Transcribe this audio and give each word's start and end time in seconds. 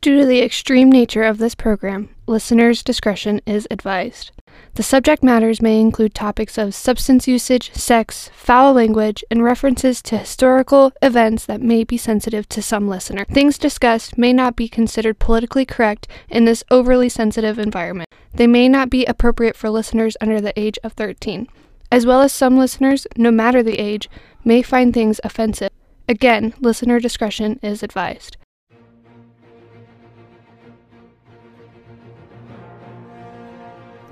Due 0.00 0.20
to 0.20 0.26
the 0.26 0.40
extreme 0.40 0.90
nature 0.90 1.24
of 1.24 1.38
this 1.38 1.54
program, 1.54 2.08
listeners' 2.26 2.82
discretion 2.82 3.40
is 3.46 3.66
advised. 3.70 4.30
The 4.74 4.82
subject 4.82 5.22
matters 5.22 5.62
may 5.62 5.80
include 5.80 6.14
topics 6.14 6.58
of 6.58 6.74
substance 6.74 7.26
usage, 7.26 7.72
sex, 7.72 8.30
foul 8.34 8.74
language, 8.74 9.24
and 9.30 9.42
references 9.42 10.02
to 10.02 10.18
historical 10.18 10.92
events 11.02 11.46
that 11.46 11.62
may 11.62 11.82
be 11.82 11.96
sensitive 11.96 12.48
to 12.50 12.62
some 12.62 12.88
listener. 12.88 13.24
Things 13.24 13.58
discussed 13.58 14.18
may 14.18 14.32
not 14.32 14.54
be 14.54 14.68
considered 14.68 15.18
politically 15.18 15.64
correct 15.64 16.06
in 16.28 16.44
this 16.44 16.62
overly 16.70 17.08
sensitive 17.08 17.58
environment. 17.58 18.08
They 18.34 18.46
may 18.46 18.68
not 18.68 18.90
be 18.90 19.06
appropriate 19.06 19.56
for 19.56 19.70
listeners 19.70 20.16
under 20.20 20.40
the 20.40 20.58
age 20.60 20.78
of 20.84 20.92
13, 20.92 21.48
as 21.90 22.04
well 22.04 22.20
as 22.20 22.32
some 22.32 22.58
listeners, 22.58 23.06
no 23.16 23.30
matter 23.30 23.62
the 23.62 23.80
age, 23.80 24.10
may 24.44 24.62
find 24.62 24.92
things 24.92 25.20
offensive. 25.24 25.70
Again, 26.08 26.54
listener 26.60 27.00
discretion 27.00 27.58
is 27.62 27.82
advised. 27.82 28.36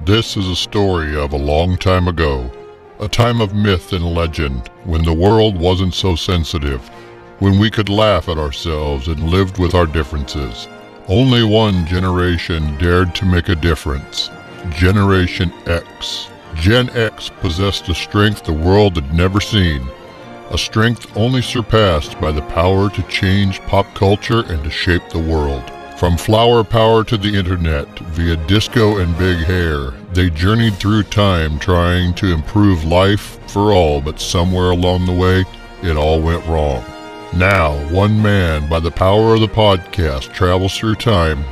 This 0.07 0.37
is 0.37 0.47
a 0.47 0.55
story 0.55 1.17
of 1.17 1.33
a 1.33 1.39
long 1.39 1.79
time 1.79 2.09
ago, 2.09 2.53
a 3.01 3.09
time 3.09 3.41
of 3.41 3.55
myth 3.55 3.95
and 3.95 4.05
legend 4.05 4.69
when 4.85 5.03
the 5.03 5.15
world 5.15 5.57
wasn't 5.57 5.95
so 5.95 6.15
sensitive, 6.15 6.87
when 7.39 7.59
we 7.59 7.71
could 7.71 7.89
laugh 7.89 8.29
at 8.29 8.37
ourselves 8.37 9.09
and 9.09 9.31
lived 9.31 9.57
with 9.57 9.75
our 9.75 9.87
differences. 9.87 10.69
Only 11.09 11.43
one 11.43 11.87
generation 11.87 12.77
dared 12.77 13.15
to 13.15 13.25
make 13.25 13.49
a 13.49 13.55
difference 13.55 14.29
Generation 14.73 15.51
X. 15.65 16.29
Gen 16.55 16.91
X 16.91 17.31
possessed 17.41 17.89
a 17.89 17.95
strength 17.95 18.45
the 18.45 18.53
world 18.53 18.97
had 18.97 19.15
never 19.15 19.41
seen, 19.41 19.89
a 20.51 20.59
strength 20.59 21.17
only 21.17 21.41
surpassed 21.41 22.21
by 22.21 22.31
the 22.31 22.43
power 22.43 22.91
to 22.91 23.03
change 23.05 23.59
pop 23.63 23.87
culture 23.95 24.41
and 24.53 24.63
to 24.65 24.71
shape 24.71 25.09
the 25.09 25.19
world. 25.19 25.65
From 25.97 26.17
flower 26.17 26.65
power 26.65 27.05
to 27.05 27.17
the 27.17 27.37
internet, 27.37 27.87
via 28.01 28.37
disco 28.49 28.99
and 28.99 29.17
big 29.17 29.39
hair, 29.39 29.93
they 30.13 30.29
journeyed 30.29 30.75
through 30.75 31.05
time 31.05 31.57
trying 31.61 32.15
to 32.15 32.33
improve 32.33 32.85
life 32.85 33.39
for 33.49 33.73
all, 33.73 34.01
but 34.01 34.19
somewhere 34.19 34.73
along 34.73 35.07
the 35.07 35.13
way, 35.13 35.45
it 35.85 35.97
all 35.97 36.21
went 36.21 36.45
wrong. 36.47 36.85
Now, 37.33 37.77
one 37.91 38.21
man, 38.21 38.69
by 38.69 38.81
the 38.81 38.91
power 38.91 39.35
of 39.35 39.41
the 39.41 39.47
podcast, 39.47 40.33
travels 40.35 40.77
through 40.77 40.97
time, 40.97 41.45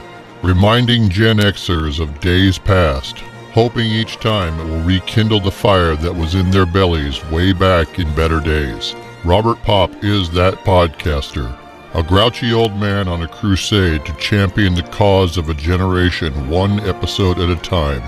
reminding 0.42 1.08
Gen 1.08 1.38
Xers 1.38 2.00
of 2.00 2.18
days 2.18 2.58
past, 2.58 3.18
hoping 3.52 3.86
each 3.86 4.16
time 4.16 4.58
it 4.58 4.64
will 4.64 4.82
rekindle 4.82 5.40
the 5.40 5.52
fire 5.52 5.94
that 5.94 6.14
was 6.14 6.34
in 6.34 6.50
their 6.50 6.66
bellies 6.66 7.24
way 7.26 7.52
back 7.52 8.00
in 8.00 8.12
better 8.16 8.40
days. 8.40 8.96
Robert 9.24 9.62
Paup 9.62 10.02
is 10.02 10.30
that 10.30 10.54
podcaster 10.64 11.56
a 11.94 12.02
grouchy 12.02 12.54
old 12.54 12.74
man 12.76 13.06
on 13.06 13.22
a 13.22 13.28
crusade 13.28 14.04
to 14.06 14.14
champion 14.14 14.74
the 14.74 14.82
cause 14.84 15.36
of 15.36 15.50
a 15.50 15.54
generation 15.54 16.48
one 16.48 16.80
episode 16.88 17.38
at 17.38 17.50
a 17.50 17.56
time, 17.56 18.02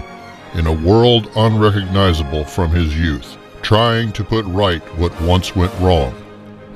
in 0.54 0.66
a 0.66 0.72
world 0.72 1.30
unrecognizable 1.36 2.44
from 2.46 2.70
his 2.70 2.98
youth, 2.98 3.36
trying 3.60 4.10
to 4.10 4.24
put 4.24 4.46
right 4.46 4.82
what 4.98 5.18
once 5.20 5.54
went 5.54 5.72
wrong, 5.80 6.14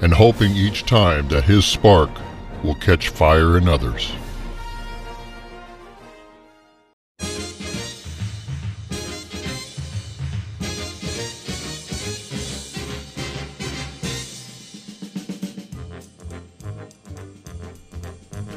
and 0.02 0.12
hoping 0.12 0.52
each 0.52 0.84
time 0.84 1.26
that 1.28 1.44
his 1.44 1.64
spark 1.64 2.10
will 2.62 2.74
catch 2.74 3.08
fire 3.08 3.56
in 3.56 3.68
others. 3.68 4.12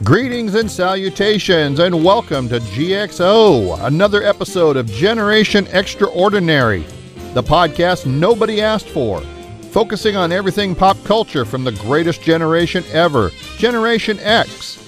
Greetings 0.03 0.55
and 0.55 0.71
salutations, 0.71 1.77
and 1.77 2.03
welcome 2.03 2.49
to 2.49 2.59
GXO, 2.59 3.85
another 3.85 4.23
episode 4.23 4.75
of 4.75 4.87
Generation 4.87 5.67
Extraordinary, 5.67 6.83
the 7.35 7.43
podcast 7.43 8.07
nobody 8.07 8.61
asked 8.61 8.89
for, 8.89 9.21
focusing 9.69 10.15
on 10.15 10.31
everything 10.31 10.73
pop 10.73 10.97
culture 11.03 11.45
from 11.45 11.63
the 11.63 11.73
greatest 11.73 12.23
generation 12.23 12.83
ever, 12.91 13.29
Generation 13.57 14.17
X. 14.21 14.79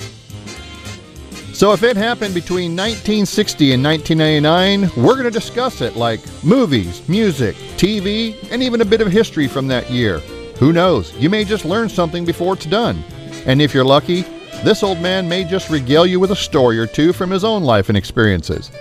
So, 1.54 1.74
if 1.74 1.84
it 1.84 1.96
happened 1.96 2.34
between 2.34 2.72
1960 2.72 3.74
and 3.74 3.84
1999, 3.84 5.04
we're 5.04 5.14
going 5.14 5.26
to 5.26 5.30
discuss 5.32 5.82
it 5.82 5.96
like 5.96 6.22
movies, 6.44 7.08
music, 7.08 7.56
TV, 7.78 8.36
and 8.52 8.64
even 8.64 8.82
a 8.82 8.86
bit 8.86 9.00
of 9.00 9.12
history 9.12 9.48
from 9.48 9.68
that 9.68 9.92
year. 9.92 10.18
Who 10.58 10.74
knows? 10.74 11.14
You 11.18 11.30
may 11.30 11.44
just 11.44 11.66
learn 11.66 11.88
something 11.88 12.26
before 12.26 12.56
it's 12.56 12.66
done. 12.66 13.04
And 13.46 13.62
if 13.62 13.76
you're 13.76 13.86
lucky, 13.86 14.26
this 14.64 14.82
old 14.82 15.00
man 15.02 15.28
may 15.28 15.44
just 15.44 15.70
regale 15.70 16.06
you 16.06 16.20
with 16.22 16.32
a 16.32 16.36
story 16.36 16.80
or 16.80 16.88
two 16.88 17.12
from 17.12 17.30
his 17.30 17.44
own 17.44 17.64
life 17.64 17.90
and 17.90 17.98
experiences. 17.98 18.72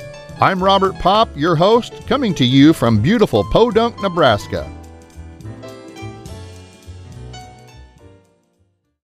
I'm 0.41 0.63
Robert 0.63 0.95
Paup, 0.95 1.29
your 1.37 1.57
host, 1.57 2.07
coming 2.07 2.35
to 2.37 2.45
you 2.45 2.73
from 2.73 3.03
beautiful 3.03 3.43
Podunk, 3.45 4.01
Nebraska. 4.01 4.71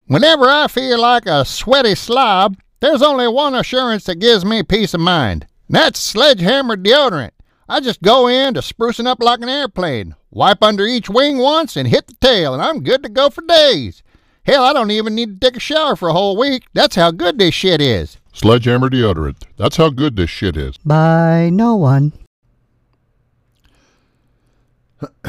Whenever 0.07 0.47
I 0.47 0.67
feel 0.69 0.99
like 1.01 1.27
a 1.27 1.45
sweaty 1.45 1.95
slob, 1.95 2.57
there's 2.81 3.03
only 3.03 3.29
one 3.29 3.55
assurance 3.55 4.05
that 4.05 4.19
gives 4.19 4.45
me 4.45 4.63
peace 4.63 4.95
of 4.95 5.01
mind. 5.01 5.47
That's 5.69 6.01
sledgehammer 6.01 6.77
deodorant. 6.77 7.31
I 7.69 7.81
just 7.81 8.03
go 8.03 8.29
in 8.29 8.55
to 8.55 8.61
sprucing 8.61 9.07
up 9.07 9.23
like 9.23 9.41
an 9.41 9.49
airplane, 9.49 10.15
wipe 10.31 10.63
under 10.63 10.85
each 10.85 11.09
wing 11.09 11.39
once, 11.39 11.77
and 11.77 11.89
hit 11.89 12.07
the 12.07 12.15
tail, 12.21 12.53
and 12.53 12.63
I'm 12.63 12.83
good 12.83 13.03
to 13.03 13.09
go 13.09 13.31
for 13.31 13.43
days. 13.43 14.03
Hell, 14.45 14.65
I 14.65 14.73
don't 14.73 14.91
even 14.91 15.15
need 15.15 15.41
to 15.41 15.47
take 15.47 15.57
a 15.57 15.61
shower 15.61 15.95
for 15.95 16.09
a 16.09 16.13
whole 16.13 16.37
week. 16.37 16.65
That's 16.73 16.97
how 16.97 17.13
good 17.13 17.39
this 17.39 17.55
shit 17.55 17.81
is. 17.81 18.19
Sledgehammer 18.33 18.91
deodorant. 18.91 19.37
That's 19.57 19.77
how 19.77 19.89
good 19.91 20.17
this 20.17 20.31
shit 20.31 20.57
is. 20.57 20.77
By 20.79 21.49
no 21.53 21.77
one. 21.77 22.13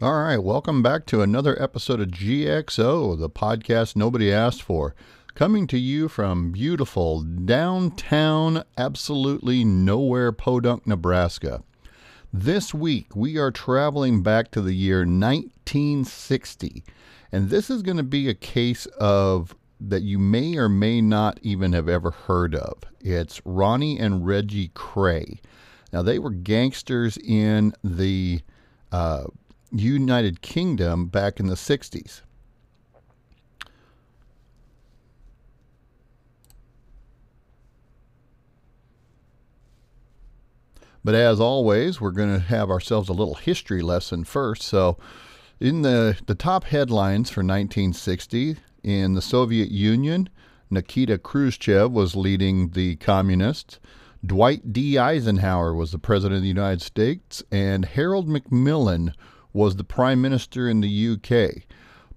All 0.00 0.22
right, 0.22 0.38
welcome 0.38 0.82
back 0.82 1.04
to 1.06 1.20
another 1.20 1.60
episode 1.62 2.00
of 2.00 2.08
GXO, 2.08 3.18
the 3.18 3.28
podcast 3.28 3.94
nobody 3.94 4.32
asked 4.32 4.62
for. 4.62 4.94
Coming 5.34 5.66
to 5.66 5.78
you 5.78 6.08
from 6.08 6.50
beautiful 6.50 7.20
downtown, 7.20 8.64
absolutely 8.78 9.64
nowhere 9.64 10.32
Podunk, 10.32 10.86
Nebraska. 10.86 11.62
This 12.32 12.74
week, 12.74 13.14
we 13.14 13.38
are 13.38 13.50
traveling 13.50 14.22
back 14.22 14.50
to 14.50 14.60
the 14.60 14.74
year 14.74 15.00
1960. 15.00 16.84
And 17.32 17.50
this 17.50 17.70
is 17.70 17.82
going 17.82 17.96
to 17.96 18.02
be 18.02 18.28
a 18.28 18.34
case 18.34 18.86
of 18.98 19.54
that 19.80 20.02
you 20.02 20.18
may 20.18 20.56
or 20.56 20.68
may 20.68 21.00
not 21.00 21.38
even 21.42 21.72
have 21.72 21.88
ever 21.88 22.10
heard 22.10 22.54
of. 22.54 22.78
It's 23.00 23.40
Ronnie 23.44 23.98
and 23.98 24.26
Reggie 24.26 24.70
Kray. 24.70 25.38
Now, 25.92 26.02
they 26.02 26.18
were 26.18 26.30
gangsters 26.30 27.16
in 27.18 27.72
the 27.84 28.40
uh, 28.90 29.24
United 29.70 30.42
Kingdom 30.42 31.06
back 31.06 31.38
in 31.38 31.46
the 31.46 31.54
60s. 31.54 32.22
But 41.06 41.14
as 41.14 41.38
always, 41.38 42.00
we're 42.00 42.10
going 42.10 42.34
to 42.34 42.40
have 42.40 42.68
ourselves 42.68 43.08
a 43.08 43.12
little 43.12 43.36
history 43.36 43.80
lesson 43.80 44.24
first. 44.24 44.62
So, 44.62 44.98
in 45.60 45.82
the, 45.82 46.18
the 46.26 46.34
top 46.34 46.64
headlines 46.64 47.30
for 47.30 47.42
1960, 47.42 48.56
in 48.82 49.14
the 49.14 49.22
Soviet 49.22 49.70
Union, 49.70 50.28
Nikita 50.68 51.18
Khrushchev 51.18 51.92
was 51.92 52.16
leading 52.16 52.70
the 52.70 52.96
communists. 52.96 53.78
Dwight 54.26 54.72
D. 54.72 54.98
Eisenhower 54.98 55.72
was 55.72 55.92
the 55.92 56.00
President 56.00 56.38
of 56.38 56.42
the 56.42 56.48
United 56.48 56.82
States, 56.82 57.40
and 57.52 57.84
Harold 57.84 58.28
Macmillan 58.28 59.14
was 59.52 59.76
the 59.76 59.84
Prime 59.84 60.20
Minister 60.20 60.68
in 60.68 60.80
the 60.80 61.08
UK. 61.10 61.62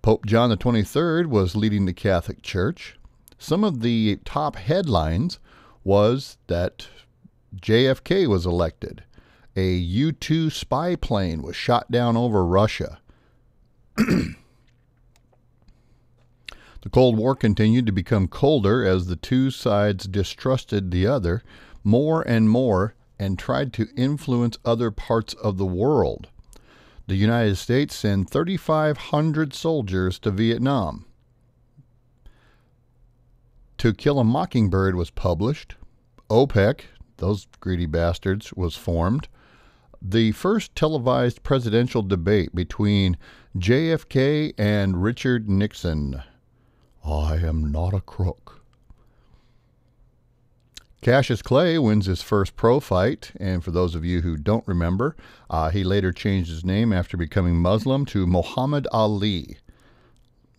Pope 0.01 0.25
John 0.25 0.51
XXIII 0.51 1.27
was 1.27 1.55
leading 1.55 1.85
the 1.85 1.93
Catholic 1.93 2.41
Church. 2.41 2.97
Some 3.37 3.63
of 3.63 3.81
the 3.81 4.17
top 4.25 4.55
headlines 4.55 5.37
was 5.83 6.39
that 6.47 6.87
JFK 7.55 8.27
was 8.27 8.45
elected. 8.45 9.03
A 9.55 9.73
U 9.73 10.11
2 10.11 10.49
spy 10.49 10.95
plane 10.95 11.41
was 11.41 11.55
shot 11.55 11.91
down 11.91 12.15
over 12.15 12.45
Russia. 12.45 12.99
the 13.97 14.35
Cold 16.91 17.17
War 17.17 17.35
continued 17.35 17.85
to 17.85 17.91
become 17.91 18.27
colder 18.27 18.85
as 18.85 19.07
the 19.07 19.15
two 19.15 19.51
sides 19.51 20.05
distrusted 20.05 20.91
the 20.91 21.07
other 21.07 21.43
more 21.83 22.21
and 22.21 22.49
more 22.49 22.93
and 23.17 23.37
tried 23.37 23.73
to 23.73 23.89
influence 23.97 24.57
other 24.63 24.91
parts 24.91 25.33
of 25.33 25.57
the 25.57 25.65
world. 25.65 26.29
The 27.07 27.15
United 27.15 27.57
States 27.57 27.95
sent 27.95 28.29
3,500 28.29 29.53
soldiers 29.53 30.19
to 30.19 30.31
Vietnam. 30.31 31.05
To 33.79 33.93
Kill 33.93 34.19
a 34.19 34.23
Mockingbird 34.23 34.95
was 34.95 35.09
published. 35.09 35.75
OPEC, 36.29 36.81
those 37.19 37.47
greedy 37.59 37.85
bastards, 37.85 38.51
was 38.53 38.75
formed. 38.75 39.27
The 40.01 40.31
first 40.31 40.75
televised 40.75 41.43
presidential 41.43 42.01
debate 42.01 42.55
between 42.55 43.17
JFK 43.57 44.53
and 44.57 45.03
Richard 45.03 45.49
Nixon. 45.49 46.21
I 47.03 47.35
am 47.37 47.71
not 47.71 47.93
a 47.93 48.01
crook. 48.01 48.61
Cassius 51.01 51.41
Clay 51.41 51.79
wins 51.79 52.07
his 52.07 52.21
first 52.21 52.57
pro 52.57 52.81
fight, 52.81 53.31
and 53.39 53.63
for 53.63 53.71
those 53.71 53.95
of 53.95 54.03
you 54.03 54.21
who 54.21 54.35
don't 54.35 54.67
remember, 54.67 55.15
uh, 55.49 55.69
he 55.69 55.83
later 55.83 56.11
changed 56.11 56.49
his 56.49 56.65
name 56.65 56.91
after 56.91 57.15
becoming 57.15 57.55
Muslim 57.55 58.05
to 58.07 58.27
Muhammad 58.27 58.85
Ali. 58.91 59.57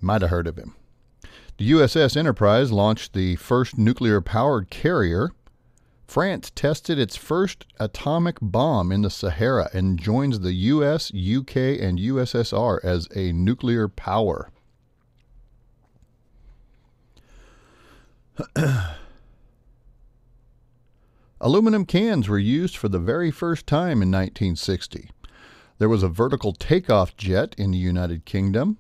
Might 0.01 0.23
have 0.23 0.31
heard 0.31 0.47
of 0.47 0.57
him. 0.57 0.75
The 1.59 1.71
USS 1.73 2.17
Enterprise 2.17 2.73
launched 2.73 3.13
the 3.13 3.37
first 3.37 3.77
nuclear 3.77 4.23
powered 4.23 4.71
carrier. 4.71 5.31
France 6.11 6.51
tested 6.53 6.99
its 6.99 7.15
first 7.15 7.67
atomic 7.79 8.39
bomb 8.43 8.91
in 8.91 9.03
the 9.03 9.11
Sahara 9.11 9.71
and 9.73 9.97
joins 9.97 10.41
the 10.41 10.55
US, 10.55 11.13
UK, 11.15 11.79
and 11.79 12.01
USSR 12.01 12.81
as 12.83 13.07
a 13.15 13.31
nuclear 13.31 13.87
power. 13.87 14.51
Aluminum 21.41 21.85
cans 21.85 22.29
were 22.29 22.41
used 22.41 22.77
for 22.77 22.89
the 22.89 22.99
very 22.99 23.31
first 23.31 23.69
time 23.69 24.03
in 24.03 24.11
1960. 24.11 25.13
There 25.79 25.89
was 25.89 26.03
a 26.03 26.09
vertical 26.09 26.53
takeoff 26.53 27.17
jet 27.17 27.55
in 27.57 27.71
the 27.71 27.79
United 27.79 28.25
Kingdom. 28.25 28.79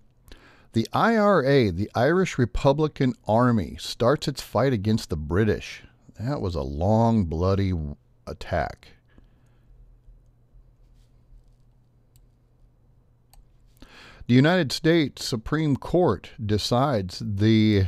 The 0.72 0.88
IRA, 0.92 1.70
the 1.70 1.92
Irish 1.94 2.38
Republican 2.38 3.14
Army, 3.28 3.76
starts 3.78 4.26
its 4.26 4.42
fight 4.42 4.72
against 4.72 5.10
the 5.10 5.16
British. 5.16 5.84
That 6.20 6.42
was 6.42 6.54
a 6.54 6.62
long, 6.62 7.24
bloody 7.24 7.72
attack. 8.26 8.88
The 14.26 14.34
United 14.34 14.70
States 14.70 15.24
Supreme 15.24 15.76
Court 15.76 16.32
decides 16.44 17.22
the 17.24 17.86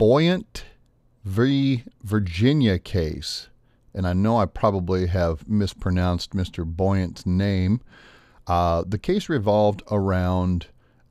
Boyant 0.00 0.64
v. 1.24 1.84
Virginia 2.02 2.78
case, 2.80 3.50
and 3.94 4.04
I 4.06 4.12
know 4.12 4.38
I 4.38 4.46
probably 4.46 5.06
have 5.06 5.48
mispronounced 5.48 6.32
Mr. 6.32 6.64
Boyant's 6.70 7.24
name. 7.24 7.80
Uh, 8.48 8.82
the 8.84 8.98
case 8.98 9.28
revolved 9.28 9.84
around 9.92 10.66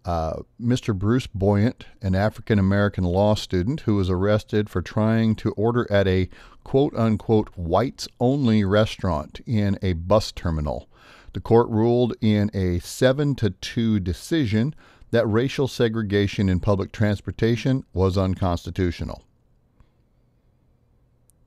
uh, 0.06 0.42
Mr. 0.62 0.98
Bruce 0.98 1.28
Boyant, 1.28 1.86
an 2.02 2.14
African 2.14 2.60
American 2.60 3.04
law 3.04 3.34
student 3.34 3.82
who 3.82 3.96
was 3.96 4.10
arrested 4.10 4.70
for 4.70 4.82
trying 4.82 5.36
to 5.36 5.52
order 5.54 5.92
at 5.92 6.08
a 6.08 6.30
quote 6.64 6.96
unquote 6.96 7.50
whites 7.56 8.08
only 8.20 8.64
restaurant 8.64 9.42
in 9.48 9.80
a 9.82 9.94
bus 9.94 10.32
terminal. 10.32 10.88
The 11.34 11.42
court 11.42 11.68
ruled 11.70 12.14
in 12.22 12.50
a 12.54 12.80
7 12.80 13.36
to 13.36 13.50
2 13.50 14.00
decision 14.00 14.76
that 15.12 15.28
racial 15.28 15.68
segregation 15.68 16.50
in 16.50 16.60
public 16.60 16.92
transportation 16.92 17.84
was 17.94 18.18
unconstitutional. 18.18 19.24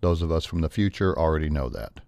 Those 0.00 0.20
of 0.20 0.30
us 0.30 0.44
from 0.44 0.60
the 0.60 0.68
future 0.68 1.18
already 1.18 1.50
know 1.50 1.68
that. 1.68 2.00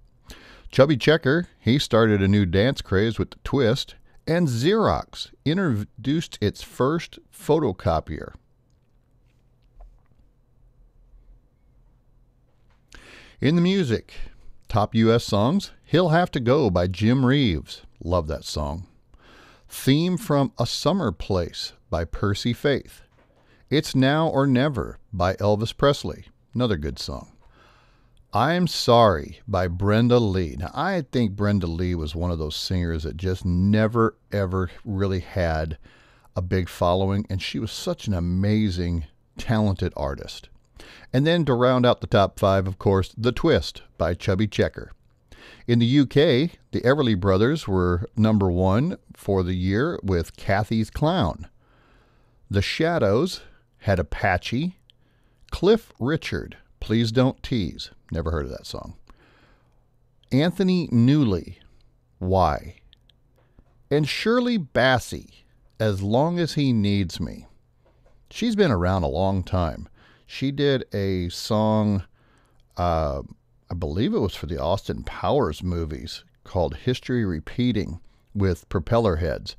Chubby 0.71 0.97
Checker, 0.97 1.49
he 1.59 1.79
started 1.79 2.23
a 2.23 2.29
new 2.29 2.47
dance 2.47 2.81
craze 2.81 3.19
with 3.19 3.31
the 3.31 3.39
twist, 3.43 3.95
and 4.31 4.47
Xerox 4.47 5.33
introduced 5.45 6.39
its 6.41 6.63
first 6.63 7.19
photocopier. 7.37 8.35
In 13.41 13.57
the 13.57 13.61
music, 13.61 14.15
top 14.69 14.95
U.S. 14.95 15.25
songs, 15.25 15.73
He'll 15.85 16.11
Have 16.11 16.31
to 16.31 16.39
Go 16.39 16.71
by 16.71 16.87
Jim 16.87 17.27
Reeves. 17.27 17.83
Love 18.05 18.29
that 18.29 18.45
song. 18.45 18.87
Theme 19.69 20.17
from 20.17 20.53
A 20.61 20.67
Summer 20.67 21.11
Place 21.11 21.73
by 21.91 22.05
Percy 22.05 22.53
Faith. 22.53 23.03
It's 23.69 23.97
Now 23.97 24.29
or 24.29 24.47
Never 24.47 25.01
by 25.13 25.35
Elvis 25.35 25.77
Presley. 25.77 26.27
Another 26.55 26.77
good 26.77 27.01
song. 27.01 27.33
I'm 28.33 28.69
Sorry 28.69 29.41
by 29.49 29.67
Brenda 29.67 30.21
Lee. 30.21 30.55
Now, 30.57 30.71
I 30.73 31.03
think 31.11 31.33
Brenda 31.33 31.67
Lee 31.67 31.97
was 31.97 32.15
one 32.15 32.31
of 32.31 32.39
those 32.39 32.55
singers 32.55 33.03
that 33.03 33.17
just 33.17 33.45
never, 33.45 34.15
ever 34.31 34.71
really 34.85 35.19
had 35.19 35.79
a 36.37 36.43
big 36.43 36.69
following, 36.69 37.27
and 37.29 37.43
she 37.43 37.59
was 37.59 37.73
such 37.73 38.07
an 38.07 38.15
amazing, 38.15 39.07
talented 39.37 39.93
artist. 39.97 40.49
And 41.13 41.27
then 41.27 41.45
to 41.47 41.55
round 41.55 41.85
out 41.85 42.01
the 42.01 42.07
top 42.07 42.39
five, 42.39 42.69
of 42.69 42.79
course, 42.79 43.13
The 43.19 43.33
Twist 43.33 43.83
by 43.99 44.15
Chubby 44.15 44.47
Checker. 44.47 44.93
In 45.67 45.81
the 45.81 45.99
UK, 45.99 46.57
the 46.71 46.83
Everly 46.83 47.19
Brothers 47.19 47.67
were 47.67 48.09
number 48.17 48.49
one 48.49 48.97
for 49.13 49.43
the 49.43 49.55
year 49.55 49.99
with 50.05 50.37
Cathy's 50.37 50.89
Clown. 50.89 51.49
The 52.49 52.63
Shadows 52.63 53.41
had 53.79 53.99
Apache. 53.99 54.77
Cliff 55.51 55.93
Richard, 55.99 56.59
Please 56.81 57.13
Don't 57.13 57.43
Tease. 57.43 57.91
Never 58.11 58.31
heard 58.31 58.47
of 58.47 58.51
that 58.51 58.67
song. 58.67 58.95
Anthony 60.33 60.89
Newley, 60.89 61.57
Why? 62.19 62.77
And 63.91 64.09
Shirley 64.09 64.59
Bassey, 64.59 65.45
As 65.79 66.03
Long 66.03 66.39
as 66.39 66.55
He 66.55 66.73
Needs 66.73 67.21
Me. 67.21 67.47
She's 68.31 68.55
been 68.55 68.71
around 68.71 69.03
a 69.03 69.09
long 69.09 69.43
time. 69.43 69.89
She 70.27 70.53
did 70.53 70.85
a 70.95 71.29
song, 71.31 72.05
uh, 72.77 73.23
I 73.69 73.75
believe 73.75 74.15
it 74.15 74.21
was 74.21 74.37
for 74.37 74.47
the 74.47 74.63
Austin 74.63 75.03
Powers 75.03 75.63
movies, 75.63 76.25
called 76.45 76.77
History 76.77 77.25
Repeating 77.25 78.01
with 78.35 78.69
Propeller 78.69 79.17
Heads. 79.17 79.57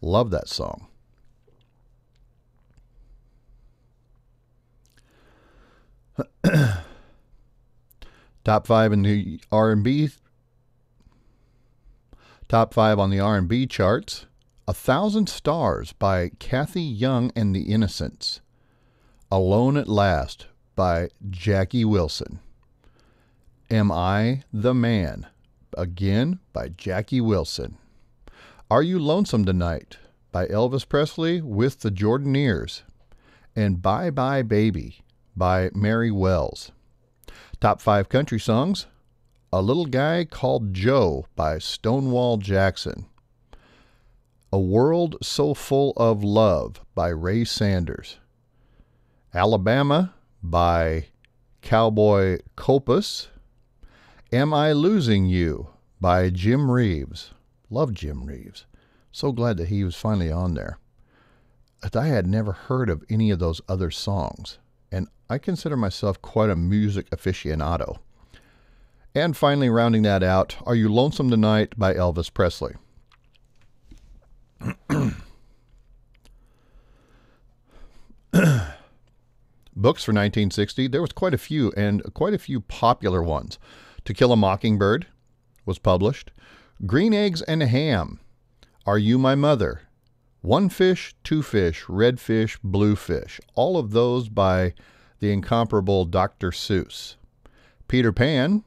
Love 0.00 0.30
that 0.30 0.48
song. 0.48 0.88
Top 8.44 8.66
five 8.66 8.92
in 8.92 9.02
the 9.02 9.40
R&B. 9.50 10.10
Top 12.48 12.72
five 12.72 12.98
on 12.98 13.10
the 13.10 13.20
R&B 13.20 13.66
charts. 13.66 14.26
A 14.68 14.72
Thousand 14.72 15.28
Stars 15.28 15.92
by 15.92 16.30
Kathy 16.38 16.82
Young 16.82 17.30
and 17.36 17.54
the 17.54 17.72
Innocents. 17.72 18.40
Alone 19.30 19.76
at 19.76 19.88
Last 19.88 20.46
by 20.74 21.08
Jackie 21.28 21.84
Wilson. 21.84 22.40
Am 23.70 23.90
I 23.90 24.44
the 24.52 24.74
Man? 24.74 25.26
Again 25.76 26.38
by 26.52 26.68
Jackie 26.68 27.20
Wilson. 27.20 27.76
Are 28.70 28.82
You 28.82 28.98
Lonesome 28.98 29.44
Tonight? 29.44 29.98
by 30.32 30.46
Elvis 30.48 30.86
Presley 30.86 31.40
with 31.40 31.80
the 31.80 31.90
Jordanaires. 31.90 32.82
And 33.54 33.80
Bye 33.80 34.10
Bye 34.10 34.42
Baby 34.42 35.00
by 35.36 35.70
Mary 35.74 36.10
Wells. 36.10 36.72
Top 37.60 37.80
five 37.80 38.08
country 38.08 38.40
songs 38.40 38.86
A 39.52 39.60
Little 39.60 39.86
Guy 39.86 40.24
Called 40.24 40.72
Joe 40.72 41.26
by 41.36 41.58
Stonewall 41.58 42.38
Jackson. 42.38 43.06
A 44.52 44.58
World 44.58 45.16
So 45.22 45.52
Full 45.52 45.92
of 45.96 46.24
Love 46.24 46.80
by 46.94 47.08
Ray 47.08 47.44
Sanders. 47.44 48.18
Alabama 49.34 50.14
by 50.42 51.06
Cowboy 51.60 52.38
Copas. 52.54 53.28
Am 54.32 54.54
I 54.54 54.72
Losing 54.72 55.26
You 55.26 55.68
by 56.00 56.30
Jim 56.30 56.70
Reeves. 56.70 57.32
Love 57.68 57.92
Jim 57.92 58.24
Reeves. 58.24 58.64
So 59.12 59.32
glad 59.32 59.56
that 59.58 59.68
he 59.68 59.84
was 59.84 59.96
finally 59.96 60.30
on 60.30 60.54
there. 60.54 60.78
But 61.82 61.96
I 61.96 62.06
had 62.06 62.26
never 62.26 62.52
heard 62.52 62.88
of 62.88 63.04
any 63.10 63.30
of 63.30 63.38
those 63.38 63.60
other 63.68 63.90
songs 63.90 64.58
and 64.96 65.08
I 65.28 65.36
consider 65.36 65.76
myself 65.76 66.22
quite 66.22 66.48
a 66.48 66.56
music 66.56 67.10
aficionado. 67.10 67.98
And 69.14 69.36
finally, 69.36 69.68
rounding 69.68 70.00
that 70.02 70.22
out, 70.22 70.56
Are 70.64 70.74
You 70.74 70.88
Lonesome 70.88 71.28
Tonight 71.28 71.74
by 71.76 71.92
Elvis 71.92 72.32
Presley. 72.32 72.74
Books 79.76 80.02
for 80.02 80.12
1960, 80.12 80.88
there 80.88 81.02
was 81.02 81.12
quite 81.12 81.34
a 81.34 81.38
few, 81.38 81.72
and 81.76 82.02
quite 82.14 82.32
a 82.32 82.38
few 82.38 82.62
popular 82.62 83.22
ones. 83.22 83.58
To 84.06 84.14
Kill 84.14 84.32
a 84.32 84.36
Mockingbird 84.36 85.06
was 85.66 85.78
published. 85.78 86.30
Green 86.86 87.12
Eggs 87.12 87.42
and 87.42 87.62
Ham, 87.62 88.20
Are 88.86 88.98
You 88.98 89.18
My 89.18 89.34
Mother, 89.34 89.82
one 90.46 90.68
Fish, 90.68 91.12
Two 91.24 91.42
Fish, 91.42 91.88
Red 91.88 92.20
Fish, 92.20 92.56
Blue 92.62 92.94
Fish. 92.94 93.40
All 93.56 93.76
of 93.76 93.90
those 93.90 94.28
by 94.28 94.74
the 95.18 95.32
incomparable 95.32 96.04
Dr. 96.04 96.52
Seuss. 96.52 97.16
Peter 97.88 98.12
Pan, 98.12 98.62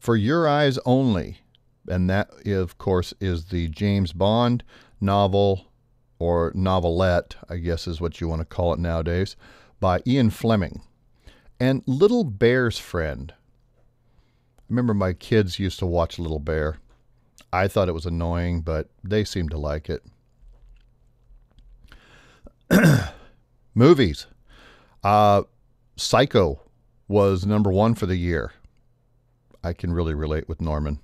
For 0.00 0.16
Your 0.16 0.48
Eyes 0.48 0.76
Only. 0.84 1.38
And 1.88 2.10
that, 2.10 2.30
of 2.48 2.78
course, 2.78 3.14
is 3.20 3.44
the 3.46 3.68
James 3.68 4.12
Bond 4.12 4.64
novel 5.00 5.66
or 6.18 6.50
novelette, 6.52 7.36
I 7.48 7.58
guess 7.58 7.86
is 7.86 8.00
what 8.00 8.20
you 8.20 8.26
want 8.26 8.40
to 8.40 8.44
call 8.44 8.72
it 8.72 8.80
nowadays, 8.80 9.36
by 9.78 10.00
Ian 10.04 10.30
Fleming. 10.30 10.82
And 11.60 11.84
Little 11.86 12.24
Bear's 12.24 12.80
Friend. 12.80 13.32
I 13.32 14.62
remember 14.68 14.94
my 14.94 15.12
kids 15.12 15.60
used 15.60 15.78
to 15.78 15.86
watch 15.86 16.18
Little 16.18 16.40
Bear. 16.40 16.78
I 17.52 17.68
thought 17.68 17.88
it 17.88 17.94
was 17.94 18.06
annoying, 18.06 18.62
but 18.62 18.88
they 19.04 19.22
seemed 19.22 19.52
to 19.52 19.58
like 19.58 19.88
it. 19.88 20.02
Movies. 23.74 24.26
Uh, 25.02 25.42
Psycho 25.96 26.60
was 27.08 27.46
number 27.46 27.70
one 27.70 27.94
for 27.94 28.06
the 28.06 28.16
year. 28.16 28.52
I 29.62 29.72
can 29.72 29.92
really 29.92 30.14
relate 30.14 30.48
with 30.48 30.60
Norman. 30.60 31.00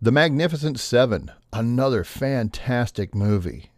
The 0.00 0.12
Magnificent 0.12 0.78
Seven, 0.78 1.30
another 1.52 2.04
fantastic 2.04 3.14
movie. 3.14 3.70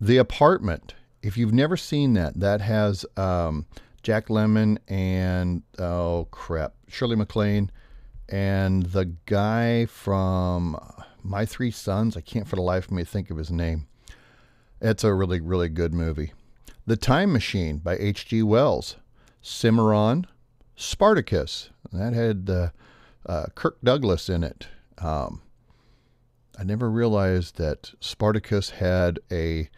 The 0.00 0.18
Apartment, 0.18 0.94
if 1.22 1.36
you've 1.36 1.52
never 1.52 1.76
seen 1.76 2.14
that, 2.14 2.38
that 2.38 2.60
has 2.60 3.04
um, 3.16 3.66
Jack 4.02 4.28
Lemmon 4.28 4.78
and, 4.88 5.62
oh 5.78 6.28
crap, 6.30 6.74
Shirley 6.88 7.16
MacLaine 7.16 7.70
and 8.28 8.84
the 8.84 9.06
guy 9.26 9.86
from 9.86 10.78
My 11.22 11.44
Three 11.44 11.70
Sons. 11.70 12.16
I 12.16 12.20
can't 12.20 12.46
for 12.46 12.56
the 12.56 12.62
life 12.62 12.86
of 12.86 12.92
me 12.92 13.04
think 13.04 13.30
of 13.30 13.36
his 13.36 13.50
name. 13.50 13.86
It's 14.80 15.04
a 15.04 15.12
really, 15.12 15.40
really 15.40 15.68
good 15.68 15.92
movie. 15.92 16.32
The 16.86 16.96
Time 16.96 17.32
Machine 17.32 17.78
by 17.78 17.96
H.G. 17.98 18.42
Wells. 18.42 18.96
Cimarron. 19.42 20.26
Spartacus. 20.74 21.68
That 21.92 22.14
had 22.14 22.48
uh, 22.48 22.70
uh, 23.26 23.46
Kirk 23.54 23.78
Douglas 23.84 24.30
in 24.30 24.42
it. 24.42 24.68
Um, 24.98 25.42
I 26.58 26.64
never 26.64 26.90
realized 26.90 27.56
that 27.58 27.92
Spartacus 28.00 28.70
had 28.70 29.20
a 29.30 29.68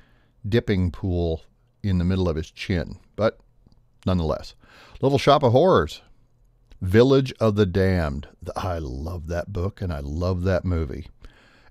dipping 0.48 0.92
pool 0.92 1.42
in 1.82 1.98
the 1.98 2.04
middle 2.04 2.28
of 2.28 2.36
his 2.36 2.50
chin, 2.50 2.98
but 3.16 3.40
nonetheless. 4.06 4.54
Little 5.00 5.18
Shop 5.18 5.42
of 5.42 5.50
Horrors, 5.50 6.02
Village 6.80 7.32
of 7.40 7.56
the 7.56 7.66
Damned. 7.66 8.28
I 8.56 8.78
love 8.78 9.26
that 9.28 9.52
book 9.52 9.80
and 9.80 9.92
I 9.92 9.98
love 10.00 10.42
that 10.42 10.64
movie. 10.64 11.08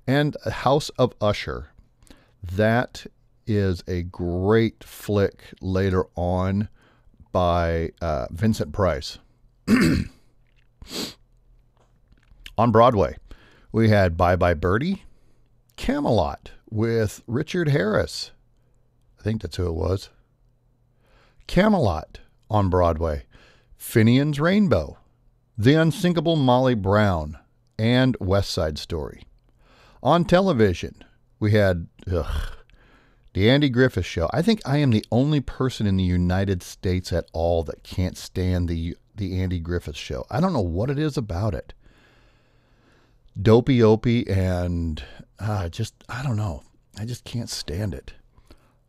And 0.06 0.36
House 0.46 0.90
of 0.98 1.14
Usher. 1.22 1.70
That 2.44 3.06
is 3.56 3.84
a 3.88 4.04
great 4.04 4.84
flick 4.84 5.54
later 5.62 6.06
on 6.16 6.70
by 7.32 7.92
uh, 8.02 8.28
Vincent 8.32 8.74
Price. 8.74 9.20
on 12.58 12.72
Broadway, 12.72 13.18
we 13.72 13.90
had 13.90 14.18
Bye 14.18 14.36
Bye 14.36 14.54
Birdie, 14.54 15.04
Camelot 15.78 16.52
with 16.70 17.24
Richard 17.28 17.70
Harris. 17.70 18.32
I 19.20 19.24
think 19.24 19.42
that's 19.42 19.58
who 19.58 19.68
it 19.68 19.74
was. 19.74 20.10
Camelot 21.48 22.20
on 22.50 22.70
Broadway, 22.70 23.26
Finian's 23.78 24.40
Rainbow, 24.40 24.98
The 25.58 25.76
Unsinkable 25.76 26.36
Molly 26.36 26.76
Brown, 26.76 27.38
and 27.78 28.16
West 28.20 28.52
Side 28.52 28.78
Story. 28.78 29.24
On 30.04 30.26
television, 30.26 31.04
we 31.40 31.52
had 31.52 31.88
ugh, 32.12 32.56
the 33.34 33.50
Andy 33.50 33.70
Griffith 33.70 34.06
Show. 34.06 34.30
I 34.34 34.42
think 34.42 34.62
I 34.66 34.78
am 34.78 34.92
the 34.92 35.06
only 35.12 35.40
person 35.40 35.88
in 35.88 35.98
the 35.98 36.04
United 36.04 36.62
States 36.62 37.14
at 37.14 37.26
all 37.34 37.64
that 37.64 37.84
can't 37.84 38.18
stand 38.18 38.68
the 38.68 38.96
the 39.16 39.42
Andy 39.42 39.60
Griffith 39.60 39.96
Show. 39.96 40.26
I 40.30 40.40
don't 40.40 40.54
know 40.54 40.62
what 40.62 40.90
it 40.90 40.98
is 40.98 41.18
about 41.18 41.54
it. 41.54 41.74
Dopey 43.40 43.82
Opie 43.82 44.28
and 44.28 45.04
uh, 45.40 45.70
just 45.70 45.94
I 46.10 46.24
don't 46.24 46.36
know. 46.36 46.64
I 46.98 47.06
just 47.06 47.24
can't 47.24 47.50
stand 47.50 47.94
it. 47.94 48.14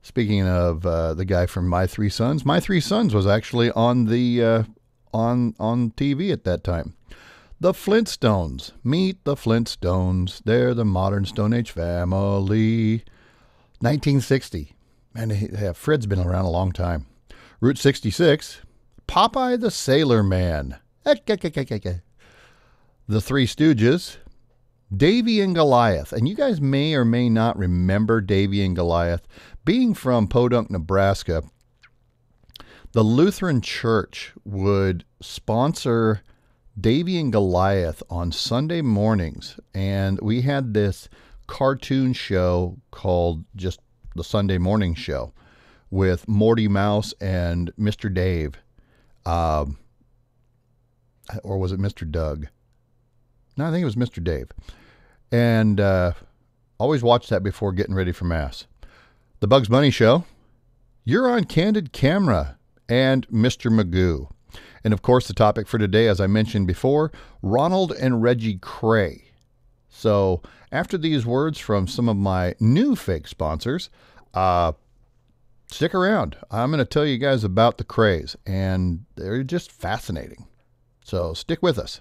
Speaking 0.03 0.47
of 0.47 0.85
uh, 0.85 1.15
the 1.15 1.25
guy 1.25 1.47
from 1.47 1.69
My 1.69 1.87
Three 1.87 2.09
Sons, 2.09 2.45
My 2.45 2.59
Three 2.59 2.81
Sons 2.81 3.15
was 3.15 3.27
actually 3.27 3.71
on 3.73 4.07
the 4.07 4.43
uh, 4.43 4.63
on 5.15 5.55
on 5.61 5.93
TV 5.93 6.33
at 6.33 6.45
that 6.45 6.65
time. 6.65 6.95
The 7.61 7.73
Flintstones. 7.73 8.73
Meet 8.83 9.23
the 9.23 9.37
Flintstones. 9.37 10.43
They're 10.45 10.75
the 10.75 10.85
modern 10.85 11.25
Stone 11.25 11.53
Age 11.53 11.71
family. 11.71 13.05
1960. 13.83 14.77
And 15.15 15.33
yeah, 15.33 15.73
Fred's 15.73 16.07
been 16.07 16.21
around 16.21 16.45
a 16.45 16.51
long 16.51 16.73
time. 16.73 17.07
Route 17.61 17.79
66. 17.79 18.61
Popeye 19.09 19.61
the 19.61 19.71
Sailor 19.71 20.23
Man. 20.23 20.79
Eh, 21.05 21.15
the 23.09 23.21
Three 23.21 23.47
Stooges. 23.47 24.19
Davy 24.97 25.41
and 25.41 25.55
Goliath. 25.55 26.13
And 26.13 26.29
you 26.29 26.35
guys 26.35 26.61
may 26.61 26.95
or 26.95 27.05
may 27.05 27.29
not 27.29 27.59
remember 27.59 28.21
Davy 28.21 28.65
and 28.65 28.77
Goliath. 28.77 29.27
Being 29.65 29.95
from 29.95 30.29
Podunk, 30.29 30.71
Nebraska, 30.71 31.43
the 32.93 33.03
Lutheran 33.03 33.63
Church 33.63 34.33
would 34.45 35.05
sponsor 35.21 36.23
Davy 36.79 37.19
and 37.19 37.33
Goliath 37.33 38.03
on 38.11 38.33
Sunday 38.33 38.83
mornings. 38.83 39.59
And 39.75 40.21
we 40.21 40.43
had 40.43 40.75
this 40.75 41.09
cartoon 41.47 42.13
show 42.13 42.79
called 42.91 43.45
just 43.57 43.81
the 44.15 44.25
Sunday 44.25 44.59
Morning 44.59 44.95
Show 44.95 45.33
with 45.91 46.27
Morty 46.29 46.69
Mouse 46.69 47.15
and 47.21 47.73
Mr. 47.77 48.13
Dave. 48.13 48.57
Um, 49.25 49.79
or 51.45 51.59
was 51.59 51.73
it 51.73 51.81
Mr. 51.81 52.11
Doug? 52.11 52.47
No, 53.57 53.67
I 53.67 53.71
think 53.71 53.83
it 53.83 53.87
was 53.87 53.97
Mr. 53.97 54.23
Dave. 54.23 54.51
And 55.31 55.81
uh, 55.81 56.13
always 56.79 57.03
watch 57.03 57.29
that 57.29 57.43
before 57.43 57.73
getting 57.73 57.95
ready 57.95 58.13
for 58.13 58.25
Mass. 58.25 58.67
The 59.41 59.49
Bugs 59.49 59.69
Bunny 59.69 59.91
Show. 59.91 60.25
You're 61.05 61.31
on 61.31 61.45
Candid 61.45 61.93
Camera 61.93 62.57
and 62.89 63.27
Mr. 63.29 63.71
Magoo. 63.71 64.29
And 64.85 64.93
of 64.93 65.03
course, 65.03 65.27
the 65.27 65.35
topic 65.35 65.67
for 65.67 65.79
today, 65.79 66.09
as 66.09 66.21
I 66.21 66.27
mentioned 66.27 66.67
before, 66.67 67.13
Ronald 67.43 67.93
and 67.93 68.23
Reggie 68.23 68.59
Kray. 68.59 69.23
So, 69.95 70.43
after 70.73 70.97
these 70.97 71.27
words 71.27 71.59
from 71.59 71.87
some 71.87 72.09
of 72.09 72.17
my 72.17 72.55
new 72.59 72.97
fake 72.97 73.29
sponsors, 73.29 73.91
uh, 74.33 74.73
stick 75.71 75.95
around. 75.95 76.37
I'm 76.51 76.71
going 76.71 76.79
to 76.79 76.85
tell 76.87 77.05
you 77.05 77.19
guys 77.19 77.45
about 77.45 77.77
the 77.77 77.85
Krays, 77.85 78.35
and 78.47 79.05
they're 79.17 79.43
just 79.43 79.71
fascinating. 79.71 80.47
So, 81.05 81.35
stick 81.35 81.63
with 81.63 81.79
us. 81.79 82.01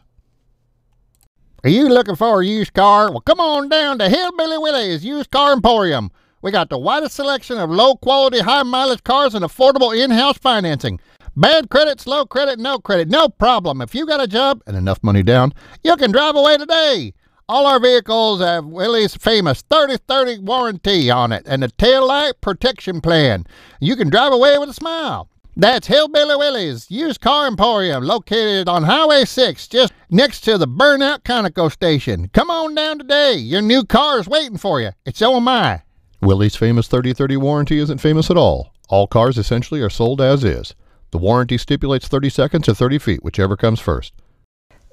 Are 1.63 1.69
you 1.69 1.89
looking 1.89 2.15
for 2.15 2.41
a 2.41 2.45
used 2.45 2.73
car? 2.73 3.11
Well, 3.11 3.19
come 3.21 3.39
on 3.41 3.69
down 3.69 3.99
to 3.99 4.09
Hillbilly 4.09 4.57
Willie's 4.57 5.05
Used 5.05 5.29
Car 5.29 5.51
Emporium. 5.51 6.09
We 6.41 6.49
got 6.49 6.69
the 6.69 6.79
widest 6.79 7.15
selection 7.15 7.59
of 7.59 7.69
low 7.69 7.97
quality, 7.97 8.39
high 8.39 8.63
mileage 8.63 9.03
cars 9.03 9.35
and 9.35 9.45
affordable 9.45 9.95
in 9.95 10.11
house 10.11 10.37
financing. 10.37 10.99
Bad 11.35 11.69
credit, 11.69 11.99
slow 11.99 12.25
credit, 12.25 12.57
no 12.57 12.79
credit, 12.79 13.09
no 13.09 13.29
problem. 13.29 13.81
If 13.81 13.93
you 13.93 14.05
got 14.07 14.23
a 14.23 14.27
job 14.27 14.63
and 14.65 14.75
enough 14.75 15.03
money 15.03 15.23
down, 15.23 15.53
you 15.83 15.95
can 15.97 16.11
drive 16.11 16.35
away 16.35 16.57
today. 16.57 17.13
All 17.51 17.67
our 17.67 17.81
vehicles 17.81 18.39
have 18.39 18.65
Willie's 18.65 19.13
famous 19.13 19.61
30-30 19.63 20.39
warranty 20.39 21.11
on 21.11 21.33
it 21.33 21.43
and 21.45 21.65
a 21.65 21.67
tail 21.67 22.07
light 22.07 22.39
protection 22.39 23.01
plan. 23.01 23.45
You 23.81 23.97
can 23.97 24.09
drive 24.09 24.31
away 24.31 24.57
with 24.57 24.69
a 24.69 24.73
smile. 24.73 25.27
That's 25.57 25.87
Hillbilly 25.87 26.37
Willie's 26.37 26.89
Used 26.89 27.19
Car 27.19 27.47
Emporium, 27.47 28.05
located 28.05 28.69
on 28.69 28.83
Highway 28.83 29.25
6, 29.25 29.67
just 29.67 29.91
next 30.09 30.45
to 30.45 30.57
the 30.57 30.65
Burnout 30.65 31.23
Conoco 31.23 31.69
station. 31.69 32.29
Come 32.29 32.49
on 32.49 32.73
down 32.73 32.99
today. 32.99 33.33
Your 33.33 33.61
new 33.61 33.83
car 33.83 34.17
is 34.21 34.29
waiting 34.29 34.57
for 34.57 34.79
you. 34.79 34.91
It's 35.05 35.19
so 35.19 35.35
am 35.35 35.49
I. 35.49 35.81
Willie's 36.21 36.55
famous 36.55 36.87
30-30 36.87 37.35
warranty 37.35 37.79
isn't 37.79 37.97
famous 37.97 38.31
at 38.31 38.37
all. 38.37 38.73
All 38.87 39.07
cars 39.07 39.37
essentially 39.37 39.81
are 39.81 39.89
sold 39.89 40.21
as 40.21 40.45
is. 40.45 40.73
The 41.09 41.17
warranty 41.17 41.57
stipulates 41.57 42.07
30 42.07 42.29
seconds 42.29 42.69
or 42.69 42.75
30 42.75 42.97
feet, 42.97 43.23
whichever 43.25 43.57
comes 43.57 43.81
first. 43.81 44.13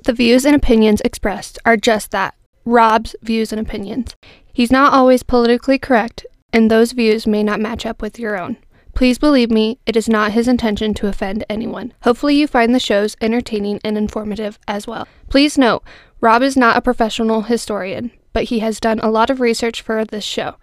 The 0.04 0.12
views 0.12 0.44
and 0.44 0.56
opinions 0.56 1.00
expressed 1.02 1.58
are 1.64 1.76
just 1.76 2.10
that 2.10 2.34
Rob's 2.68 3.16
views 3.22 3.50
and 3.50 3.58
opinions. 3.58 4.14
He's 4.52 4.70
not 4.70 4.92
always 4.92 5.22
politically 5.22 5.78
correct, 5.78 6.26
and 6.52 6.70
those 6.70 6.92
views 6.92 7.26
may 7.26 7.42
not 7.42 7.60
match 7.60 7.86
up 7.86 8.02
with 8.02 8.18
your 8.18 8.38
own. 8.38 8.58
Please 8.94 9.18
believe 9.18 9.50
me, 9.50 9.78
it 9.86 9.96
is 9.96 10.06
not 10.06 10.32
his 10.32 10.46
intention 10.46 10.92
to 10.92 11.06
offend 11.06 11.46
anyone. 11.48 11.94
Hopefully, 12.02 12.34
you 12.34 12.46
find 12.46 12.74
the 12.74 12.78
shows 12.78 13.16
entertaining 13.22 13.80
and 13.82 13.96
informative 13.96 14.58
as 14.68 14.86
well. 14.86 15.08
Please 15.30 15.56
note, 15.56 15.82
Rob 16.20 16.42
is 16.42 16.58
not 16.58 16.76
a 16.76 16.82
professional 16.82 17.42
historian, 17.42 18.10
but 18.34 18.44
he 18.44 18.58
has 18.58 18.80
done 18.80 19.00
a 19.00 19.10
lot 19.10 19.30
of 19.30 19.40
research 19.40 19.80
for 19.80 20.04
this 20.04 20.24
show. 20.24 20.56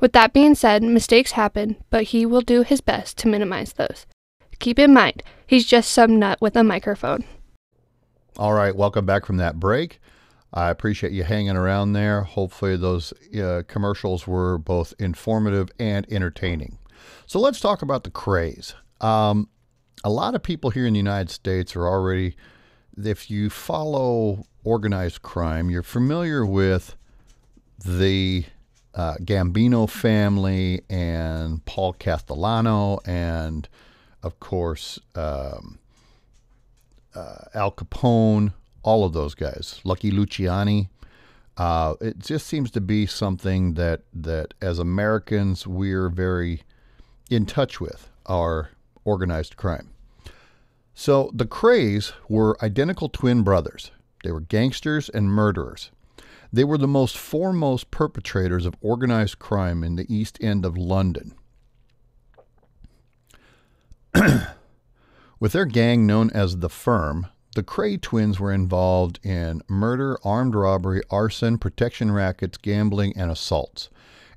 With 0.00 0.12
that 0.12 0.32
being 0.32 0.54
said, 0.54 0.84
mistakes 0.84 1.32
happen, 1.32 1.76
but 1.90 2.04
he 2.04 2.24
will 2.24 2.42
do 2.42 2.62
his 2.62 2.80
best 2.80 3.18
to 3.18 3.28
minimize 3.28 3.72
those. 3.72 4.06
Keep 4.60 4.78
in 4.78 4.94
mind, 4.94 5.24
he's 5.44 5.66
just 5.66 5.90
some 5.90 6.20
nut 6.20 6.40
with 6.40 6.54
a 6.54 6.62
microphone. 6.62 7.24
All 8.36 8.52
right, 8.52 8.76
welcome 8.76 9.06
back 9.06 9.26
from 9.26 9.38
that 9.38 9.58
break. 9.58 9.98
I 10.52 10.70
appreciate 10.70 11.12
you 11.12 11.24
hanging 11.24 11.56
around 11.56 11.92
there. 11.92 12.22
Hopefully, 12.22 12.76
those 12.76 13.12
uh, 13.34 13.62
commercials 13.68 14.26
were 14.26 14.58
both 14.58 14.94
informative 14.98 15.68
and 15.78 16.06
entertaining. 16.10 16.78
So 17.26 17.38
let's 17.38 17.60
talk 17.60 17.82
about 17.82 18.04
the 18.04 18.10
Krays. 18.10 18.74
Um, 19.00 19.48
a 20.04 20.10
lot 20.10 20.34
of 20.34 20.42
people 20.42 20.70
here 20.70 20.86
in 20.86 20.94
the 20.94 20.98
United 20.98 21.30
States 21.30 21.76
are 21.76 21.86
already, 21.86 22.36
if 22.96 23.30
you 23.30 23.50
follow 23.50 24.44
organized 24.64 25.22
crime, 25.22 25.70
you're 25.70 25.82
familiar 25.82 26.44
with 26.44 26.96
the 27.84 28.44
uh, 28.94 29.14
Gambino 29.20 29.88
family 29.88 30.82
and 30.88 31.64
Paul 31.64 31.92
Castellano, 31.92 32.98
and 33.04 33.68
of 34.22 34.40
course, 34.40 34.98
um, 35.14 35.78
uh, 37.14 37.44
Al 37.54 37.72
Capone, 37.72 38.52
all 38.82 39.04
of 39.04 39.12
those 39.12 39.34
guys, 39.34 39.80
Lucky 39.84 40.10
Luciano. 40.10 40.88
Uh, 41.56 41.94
it 42.00 42.18
just 42.18 42.46
seems 42.46 42.70
to 42.70 42.80
be 42.80 43.04
something 43.06 43.74
that, 43.74 44.02
that 44.14 44.54
as 44.60 44.78
Americans, 44.78 45.66
we're 45.66 46.08
very 46.08 46.62
in 47.30 47.46
touch 47.46 47.80
with. 47.80 48.10
our 48.26 48.70
organized 49.04 49.56
crime. 49.56 49.88
So 50.94 51.30
the 51.32 51.46
Krays 51.46 52.12
were 52.28 52.62
identical 52.62 53.08
twin 53.08 53.42
brothers. 53.42 53.90
They 54.22 54.30
were 54.32 54.40
gangsters 54.40 55.08
and 55.08 55.30
murderers. 55.30 55.90
They 56.52 56.64
were 56.64 56.78
the 56.78 56.86
most 56.88 57.16
foremost 57.16 57.90
perpetrators 57.90 58.66
of 58.66 58.74
organized 58.80 59.38
crime 59.38 59.82
in 59.84 59.96
the 59.96 60.12
East 60.14 60.38
End 60.40 60.64
of 60.64 60.76
London. 60.76 61.34
With 65.40 65.52
their 65.52 65.66
gang 65.66 66.06
known 66.06 66.30
as 66.30 66.58
the 66.58 66.68
Firm, 66.68 67.28
the 67.58 67.64
Kray 67.64 68.00
twins 68.00 68.38
were 68.38 68.52
involved 68.52 69.18
in 69.24 69.62
murder, 69.66 70.16
armed 70.22 70.54
robbery, 70.54 71.02
arson, 71.10 71.58
protection 71.58 72.12
rackets, 72.12 72.56
gambling, 72.56 73.12
and 73.16 73.32
assaults. 73.32 73.90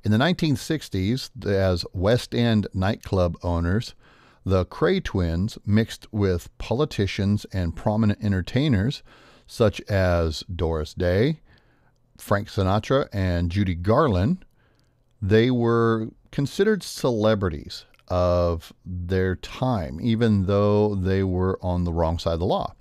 In 0.04 0.12
the 0.12 0.18
1960s, 0.18 1.30
as 1.46 1.86
West 1.94 2.34
End 2.34 2.66
nightclub 2.74 3.38
owners, 3.44 3.94
the 4.44 4.66
Kray 4.66 5.04
twins 5.04 5.60
mixed 5.68 6.12
with 6.12 6.50
politicians 6.58 7.46
and 7.54 7.76
prominent 7.76 8.24
entertainers 8.24 9.04
such 9.46 9.80
as 9.82 10.44
Doris 10.52 10.96
Day, 10.96 11.42
Frank 12.18 12.48
Sinatra, 12.48 13.08
and 13.14 13.52
Judy 13.52 13.76
Garland. 13.76 14.46
They 15.22 15.52
were 15.52 16.08
considered 16.32 16.82
celebrities 16.82 17.86
of 18.08 18.74
their 18.84 19.36
time, 19.36 20.00
even 20.02 20.48
though 20.48 20.96
they 20.96 21.22
were 21.22 21.60
on 21.62 21.84
the 21.84 21.94
wrong 21.94 22.18
side 22.18 22.34
of 22.34 22.40
the 22.40 22.46
law. 22.48 22.74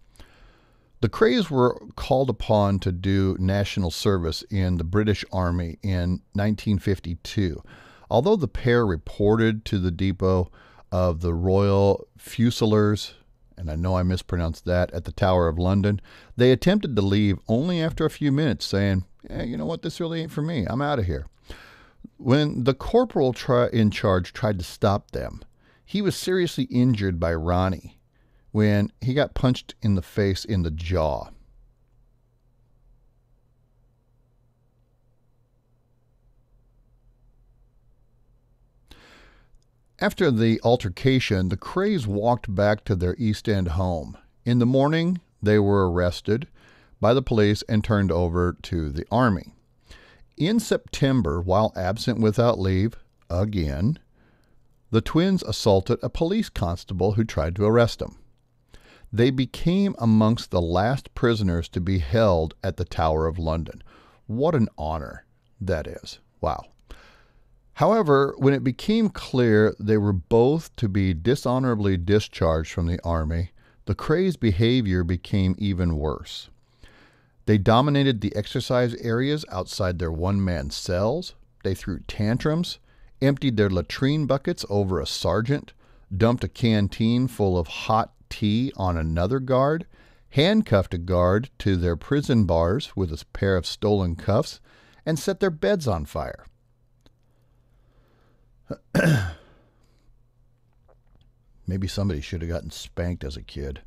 The 1.00 1.08
Krays 1.08 1.48
were 1.48 1.80
called 1.96 2.28
upon 2.28 2.78
to 2.80 2.92
do 2.92 3.34
national 3.40 3.90
service 3.90 4.42
in 4.50 4.76
the 4.76 4.84
British 4.84 5.24
Army 5.32 5.78
in 5.82 6.20
1952. 6.34 7.62
Although 8.10 8.36
the 8.36 8.46
pair 8.46 8.84
reported 8.84 9.64
to 9.66 9.78
the 9.78 9.90
depot 9.90 10.50
of 10.92 11.20
the 11.20 11.32
Royal 11.32 12.06
Fusiliers, 12.18 13.14
and 13.56 13.70
I 13.70 13.76
know 13.76 13.96
I 13.96 14.02
mispronounced 14.02 14.66
that, 14.66 14.92
at 14.92 15.06
the 15.06 15.12
Tower 15.12 15.48
of 15.48 15.58
London, 15.58 16.02
they 16.36 16.52
attempted 16.52 16.94
to 16.96 17.02
leave 17.02 17.38
only 17.48 17.80
after 17.80 18.04
a 18.04 18.10
few 18.10 18.30
minutes, 18.30 18.66
saying, 18.66 19.04
eh, 19.30 19.44
You 19.44 19.56
know 19.56 19.66
what? 19.66 19.80
This 19.80 20.00
really 20.00 20.20
ain't 20.20 20.32
for 20.32 20.42
me. 20.42 20.66
I'm 20.68 20.82
out 20.82 20.98
of 20.98 21.06
here. 21.06 21.26
When 22.18 22.64
the 22.64 22.74
corporal 22.74 23.34
in 23.72 23.90
charge 23.90 24.34
tried 24.34 24.58
to 24.58 24.64
stop 24.64 25.12
them, 25.12 25.40
he 25.82 26.02
was 26.02 26.14
seriously 26.14 26.64
injured 26.64 27.18
by 27.18 27.32
Ronnie 27.32 27.99
when 28.52 28.90
he 29.00 29.14
got 29.14 29.34
punched 29.34 29.74
in 29.82 29.94
the 29.94 30.02
face 30.02 30.44
in 30.44 30.62
the 30.62 30.70
jaw. 30.70 31.28
After 40.00 40.30
the 40.30 40.58
altercation, 40.64 41.50
the 41.50 41.58
Krays 41.58 42.06
walked 42.06 42.54
back 42.54 42.84
to 42.86 42.96
their 42.96 43.14
East 43.18 43.48
End 43.48 43.68
home. 43.68 44.16
In 44.46 44.58
the 44.58 44.66
morning, 44.66 45.20
they 45.42 45.58
were 45.58 45.90
arrested 45.90 46.48
by 47.00 47.12
the 47.12 47.22
police 47.22 47.62
and 47.68 47.84
turned 47.84 48.10
over 48.10 48.56
to 48.62 48.88
the 48.88 49.04
Army. 49.10 49.52
In 50.38 50.58
September, 50.58 51.42
while 51.42 51.72
absent 51.76 52.18
without 52.18 52.58
leave, 52.58 52.96
again, 53.28 53.98
the 54.90 55.02
twins 55.02 55.42
assaulted 55.42 55.98
a 56.02 56.08
police 56.08 56.48
constable 56.48 57.12
who 57.12 57.24
tried 57.24 57.54
to 57.56 57.66
arrest 57.66 57.98
them. 57.98 58.16
They 59.12 59.30
became 59.30 59.94
amongst 59.98 60.50
the 60.50 60.62
last 60.62 61.14
prisoners 61.14 61.68
to 61.70 61.80
be 61.80 61.98
held 61.98 62.54
at 62.62 62.76
the 62.76 62.84
Tower 62.84 63.26
of 63.26 63.38
London. 63.38 63.82
What 64.26 64.54
an 64.54 64.68
honor 64.78 65.24
that 65.60 65.86
is. 65.86 66.20
Wow. 66.40 66.66
However, 67.74 68.34
when 68.38 68.54
it 68.54 68.62
became 68.62 69.08
clear 69.08 69.74
they 69.80 69.96
were 69.98 70.12
both 70.12 70.74
to 70.76 70.88
be 70.88 71.14
dishonorably 71.14 71.96
discharged 71.96 72.72
from 72.72 72.86
the 72.86 73.00
army, 73.02 73.50
the 73.86 73.94
Krays' 73.94 74.38
behavior 74.38 75.02
became 75.02 75.56
even 75.58 75.96
worse. 75.96 76.50
They 77.46 77.58
dominated 77.58 78.20
the 78.20 78.36
exercise 78.36 78.94
areas 78.96 79.44
outside 79.50 79.98
their 79.98 80.12
one 80.12 80.44
man 80.44 80.70
cells. 80.70 81.34
They 81.64 81.74
threw 81.74 82.00
tantrums, 82.00 82.78
emptied 83.20 83.56
their 83.56 83.70
latrine 83.70 84.26
buckets 84.26 84.64
over 84.70 85.00
a 85.00 85.06
sergeant, 85.06 85.72
dumped 86.16 86.44
a 86.44 86.48
canteen 86.48 87.26
full 87.26 87.58
of 87.58 87.66
hot 87.66 88.12
tea 88.30 88.72
on 88.76 88.96
another 88.96 89.40
guard, 89.40 89.86
handcuffed 90.30 90.94
a 90.94 90.98
guard 90.98 91.50
to 91.58 91.76
their 91.76 91.96
prison 91.96 92.44
bars 92.44 92.96
with 92.96 93.12
a 93.12 93.22
pair 93.32 93.56
of 93.56 93.66
stolen 93.66 94.16
cuffs, 94.16 94.60
and 95.04 95.18
set 95.18 95.40
their 95.40 95.50
beds 95.50 95.86
on 95.86 96.06
fire. 96.06 96.46
Maybe 101.66 101.88
somebody 101.88 102.20
should 102.20 102.42
have 102.42 102.50
gotten 102.50 102.70
spanked 102.70 103.24
as 103.24 103.36
a 103.36 103.42
kid. 103.42 103.82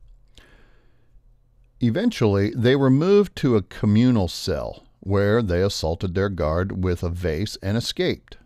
Eventually, 1.81 2.51
they 2.55 2.75
were 2.75 2.89
moved 2.89 3.35
to 3.37 3.55
a 3.55 3.61
communal 3.61 4.27
cell 4.27 4.83
where 5.01 5.41
they 5.41 5.61
assaulted 5.61 6.15
their 6.15 6.29
guard 6.29 6.83
with 6.83 7.03
a 7.03 7.09
vase 7.09 7.57
and 7.61 7.75
escaped. 7.75 8.37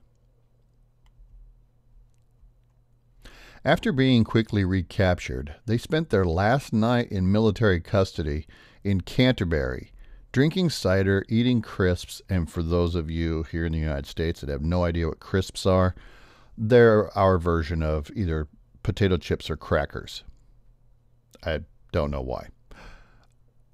After 3.67 3.91
being 3.91 4.23
quickly 4.23 4.63
recaptured, 4.63 5.55
they 5.65 5.77
spent 5.77 6.09
their 6.09 6.23
last 6.23 6.71
night 6.71 7.11
in 7.11 7.31
military 7.31 7.81
custody 7.81 8.47
in 8.81 9.01
Canterbury, 9.01 9.91
drinking 10.31 10.69
cider, 10.69 11.25
eating 11.27 11.61
crisps, 11.61 12.21
and 12.29 12.49
for 12.49 12.63
those 12.63 12.95
of 12.95 13.11
you 13.11 13.43
here 13.43 13.65
in 13.65 13.73
the 13.73 13.79
United 13.79 14.05
States 14.05 14.39
that 14.39 14.49
have 14.49 14.61
no 14.61 14.85
idea 14.85 15.07
what 15.07 15.19
crisps 15.19 15.65
are, 15.65 15.93
they're 16.57 17.15
our 17.17 17.37
version 17.37 17.83
of 17.83 18.09
either 18.15 18.47
potato 18.83 19.17
chips 19.17 19.49
or 19.49 19.57
crackers. 19.57 20.23
I 21.43 21.61
don't 21.91 22.09
know 22.11 22.21
why 22.21 22.47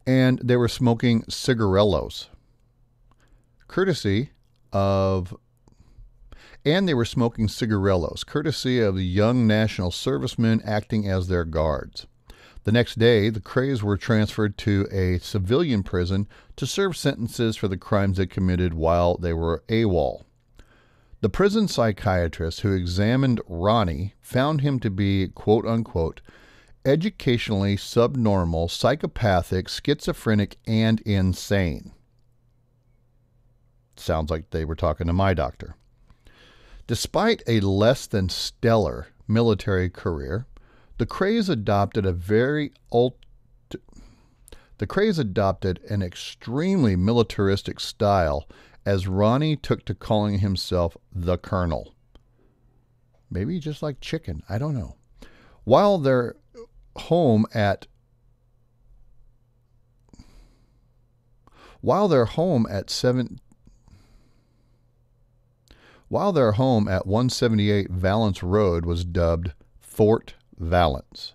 and 0.05 0.39
they 0.43 0.57
were 0.57 0.67
smoking 0.67 1.23
cigarillos, 1.29 2.29
courtesy 3.67 4.31
of, 4.71 5.35
and 6.65 6.87
they 6.87 6.93
were 6.93 7.05
smoking 7.05 7.47
cigarillos, 7.47 8.23
courtesy 8.23 8.79
of 8.79 8.95
the 8.95 9.05
young 9.05 9.45
national 9.45 9.91
servicemen 9.91 10.61
acting 10.63 11.07
as 11.07 11.27
their 11.27 11.45
guards. 11.45 12.07
The 12.63 12.71
next 12.71 12.97
day, 12.97 13.29
the 13.29 13.41
Krays 13.41 13.83
were 13.83 13.97
transferred 13.97 14.57
to 14.59 14.87
a 14.89 15.19
civilian 15.19 15.83
prison 15.83 16.27
to 16.55 16.65
serve 16.65 16.95
sentences 16.95 17.57
for 17.57 17.67
the 17.67 17.77
crimes 17.77 18.17
they 18.17 18.25
committed 18.25 18.73
while 18.73 19.17
they 19.17 19.33
were 19.33 19.63
AWOL. 19.67 20.23
The 21.19 21.29
prison 21.29 21.67
psychiatrist 21.67 22.61
who 22.61 22.73
examined 22.73 23.41
Ronnie 23.47 24.13
found 24.21 24.61
him 24.61 24.79
to 24.79 24.89
be, 24.89 25.27
quote 25.29 25.65
unquote, 25.65 26.21
educationally 26.85 27.77
subnormal, 27.77 28.69
psychopathic, 28.69 29.69
schizophrenic, 29.69 30.57
and 30.67 31.01
insane. 31.01 31.93
Sounds 33.95 34.29
like 34.31 34.49
they 34.49 34.65
were 34.65 34.75
talking 34.75 35.07
to 35.07 35.13
my 35.13 35.33
doctor. 35.33 35.75
Despite 36.85 37.43
a 37.47 37.61
less 37.61 38.07
than 38.07 38.29
stellar 38.29 39.07
military 39.27 39.89
career, 39.89 40.47
the 40.97 41.05
Krays 41.05 41.49
adopted 41.49 42.05
a 42.05 42.11
very 42.11 42.73
ult- 42.91 43.17
the 44.77 44.87
Krays 44.87 45.17
adopted 45.17 45.79
an 45.89 46.01
extremely 46.01 46.95
militaristic 46.95 47.79
style 47.79 48.47
as 48.85 49.07
Ronnie 49.07 49.55
took 49.55 49.85
to 49.85 49.95
calling 49.95 50.39
himself 50.39 50.97
the 51.11 51.37
Colonel. 51.37 51.93
Maybe 53.29 53.59
just 53.59 53.81
like 53.81 54.01
chicken, 54.01 54.43
I 54.49 54.57
don't 54.57 54.73
know. 54.73 54.97
While 55.63 55.97
their 55.97 56.35
home 56.95 57.45
at 57.53 57.87
while 61.81 62.07
their 62.07 62.25
home 62.25 62.67
at 62.69 62.89
7 62.89 63.39
while 66.13 66.31
their 66.31 66.51
home 66.51 66.87
at 66.87 67.07
178 67.07 67.89
Vallance 67.89 68.43
Road 68.43 68.85
was 68.85 69.03
dubbed 69.03 69.51
Fort 69.79 70.35
Vallance. 70.59 71.33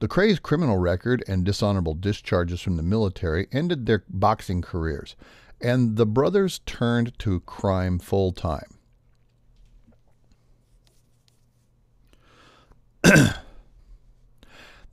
The 0.00 0.06
Kray's 0.06 0.38
criminal 0.38 0.76
record 0.76 1.24
and 1.26 1.46
dishonorable 1.46 1.94
discharges 1.94 2.60
from 2.60 2.76
the 2.76 2.82
military 2.82 3.48
ended 3.50 3.86
their 3.86 4.04
boxing 4.06 4.60
careers, 4.60 5.16
and 5.62 5.96
the 5.96 6.04
brothers 6.04 6.60
turned 6.66 7.18
to 7.20 7.40
crime 7.40 7.98
full 7.98 8.32
time. 8.32 8.76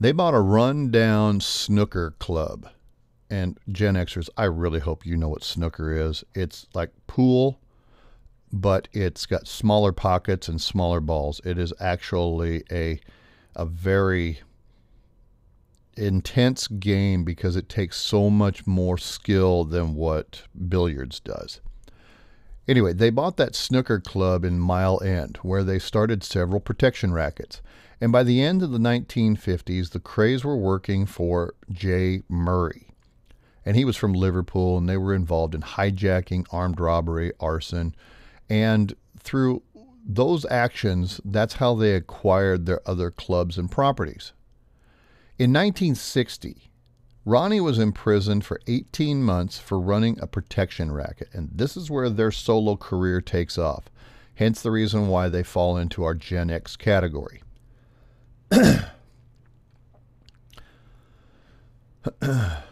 They 0.00 0.12
bought 0.12 0.32
a 0.32 0.40
run-down 0.40 1.40
snooker 1.40 2.14
club. 2.20 2.68
And 3.28 3.58
Gen 3.68 3.96
Xers, 3.96 4.28
I 4.36 4.44
really 4.44 4.78
hope 4.78 5.04
you 5.04 5.16
know 5.16 5.28
what 5.28 5.42
snooker 5.42 5.92
is. 5.92 6.22
It's 6.36 6.68
like 6.72 6.92
pool, 7.08 7.58
but 8.52 8.88
it's 8.92 9.26
got 9.26 9.46
smaller 9.46 9.92
pockets 9.92 10.48
and 10.48 10.60
smaller 10.60 11.00
balls. 11.00 11.40
It 11.44 11.58
is 11.58 11.72
actually 11.80 12.64
a 12.70 13.00
a 13.56 13.66
very 13.66 14.40
intense 15.96 16.68
game 16.68 17.24
because 17.24 17.56
it 17.56 17.68
takes 17.68 17.96
so 17.96 18.30
much 18.30 18.66
more 18.66 18.96
skill 18.96 19.64
than 19.64 19.94
what 19.94 20.42
billiards 20.68 21.18
does. 21.20 21.60
Anyway, 22.68 22.92
they 22.92 23.10
bought 23.10 23.36
that 23.38 23.56
snooker 23.56 23.98
club 23.98 24.44
in 24.44 24.60
Mile 24.60 25.02
End, 25.02 25.38
where 25.42 25.64
they 25.64 25.78
started 25.78 26.22
several 26.22 26.60
protection 26.60 27.12
rackets. 27.12 27.60
And 28.00 28.12
by 28.12 28.22
the 28.22 28.42
end 28.42 28.62
of 28.62 28.70
the 28.70 28.78
1950s, 28.78 29.90
the 29.90 30.00
Krays 30.00 30.44
were 30.44 30.56
working 30.56 31.06
for 31.06 31.54
J. 31.72 32.22
Murray. 32.28 32.88
And 33.64 33.74
he 33.74 33.84
was 33.84 33.96
from 33.96 34.12
Liverpool, 34.12 34.78
and 34.78 34.88
they 34.88 34.96
were 34.96 35.14
involved 35.14 35.54
in 35.54 35.62
hijacking, 35.62 36.46
armed 36.50 36.78
robbery, 36.78 37.32
arson. 37.40 37.94
And 38.48 38.94
through 39.18 39.62
those 40.04 40.46
actions, 40.46 41.20
that's 41.24 41.54
how 41.54 41.74
they 41.74 41.94
acquired 41.94 42.66
their 42.66 42.80
other 42.88 43.10
clubs 43.10 43.58
and 43.58 43.70
properties. 43.70 44.32
In 45.38 45.52
1960, 45.52 46.70
Ronnie 47.24 47.60
was 47.60 47.78
imprisoned 47.78 48.44
for 48.44 48.60
18 48.66 49.22
months 49.22 49.58
for 49.58 49.78
running 49.78 50.18
a 50.20 50.26
protection 50.26 50.90
racket, 50.92 51.28
and 51.32 51.50
this 51.52 51.76
is 51.76 51.90
where 51.90 52.08
their 52.08 52.32
solo 52.32 52.74
career 52.76 53.20
takes 53.20 53.58
off. 53.58 53.90
Hence 54.36 54.62
the 54.62 54.70
reason 54.70 55.08
why 55.08 55.28
they 55.28 55.42
fall 55.42 55.76
into 55.76 56.04
our 56.04 56.14
Gen 56.14 56.50
X 56.50 56.76
category. 56.76 57.42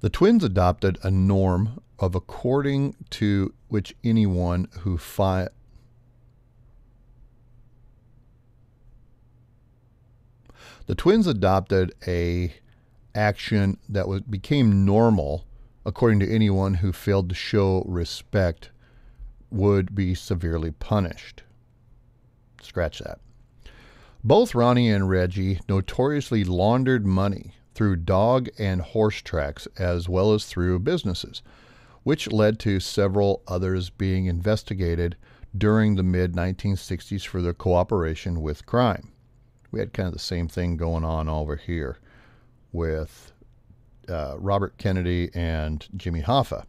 The 0.00 0.10
twins 0.10 0.44
adopted 0.44 0.98
a 1.02 1.10
norm 1.10 1.80
of 1.98 2.14
according 2.14 2.96
to 3.10 3.54
which 3.68 3.96
anyone 4.04 4.68
who 4.80 4.98
fi- 4.98 5.48
The 10.86 10.94
twins 10.94 11.26
adopted 11.26 11.94
a 12.06 12.54
action 13.14 13.78
that 13.88 14.06
was, 14.06 14.20
became 14.20 14.84
normal 14.84 15.46
according 15.84 16.20
to 16.20 16.32
anyone 16.32 16.74
who 16.74 16.92
failed 16.92 17.28
to 17.30 17.34
show 17.34 17.82
respect 17.86 18.70
would 19.50 19.94
be 19.94 20.14
severely 20.14 20.70
punished. 20.70 21.42
Scratch 22.60 22.98
that. 23.00 23.18
Both 24.22 24.54
Ronnie 24.54 24.90
and 24.90 25.08
Reggie 25.08 25.60
notoriously 25.68 26.44
laundered 26.44 27.06
money 27.06 27.55
through 27.76 27.96
dog 27.96 28.48
and 28.58 28.80
horse 28.80 29.20
tracks 29.20 29.68
as 29.78 30.08
well 30.08 30.32
as 30.32 30.46
through 30.46 30.78
businesses, 30.78 31.42
which 32.04 32.32
led 32.32 32.58
to 32.58 32.80
several 32.80 33.42
others 33.46 33.90
being 33.90 34.24
investigated 34.24 35.14
during 35.56 35.94
the 35.94 36.02
mid 36.02 36.32
1960s 36.32 37.26
for 37.26 37.42
their 37.42 37.52
cooperation 37.52 38.40
with 38.40 38.64
crime. 38.64 39.12
We 39.70 39.80
had 39.80 39.92
kind 39.92 40.06
of 40.06 40.14
the 40.14 40.18
same 40.18 40.48
thing 40.48 40.78
going 40.78 41.04
on 41.04 41.28
over 41.28 41.56
here 41.56 41.98
with 42.72 43.32
uh, 44.08 44.36
Robert 44.38 44.78
Kennedy 44.78 45.30
and 45.34 45.86
Jimmy 45.94 46.22
Hoffa. 46.22 46.64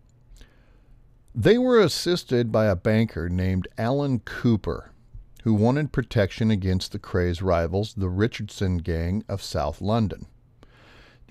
They 1.33 1.57
were 1.57 1.79
assisted 1.79 2.51
by 2.51 2.65
a 2.65 2.75
banker 2.75 3.29
named 3.29 3.69
Alan 3.77 4.19
Cooper, 4.19 4.91
who 5.43 5.53
wanted 5.53 5.93
protection 5.93 6.51
against 6.51 6.91
the 6.91 6.99
Krays 6.99 7.41
rivals, 7.41 7.93
the 7.93 8.09
Richardson 8.09 8.79
Gang 8.79 9.23
of 9.29 9.41
South 9.41 9.79
London. 9.79 10.25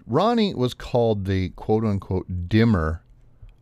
Ronnie 0.06 0.54
was 0.54 0.72
called 0.72 1.24
the 1.24 1.48
quote 1.50 1.84
unquote 1.84 2.48
dimmer 2.48 3.02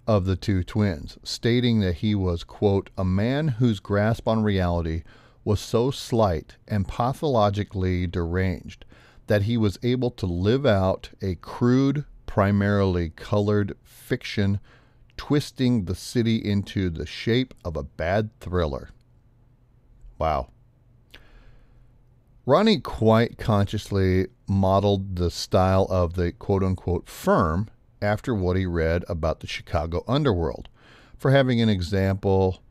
of 0.07 0.27
the 0.27 0.37
two 0.37 0.63
twins, 0.63 1.17
stating 1.25 1.81
that 1.81 1.97
he 1.97 2.15
was, 2.15 2.45
quote, 2.45 2.91
a 2.99 3.05
man 3.05 3.49
whose 3.49 3.81
grasp 3.81 4.29
on 4.29 4.43
reality 4.43 5.03
was 5.43 5.59
so 5.61 5.91
slight 5.91 6.57
and 6.69 6.87
pathologically 6.87 8.07
deranged 8.07 8.85
that 9.27 9.43
he 9.43 9.57
was 9.57 9.79
able 9.83 10.11
to 10.11 10.27
live 10.27 10.67
out 10.67 11.11
a 11.23 11.35
crude, 11.37 12.05
primarily 12.27 13.09
colored 13.11 13.75
fiction, 13.83 14.61
twisting 15.17 15.87
the 15.87 15.95
city 15.95 16.37
into 16.37 16.91
the 16.91 17.07
shape 17.07 17.55
of 17.65 17.75
a 17.75 17.83
bad 17.83 18.29
thriller. 18.41 18.91
Wow. 20.19 20.49
Ronnie 22.47 22.81
quite 22.81 23.39
consciously 23.39 24.27
modeled 24.47 25.17
the 25.17 25.31
style 25.31 25.87
of 25.89 26.15
the 26.15 26.33
quote 26.33 26.63
unquote 26.63 27.09
firm 27.09 27.69
after 28.03 28.35
what 28.35 28.57
he 28.57 28.67
read 28.67 29.03
about 29.09 29.41
the 29.41 29.47
Chicago 29.47 30.05
underworld. 30.07 30.69
For 31.17 31.31
having 31.31 31.63
an 31.63 31.71
example, 31.71 32.63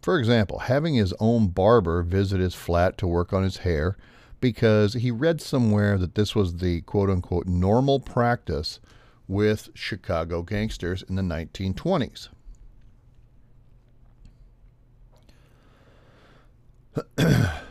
for 0.00 0.18
example, 0.18 0.60
having 0.60 0.94
his 0.94 1.12
own 1.20 1.48
barber 1.48 2.02
visit 2.02 2.40
his 2.40 2.54
flat 2.54 2.96
to 2.98 3.06
work 3.06 3.34
on 3.34 3.42
his 3.42 3.58
hair 3.58 3.98
because 4.40 4.94
he 4.94 5.10
read 5.10 5.42
somewhere 5.42 5.98
that 5.98 6.14
this 6.14 6.34
was 6.34 6.56
the 6.56 6.80
quote 6.82 7.10
unquote 7.10 7.46
normal 7.46 8.00
practice 8.00 8.80
with 9.28 9.68
Chicago 9.74 10.42
gangsters 10.42 11.02
in 11.02 11.14
the 11.14 11.22
1920s. 11.22 12.28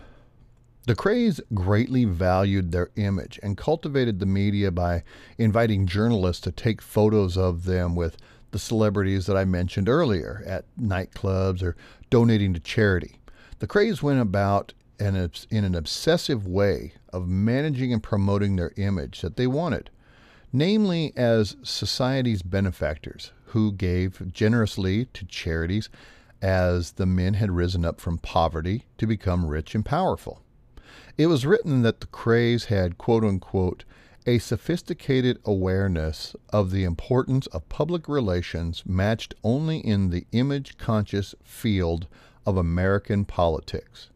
The 0.85 0.95
Krays 0.95 1.39
greatly 1.53 2.05
valued 2.05 2.71
their 2.71 2.89
image 2.95 3.39
and 3.43 3.57
cultivated 3.57 4.19
the 4.19 4.25
media 4.25 4.71
by 4.71 5.03
inviting 5.37 5.85
journalists 5.85 6.41
to 6.43 6.51
take 6.51 6.81
photos 6.81 7.37
of 7.37 7.65
them 7.65 7.95
with 7.95 8.17
the 8.51 8.59
celebrities 8.59 9.27
that 9.27 9.37
I 9.37 9.45
mentioned 9.45 9.87
earlier 9.87 10.41
at 10.47 10.65
nightclubs 10.79 11.61
or 11.61 11.75
donating 12.09 12.53
to 12.53 12.59
charity. 12.59 13.19
The 13.59 13.67
Krays 13.67 14.01
went 14.01 14.21
about 14.21 14.73
in 14.99 15.15
an 15.15 15.75
obsessive 15.75 16.47
way 16.47 16.93
of 17.13 17.27
managing 17.27 17.93
and 17.93 18.01
promoting 18.01 18.55
their 18.55 18.71
image 18.75 19.21
that 19.21 19.37
they 19.37 19.47
wanted, 19.47 19.89
namely 20.51 21.13
as 21.15 21.55
society's 21.61 22.41
benefactors 22.41 23.31
who 23.45 23.71
gave 23.71 24.31
generously 24.33 25.05
to 25.05 25.25
charities 25.25 25.89
as 26.41 26.93
the 26.93 27.05
men 27.05 27.35
had 27.35 27.51
risen 27.51 27.85
up 27.85 28.01
from 28.01 28.17
poverty 28.17 28.85
to 28.97 29.05
become 29.05 29.45
rich 29.45 29.75
and 29.75 29.85
powerful. 29.85 30.41
It 31.19 31.27
was 31.27 31.45
written 31.45 31.81
that 31.81 31.99
the 31.99 32.07
Krays 32.07 32.67
had, 32.67 32.97
quote 32.97 33.25
unquote, 33.25 33.83
a 34.25 34.39
sophisticated 34.39 35.37
awareness 35.43 36.33
of 36.53 36.71
the 36.71 36.85
importance 36.85 37.45
of 37.47 37.67
public 37.67 38.07
relations 38.07 38.83
matched 38.85 39.35
only 39.43 39.79
in 39.79 40.11
the 40.11 40.25
image 40.31 40.77
conscious 40.77 41.35
field 41.43 42.07
of 42.45 42.55
American 42.55 43.25
politics. 43.25 44.07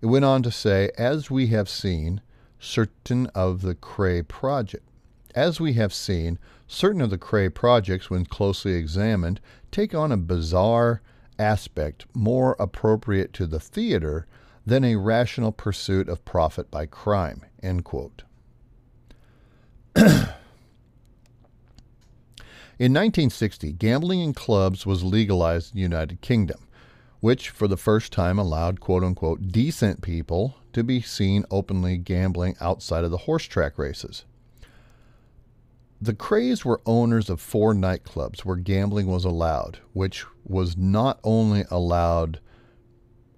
It 0.00 0.06
went 0.06 0.24
on 0.24 0.44
to 0.44 0.52
say, 0.52 0.92
as 0.96 1.32
we 1.32 1.48
have 1.48 1.68
seen, 1.68 2.20
certain 2.60 3.26
of 3.34 3.62
the 3.62 3.74
Kray 3.74 4.22
project. 4.22 4.84
As 5.34 5.58
we 5.58 5.72
have 5.72 5.92
seen, 5.92 6.38
certain 6.68 7.00
of 7.00 7.10
the 7.10 7.18
Kray 7.18 7.52
projects, 7.52 8.08
when 8.08 8.24
closely 8.24 8.74
examined, 8.74 9.40
take 9.72 9.96
on 9.96 10.12
a 10.12 10.16
bizarre 10.16 11.02
aspect 11.40 12.06
more 12.14 12.54
appropriate 12.60 13.32
to 13.32 13.48
the 13.48 13.58
theater 13.58 14.28
than 14.66 14.84
a 14.84 14.96
rational 14.96 15.52
pursuit 15.52 16.08
of 16.08 16.24
profit 16.24 16.70
by 16.70 16.86
crime. 16.86 17.42
End 17.62 17.84
quote. 17.84 18.22
In 22.80 22.94
1960, 22.94 23.72
gambling 23.72 24.20
in 24.20 24.32
clubs 24.32 24.86
was 24.86 25.04
legalized 25.04 25.72
in 25.72 25.76
the 25.76 25.82
United 25.82 26.22
Kingdom, 26.22 26.66
which 27.20 27.50
for 27.50 27.68
the 27.68 27.76
first 27.76 28.10
time 28.10 28.38
allowed 28.38 28.80
quote 28.80 29.04
unquote 29.04 29.48
decent 29.48 30.00
people 30.00 30.56
to 30.72 30.82
be 30.82 31.02
seen 31.02 31.44
openly 31.50 31.98
gambling 31.98 32.56
outside 32.58 33.04
of 33.04 33.10
the 33.10 33.18
horse 33.18 33.44
track 33.44 33.76
races. 33.76 34.24
The 36.00 36.14
Krays 36.14 36.64
were 36.64 36.80
owners 36.86 37.28
of 37.28 37.42
four 37.42 37.74
nightclubs 37.74 38.46
where 38.46 38.56
gambling 38.56 39.08
was 39.08 39.26
allowed, 39.26 39.80
which 39.92 40.24
was 40.46 40.74
not 40.74 41.20
only 41.22 41.64
allowed 41.70 42.40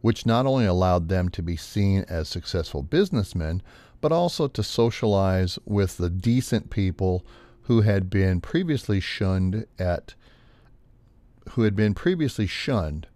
which 0.03 0.27
not 0.27 0.45
only 0.45 0.67
allowed 0.67 1.09
them 1.09 1.29
to 1.31 1.43
be 1.43 1.57
seen 1.57 2.05
as 2.09 2.29
successful 2.29 2.83
businessmen, 2.83 3.63
but 4.01 4.13
also 4.13 4.49
to 4.49 4.63
socialize 4.63 5.59
with 5.65 5.97
the 5.97 6.11
decent 6.11 6.69
people 6.69 7.25
who 7.63 7.81
had 7.81 8.11
been 8.11 8.41
previously 8.41 9.01
shunned 9.01 9.67
at 9.79 10.15
who 11.51 11.63
had 11.63 11.75
been 11.75 11.95
previously 11.95 12.47
shunned 12.47 13.07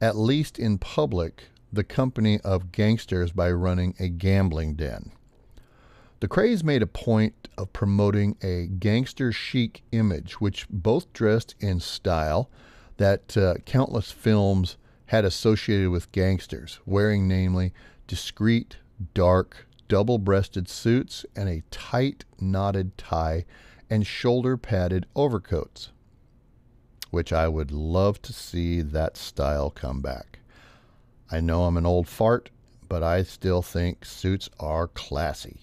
at 0.00 0.16
least 0.16 0.58
in 0.58 0.78
public 0.78 1.44
the 1.72 1.84
company 1.84 2.40
of 2.40 2.72
gangsters 2.72 3.32
by 3.32 3.50
running 3.50 3.94
a 3.98 4.08
gambling 4.08 4.74
den. 4.74 5.10
The 6.20 6.28
Krays 6.28 6.62
made 6.62 6.82
a 6.82 6.86
point 6.86 7.48
of 7.58 7.72
promoting 7.72 8.36
a 8.42 8.66
gangster 8.66 9.32
chic 9.32 9.82
image, 9.92 10.40
which 10.40 10.66
both 10.68 11.12
dressed 11.12 11.54
in 11.60 11.80
style 11.80 12.50
that 12.96 13.36
uh, 13.36 13.54
countless 13.66 14.10
films 14.10 14.76
had 15.06 15.24
associated 15.24 15.90
with 15.90 16.12
gangsters, 16.12 16.80
wearing 16.84 17.28
namely 17.28 17.72
discreet, 18.06 18.76
dark, 19.14 19.66
double 19.88 20.18
breasted 20.18 20.68
suits 20.68 21.24
and 21.34 21.48
a 21.48 21.62
tight 21.70 22.24
knotted 22.40 22.96
tie 22.98 23.44
and 23.88 24.06
shoulder 24.06 24.56
padded 24.56 25.06
overcoats, 25.14 25.90
which 27.10 27.32
I 27.32 27.48
would 27.48 27.70
love 27.70 28.20
to 28.22 28.32
see 28.32 28.82
that 28.82 29.16
style 29.16 29.70
come 29.70 30.00
back. 30.00 30.40
I 31.30 31.40
know 31.40 31.64
I'm 31.64 31.76
an 31.76 31.86
old 31.86 32.08
fart, 32.08 32.50
but 32.88 33.02
I 33.02 33.22
still 33.22 33.62
think 33.62 34.04
suits 34.04 34.48
are 34.60 34.88
classy. 34.88 35.60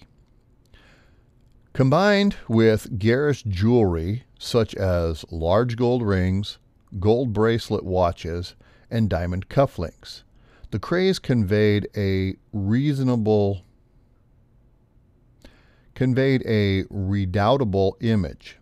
Combined 1.74 2.36
with 2.48 3.00
garish 3.00 3.44
jewelry 3.44 4.24
such 4.38 4.76
as 4.76 5.26
large 5.32 5.76
gold 5.76 6.04
rings, 6.04 6.60
gold 7.00 7.34
bracelet 7.34 7.84
watches, 7.84 8.56
and 8.94 9.10
diamond 9.10 9.50
cufflinks, 9.50 10.24
the 10.72 10.80
Krays 10.80 11.22
conveyed 11.22 11.90
a 11.98 12.36
reasonable 12.54 13.66
conveyed 15.96 16.44
a 16.46 16.86
redoubtable 16.90 17.98
image. 18.02 18.58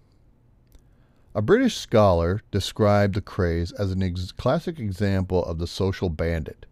A 1.33 1.41
British 1.41 1.77
scholar 1.77 2.41
described 2.51 3.15
the 3.15 3.21
Krays 3.21 3.71
as 3.79 3.93
a 3.93 4.03
ex- 4.03 4.31
classic 4.31 4.79
example 4.79 5.43
of 5.45 5.59
the 5.59 5.67
social 5.67 6.09
bandit. 6.09 6.65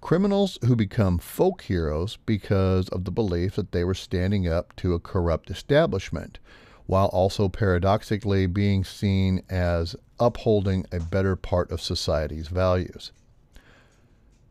Criminals 0.00 0.58
who 0.64 0.74
become 0.74 1.18
folk 1.18 1.62
heroes 1.62 2.18
because 2.24 2.88
of 2.88 3.04
the 3.04 3.12
belief 3.12 3.56
that 3.56 3.72
they 3.72 3.84
were 3.84 3.94
standing 3.94 4.48
up 4.48 4.74
to 4.76 4.94
a 4.94 5.00
corrupt 5.00 5.50
establishment, 5.50 6.38
while 6.92 7.06
also 7.06 7.48
paradoxically 7.48 8.44
being 8.44 8.84
seen 8.84 9.42
as 9.48 9.96
upholding 10.20 10.84
a 10.92 11.00
better 11.00 11.34
part 11.34 11.70
of 11.70 11.80
society's 11.80 12.48
values. 12.48 13.12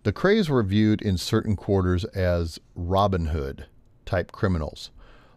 The 0.02 0.12
Krays 0.12 0.50
were 0.50 0.64
viewed 0.64 1.04
in 1.04 1.20
certain 1.20 1.56
quarters 1.56 2.04
as 2.04 2.58
Robin 2.74 3.28
Hood 3.28 3.68
type 4.08 4.32
criminals. 4.32 4.90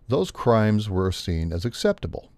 Those 0.09 0.31
crimes 0.31 0.89
were 0.89 1.13
seen 1.13 1.53
as 1.53 1.67
acceptable. 1.67 2.31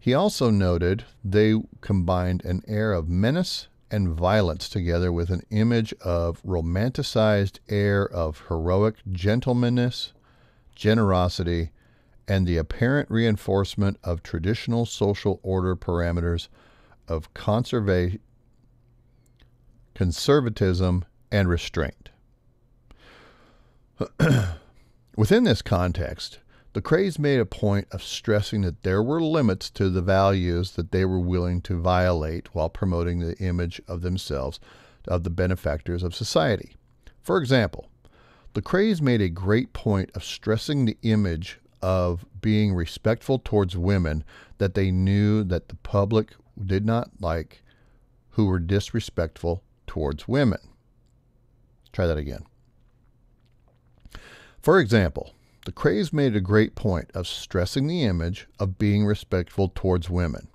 He 0.00 0.12
also 0.12 0.50
noted 0.50 1.04
they 1.22 1.54
combined 1.80 2.44
an 2.44 2.62
air 2.66 2.92
of 2.92 3.08
menace 3.08 3.68
and 3.92 4.08
violence 4.08 4.68
together 4.68 5.12
with 5.12 5.30
an 5.30 5.42
image 5.50 5.94
of 6.00 6.42
romanticized 6.42 7.60
air 7.68 8.04
of 8.04 8.42
heroic 8.48 8.96
gentlemanliness, 9.12 10.14
generosity, 10.74 11.70
and 12.28 12.46
the 12.46 12.58
apparent 12.58 13.10
reinforcement 13.10 13.98
of 14.04 14.22
traditional 14.22 14.84
social 14.84 15.40
order 15.42 15.74
parameters 15.74 16.48
of 17.08 17.32
conserva- 17.32 18.20
conservatism 19.94 21.04
and 21.32 21.48
restraint. 21.48 22.10
Within 25.16 25.44
this 25.44 25.62
context, 25.62 26.38
the 26.74 26.82
Krays 26.82 27.18
made 27.18 27.40
a 27.40 27.46
point 27.46 27.88
of 27.90 28.02
stressing 28.02 28.60
that 28.60 28.82
there 28.82 29.02
were 29.02 29.20
limits 29.20 29.70
to 29.70 29.88
the 29.88 30.02
values 30.02 30.72
that 30.72 30.92
they 30.92 31.04
were 31.04 31.18
willing 31.18 31.62
to 31.62 31.80
violate 31.80 32.54
while 32.54 32.68
promoting 32.68 33.18
the 33.18 33.36
image 33.38 33.80
of 33.88 34.02
themselves 34.02 34.60
of 35.08 35.24
the 35.24 35.30
benefactors 35.30 36.02
of 36.02 36.14
society. 36.14 36.76
For 37.22 37.38
example, 37.38 37.88
the 38.52 38.62
Krays 38.62 39.00
made 39.00 39.22
a 39.22 39.28
great 39.28 39.72
point 39.72 40.10
of 40.14 40.22
stressing 40.22 40.84
the 40.84 40.98
image 41.02 41.58
of 41.82 42.24
being 42.40 42.74
respectful 42.74 43.38
towards 43.38 43.76
women 43.76 44.24
that 44.58 44.74
they 44.74 44.90
knew 44.90 45.44
that 45.44 45.68
the 45.68 45.76
public 45.76 46.34
did 46.64 46.84
not 46.84 47.10
like 47.20 47.62
who 48.30 48.46
were 48.46 48.58
disrespectful 48.58 49.62
towards 49.86 50.28
women. 50.28 50.60
Try 51.92 52.06
that 52.06 52.18
again. 52.18 52.44
For 54.60 54.78
example, 54.78 55.32
the 55.64 55.72
Krays 55.72 56.12
made 56.12 56.34
a 56.34 56.40
great 56.40 56.74
point 56.74 57.10
of 57.14 57.26
stressing 57.26 57.86
the 57.86 58.04
image 58.04 58.46
of 58.58 58.78
being 58.78 59.04
respectful 59.04 59.70
towards 59.74 60.08
women 60.08 60.48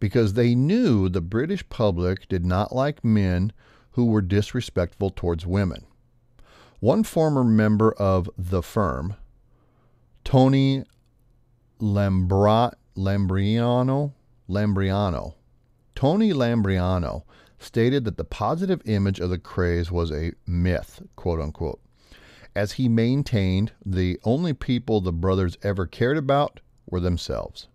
because 0.00 0.32
they 0.32 0.54
knew 0.54 1.08
the 1.08 1.20
British 1.20 1.68
public 1.68 2.26
did 2.28 2.44
not 2.44 2.74
like 2.74 3.04
men 3.04 3.52
who 3.92 4.06
were 4.06 4.22
disrespectful 4.22 5.10
towards 5.10 5.46
women. 5.46 5.84
One 6.80 7.04
former 7.04 7.44
member 7.44 7.92
of 7.92 8.30
the 8.38 8.62
firm, 8.62 9.14
Tony 10.24 10.84
Lambra- 11.80 12.74
Lambriano, 12.96 14.12
Lambriano, 14.48 15.34
Tony 15.94 16.32
Lambriano 16.32 17.24
stated 17.58 18.04
that 18.04 18.16
the 18.16 18.24
positive 18.24 18.82
image 18.84 19.20
of 19.20 19.30
the 19.30 19.38
Krays 19.38 19.90
was 19.90 20.10
a 20.10 20.32
myth, 20.46 21.02
quote 21.16 21.40
unquote 21.40 21.80
as 22.54 22.72
he 22.72 22.88
maintained 22.88 23.72
the 23.84 24.18
only 24.24 24.52
people 24.52 25.00
the 25.00 25.12
brothers 25.12 25.56
ever 25.62 25.86
cared 25.86 26.16
about 26.16 26.60
were 26.86 27.00
themselves. 27.00 27.68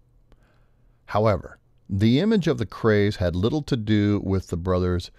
However, 1.08 1.60
the 1.90 2.20
image 2.20 2.48
of 2.48 2.58
the 2.58 2.66
Krays 2.66 3.18
had 3.18 3.36
little 3.36 3.62
to 3.64 3.78
do 3.78 4.20
with 4.24 4.48
the 4.48 4.58
brothers 4.58 5.12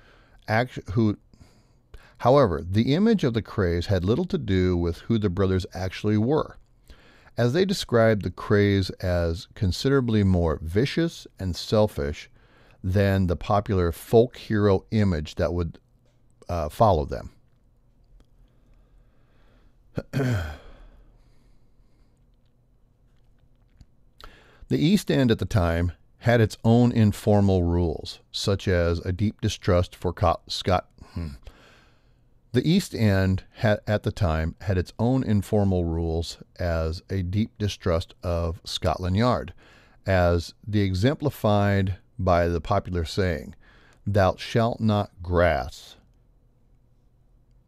act, 0.48 0.78
who 0.92 1.16
However, 2.18 2.62
the 2.68 2.94
image 2.94 3.24
of 3.24 3.34
the 3.34 3.42
Krays 3.42 3.86
had 3.86 4.04
little 4.04 4.24
to 4.26 4.38
do 4.38 4.76
with 4.76 4.98
who 5.00 5.18
the 5.18 5.28
brothers 5.28 5.66
actually 5.74 6.16
were, 6.16 6.56
as 7.36 7.52
they 7.52 7.64
described 7.64 8.22
the 8.22 8.30
Krays 8.30 8.90
as 9.02 9.48
considerably 9.54 10.24
more 10.24 10.58
vicious 10.62 11.26
and 11.38 11.54
selfish 11.54 12.30
than 12.82 13.26
the 13.26 13.36
popular 13.36 13.92
folk 13.92 14.36
hero 14.36 14.84
image 14.90 15.34
that 15.34 15.52
would 15.52 15.78
uh, 16.48 16.68
follow 16.68 17.04
them. 17.04 17.32
the 20.12 20.46
East 24.70 25.10
End 25.10 25.30
at 25.30 25.38
the 25.38 25.44
time 25.44 25.92
had 26.18 26.40
its 26.40 26.56
own 26.64 26.92
informal 26.92 27.62
rules, 27.62 28.20
such 28.32 28.66
as 28.68 28.98
a 29.00 29.12
deep 29.12 29.40
distrust 29.40 29.94
for 29.94 30.14
Scott. 30.48 30.88
Hmm. 31.12 31.28
The 32.52 32.68
East 32.68 32.94
End 32.94 33.44
had, 33.56 33.80
at 33.86 34.02
the 34.02 34.12
time 34.12 34.54
had 34.62 34.78
its 34.78 34.92
own 34.98 35.22
informal 35.24 35.84
rules 35.84 36.38
as 36.58 37.02
a 37.10 37.22
deep 37.22 37.50
distrust 37.58 38.14
of 38.22 38.60
Scotland 38.64 39.16
Yard, 39.16 39.52
as 40.06 40.54
the 40.66 40.80
exemplified 40.80 41.98
by 42.18 42.48
the 42.48 42.60
popular 42.60 43.04
saying, 43.04 43.54
Thou 44.06 44.36
shalt 44.36 44.80
not 44.80 45.10
grass, 45.22 45.96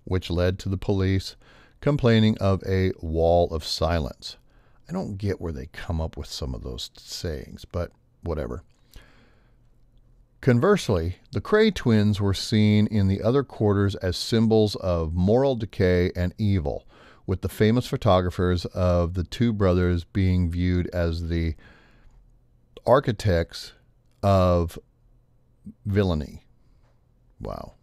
which 0.04 0.30
led 0.30 0.58
to 0.60 0.68
the 0.68 0.78
police 0.78 1.36
complaining 1.80 2.38
of 2.38 2.62
a 2.66 2.92
wall 3.00 3.52
of 3.52 3.64
silence. 3.64 4.36
I 4.88 4.92
don't 4.92 5.18
get 5.18 5.40
where 5.40 5.52
they 5.52 5.66
come 5.66 6.00
up 6.00 6.16
with 6.16 6.28
some 6.28 6.54
of 6.54 6.62
those 6.62 6.90
sayings, 6.96 7.64
but 7.64 7.92
whatever. 8.22 8.62
Conversely, 10.40 11.16
the 11.32 11.40
Kray 11.40 11.74
twins 11.74 12.20
were 12.20 12.32
seen 12.32 12.86
in 12.86 13.08
the 13.08 13.22
other 13.22 13.42
quarters 13.42 13.96
as 13.96 14.16
symbols 14.16 14.76
of 14.76 15.12
moral 15.12 15.56
decay 15.56 16.12
and 16.14 16.32
evil, 16.38 16.86
with 17.26 17.42
the 17.42 17.48
famous 17.48 17.86
photographers 17.86 18.64
of 18.66 19.14
the 19.14 19.24
two 19.24 19.52
brothers 19.52 20.04
being 20.04 20.48
viewed 20.48 20.86
as 20.88 21.28
the 21.28 21.56
architects 22.86 23.72
of 24.22 24.78
villainy. 25.84 26.46
Wow. 27.40 27.74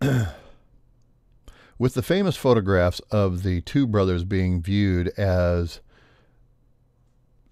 with 1.78 1.94
the 1.94 2.02
famous 2.02 2.36
photographs 2.36 3.00
of 3.10 3.42
the 3.42 3.60
two 3.60 3.86
brothers 3.86 4.24
being 4.24 4.60
viewed 4.60 5.08
as 5.16 5.80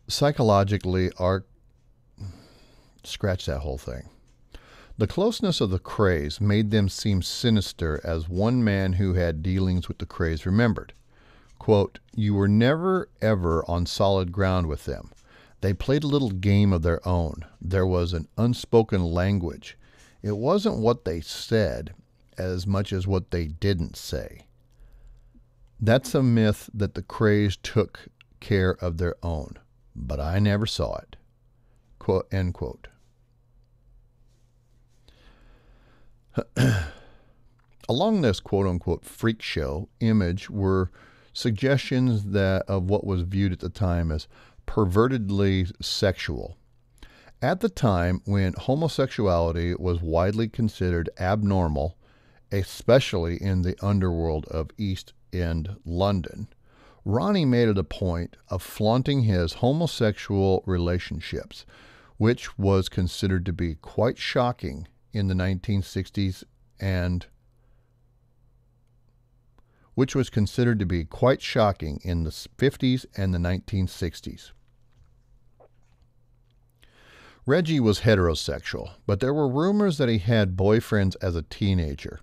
psychologically 0.08 1.10
arc 1.18 1.46
scratch 3.04 3.46
that 3.46 3.60
whole 3.60 3.78
thing. 3.78 4.08
The 4.98 5.06
closeness 5.06 5.60
of 5.60 5.70
the 5.70 5.78
Krays 5.78 6.40
made 6.40 6.70
them 6.70 6.88
seem 6.88 7.22
sinister 7.22 8.00
as 8.02 8.28
one 8.28 8.64
man 8.64 8.94
who 8.94 9.14
had 9.14 9.42
dealings 9.42 9.88
with 9.88 9.98
the 9.98 10.06
Krays 10.06 10.44
remembered. 10.44 10.92
Quote 11.58 11.98
you 12.14 12.34
were 12.34 12.48
never 12.48 13.08
ever 13.20 13.64
on 13.68 13.86
solid 13.86 14.32
ground 14.32 14.66
with 14.66 14.86
them. 14.86 15.12
They 15.60 15.72
played 15.72 16.04
a 16.04 16.08
little 16.08 16.30
game 16.30 16.72
of 16.72 16.82
their 16.82 17.06
own. 17.06 17.44
There 17.60 17.86
was 17.86 18.12
an 18.12 18.28
unspoken 18.36 19.04
language. 19.04 19.78
It 20.22 20.36
wasn't 20.36 20.78
what 20.78 21.04
they 21.04 21.20
said 21.20 21.94
as 22.38 22.66
much 22.66 22.92
as 22.92 23.06
what 23.06 23.30
they 23.30 23.46
didn't 23.46 23.96
say. 23.96 24.46
That's 25.80 26.14
a 26.14 26.22
myth 26.22 26.70
that 26.72 26.94
the 26.94 27.02
Krays 27.02 27.58
took 27.62 28.08
care 28.40 28.72
of 28.80 28.98
their 28.98 29.16
own, 29.22 29.58
but 29.94 30.20
I 30.20 30.38
never 30.38 30.66
saw 30.66 30.96
it. 30.96 31.16
Quote, 31.98 32.26
end 32.32 32.54
quote. 32.54 32.88
Along 37.88 38.20
this 38.20 38.40
quote 38.40 38.66
unquote 38.66 39.04
freak 39.04 39.42
show 39.42 39.88
image 40.00 40.50
were 40.50 40.90
suggestions 41.32 42.24
that 42.26 42.62
of 42.62 42.84
what 42.84 43.06
was 43.06 43.22
viewed 43.22 43.52
at 43.52 43.60
the 43.60 43.68
time 43.68 44.10
as 44.10 44.26
pervertedly 44.66 45.70
sexual 45.80 46.56
at 47.42 47.60
the 47.60 47.68
time 47.68 48.22
when 48.24 48.54
homosexuality 48.54 49.74
was 49.74 50.00
widely 50.00 50.48
considered 50.48 51.10
abnormal, 51.18 51.96
especially 52.52 53.36
in 53.36 53.62
the 53.62 53.76
underworld 53.84 54.46
of 54.46 54.70
East 54.78 55.12
End 55.32 55.76
London, 55.84 56.48
Ronnie 57.04 57.44
made 57.44 57.68
it 57.68 57.78
a 57.78 57.84
point 57.84 58.36
of 58.48 58.62
flaunting 58.62 59.22
his 59.22 59.54
homosexual 59.54 60.62
relationships, 60.66 61.64
which 62.16 62.58
was 62.58 62.88
considered 62.88 63.46
to 63.46 63.52
be 63.52 63.76
quite 63.76 64.18
shocking 64.18 64.88
in 65.12 65.28
the 65.28 65.34
1960s 65.34 66.44
and 66.80 67.26
which 69.94 70.14
was 70.14 70.28
considered 70.28 70.78
to 70.78 70.84
be 70.84 71.04
quite 71.04 71.40
shocking 71.40 71.98
in 72.02 72.24
the 72.24 72.30
50s 72.30 73.06
and 73.16 73.32
the 73.32 73.38
1960s. 73.38 74.50
Reggie 77.46 77.80
was 77.80 78.00
heterosexual, 78.00 78.90
but 79.06 79.20
there 79.20 79.32
were 79.32 79.48
rumors 79.48 79.96
that 79.98 80.08
he 80.08 80.18
had 80.18 80.56
boyfriends 80.56 81.14
as 81.22 81.36
a 81.36 81.42
teenager. 81.42 82.20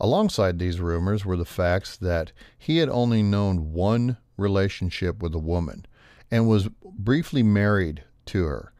Alongside 0.00 0.58
these 0.58 0.80
rumors 0.80 1.24
were 1.24 1.36
the 1.36 1.44
facts 1.44 1.96
that 1.96 2.32
he 2.56 2.78
had 2.78 2.88
only 2.88 3.22
known 3.22 3.72
one 3.72 4.16
relationship 4.36 5.20
with 5.20 5.34
a 5.34 5.40
woman 5.40 5.86
and 6.30 6.48
was 6.48 6.68
briefly 6.84 7.42
married 7.42 8.04
to 8.26 8.44
her. 8.44 8.72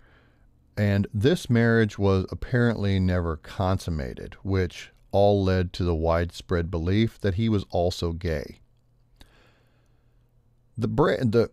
And 0.76 1.08
this 1.12 1.50
marriage 1.50 1.98
was 1.98 2.26
apparently 2.30 3.00
never 3.00 3.36
consummated, 3.36 4.34
which 4.44 4.92
all 5.10 5.42
led 5.42 5.72
to 5.72 5.84
the 5.84 5.94
widespread 5.94 6.70
belief 6.70 7.20
that 7.20 7.34
he 7.34 7.48
was 7.48 7.64
also 7.70 8.12
gay. 8.12 8.60
The, 10.76 10.86
Bra- 10.86 11.16
the, 11.16 11.50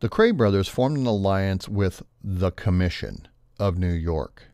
the 0.00 0.08
Kray 0.08 0.36
brothers 0.36 0.66
formed 0.66 0.98
an 0.98 1.06
alliance 1.06 1.68
with 1.68 2.02
the 2.22 2.50
Commission 2.50 3.28
of 3.60 3.78
New 3.78 3.92
York. 3.92 4.46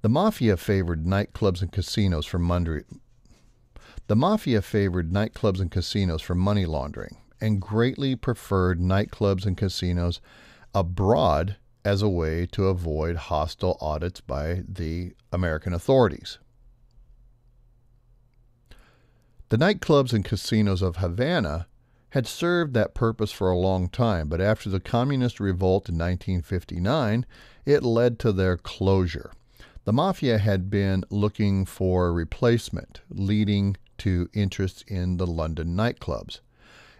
The 0.00 0.08
mafia 0.08 0.56
favored 0.56 1.04
nightclubs 1.04 1.60
and 1.60 1.72
casinos 1.72 2.24
for 2.24 2.38
money. 2.38 2.82
The 4.06 4.16
mafia 4.16 4.62
favored 4.62 5.10
nightclubs 5.10 5.60
and 5.60 5.70
casinos 5.70 6.22
for 6.22 6.36
money 6.36 6.66
laundering 6.66 7.16
and 7.40 7.60
greatly 7.60 8.14
preferred 8.14 8.80
nightclubs 8.80 9.44
and 9.44 9.56
casinos 9.56 10.20
abroad 10.74 11.56
as 11.84 12.00
a 12.00 12.08
way 12.08 12.46
to 12.46 12.68
avoid 12.68 13.16
hostile 13.16 13.76
audits 13.80 14.20
by 14.20 14.62
the 14.68 15.14
American 15.32 15.72
authorities. 15.72 16.38
The 19.48 19.56
nightclubs 19.56 20.12
and 20.12 20.24
casinos 20.24 20.82
of 20.82 20.96
Havana 20.96 21.66
had 22.10 22.26
served 22.26 22.74
that 22.74 22.94
purpose 22.94 23.32
for 23.32 23.50
a 23.50 23.58
long 23.58 23.88
time, 23.88 24.28
but 24.28 24.40
after 24.40 24.70
the 24.70 24.80
Communist 24.80 25.40
revolt 25.40 25.88
in 25.88 25.94
1959, 25.96 27.26
it 27.66 27.82
led 27.82 28.18
to 28.20 28.32
their 28.32 28.56
closure. 28.56 29.32
The 29.88 29.94
mafia 29.94 30.36
had 30.36 30.68
been 30.68 31.02
looking 31.08 31.64
for 31.64 32.08
a 32.08 32.12
replacement, 32.12 33.00
leading 33.08 33.78
to 33.96 34.28
interest 34.34 34.84
in 34.86 35.16
the 35.16 35.26
London 35.26 35.68
nightclubs. 35.68 36.40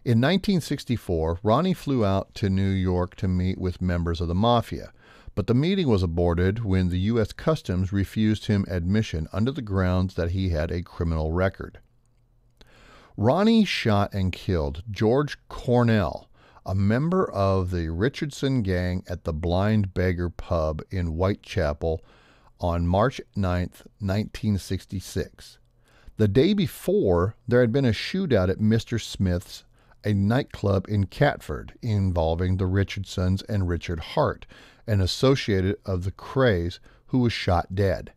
In 0.06 0.22
1964, 0.22 1.40
Ronnie 1.42 1.74
flew 1.74 2.02
out 2.02 2.34
to 2.36 2.48
New 2.48 2.70
York 2.70 3.14
to 3.16 3.28
meet 3.28 3.58
with 3.58 3.82
members 3.82 4.22
of 4.22 4.28
the 4.28 4.34
mafia, 4.34 4.94
but 5.34 5.48
the 5.48 5.54
meeting 5.54 5.86
was 5.86 6.02
aborted 6.02 6.64
when 6.64 6.88
the 6.88 7.00
U.S. 7.00 7.34
Customs 7.34 7.92
refused 7.92 8.46
him 8.46 8.64
admission 8.68 9.28
under 9.34 9.52
the 9.52 9.60
grounds 9.60 10.14
that 10.14 10.30
he 10.30 10.48
had 10.48 10.70
a 10.70 10.80
criminal 10.80 11.30
record. 11.30 11.80
Ronnie 13.18 13.66
shot 13.66 14.14
and 14.14 14.32
killed 14.32 14.82
George 14.90 15.36
Cornell, 15.50 16.30
a 16.64 16.74
member 16.74 17.30
of 17.30 17.70
the 17.70 17.90
Richardson 17.90 18.62
gang 18.62 19.04
at 19.06 19.24
the 19.24 19.34
Blind 19.34 19.92
Beggar 19.92 20.30
Pub 20.30 20.80
in 20.90 21.08
Whitechapel 21.08 22.02
on 22.60 22.86
March 22.86 23.20
9, 23.36 23.70
1966. 24.00 25.58
The 26.16 26.28
day 26.28 26.52
before, 26.52 27.36
there 27.46 27.60
had 27.60 27.72
been 27.72 27.84
a 27.84 27.92
shootout 27.92 28.50
at 28.50 28.58
Mr. 28.58 29.00
Smith's, 29.00 29.64
a 30.04 30.12
nightclub 30.12 30.86
in 30.88 31.06
Catford, 31.06 31.74
involving 31.82 32.56
the 32.56 32.66
Richardsons 32.66 33.42
and 33.42 33.68
Richard 33.68 34.00
Hart, 34.00 34.46
an 34.86 35.00
associate 35.00 35.80
of 35.84 36.04
the 36.04 36.12
Krays, 36.12 36.80
who 37.06 37.18
was 37.18 37.32
shot 37.32 37.74
dead. 37.74 38.12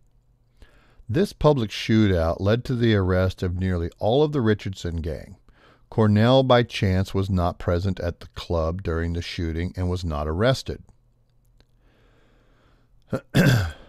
This 1.07 1.33
public 1.33 1.69
shootout 1.69 2.39
led 2.39 2.63
to 2.65 2.75
the 2.75 2.95
arrest 2.95 3.43
of 3.43 3.55
nearly 3.55 3.91
all 3.99 4.23
of 4.23 4.31
the 4.31 4.41
Richardson 4.41 4.97
gang. 4.97 5.37
Cornell, 5.89 6.41
by 6.41 6.63
chance, 6.63 7.13
was 7.13 7.29
not 7.29 7.59
present 7.59 7.99
at 7.99 8.21
the 8.21 8.27
club 8.27 8.81
during 8.81 9.13
the 9.13 9.21
shooting 9.21 9.73
and 9.75 9.89
was 9.89 10.05
not 10.05 10.27
arrested. 10.27 10.81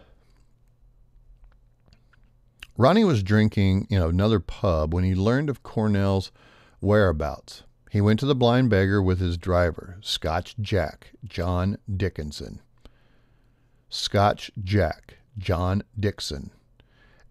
Ronnie 2.76 3.04
was 3.04 3.22
drinking 3.22 3.86
in 3.90 4.00
another 4.00 4.40
pub 4.40 4.94
when 4.94 5.04
he 5.04 5.14
learned 5.14 5.50
of 5.50 5.62
Cornell's 5.62 6.32
whereabouts. 6.80 7.62
He 7.90 8.00
went 8.00 8.20
to 8.20 8.26
the 8.26 8.34
blind 8.34 8.70
beggar 8.70 9.02
with 9.02 9.20
his 9.20 9.36
driver, 9.36 9.98
Scotch 10.00 10.56
Jack, 10.60 11.12
John 11.24 11.76
Dickinson. 11.94 12.60
Scotch 13.88 14.50
Jack, 14.62 15.18
John 15.36 15.82
Dixon 15.98 16.50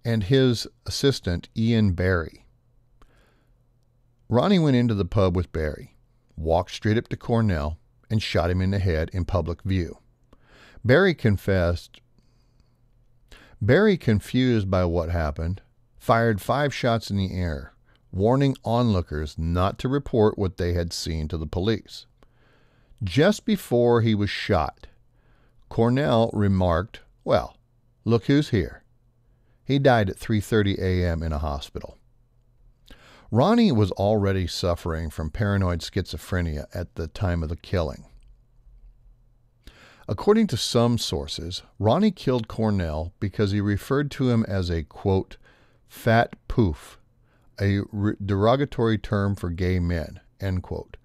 and 0.04 0.24
his 0.24 0.68
assistant, 0.86 1.50
Ian 1.56 1.94
Barry. 1.94 2.46
Ronnie 4.30 4.60
went 4.60 4.78
into 4.78 4.94
the 4.94 5.06
pub 5.06 5.36
with 5.36 5.52
Barry, 5.52 5.96
walked 6.36 6.72
straight 6.72 6.98
up 6.98 7.08
to 7.10 7.18
Cornell, 7.18 7.78
and 8.10 8.22
shot 8.22 8.50
him 8.50 8.62
in 8.62 8.72
the 8.72 8.80
head 8.80 9.10
in 9.14 9.26
public 9.26 9.62
view. 9.64 9.98
Barry 10.84 11.14
confessed. 11.14 12.02
Barry, 13.64 13.96
confused 13.96 14.72
by 14.72 14.86
what 14.86 15.10
happened, 15.10 15.62
fired 16.00 16.42
five 16.42 16.74
shots 16.74 17.12
in 17.12 17.18
the 17.18 17.32
air, 17.32 17.74
warning 18.12 18.56
onlookers 18.66 19.38
not 19.38 19.78
to 19.80 19.88
report 19.88 20.36
what 20.36 20.58
they 20.58 20.74
had 20.74 20.92
seen 20.92 21.28
to 21.28 21.38
the 21.38 21.46
police. 21.46 22.08
Just 23.04 23.46
before 23.46 24.02
he 24.02 24.16
was 24.16 24.32
shot, 24.32 24.88
Cornell 25.70 26.32
remarked, 26.34 27.02
Well, 27.24 27.56
look 28.04 28.26
who's 28.26 28.50
here. 28.50 28.84
He 29.64 29.78
died 29.78 30.10
at 30.10 30.18
3:30 30.18 30.80
a.m. 30.80 31.22
in 31.22 31.32
a 31.32 31.38
hospital. 31.38 31.98
Ronnie 33.30 33.72
was 33.72 33.92
already 33.92 34.48
suffering 34.48 35.12
from 35.12 35.30
paranoid 35.30 35.82
schizophrenia 35.82 36.66
at 36.74 36.96
the 36.96 37.08
time 37.08 37.44
of 37.44 37.50
the 37.50 37.56
killing. 37.56 38.06
According 40.08 40.48
to 40.48 40.58
some 40.58 40.98
sources, 40.98 41.62
Ronnie 41.80 42.12
killed 42.12 42.48
Cornell 42.48 43.14
because 43.20 43.52
he 43.52 43.62
referred 43.62 44.10
to 44.12 44.30
him 44.30 44.44
as 44.48 44.70
a 44.70 44.84
quote, 44.84 45.38
fat 45.88 46.36
poof, 46.48 47.00
a 47.60 47.82
re- 47.92 48.16
derogatory 48.24 48.98
term 48.98 49.36
for 49.36 49.50
gay 49.50 49.80
men, 49.80 50.20
end 50.40 50.64
quote, 50.64 50.98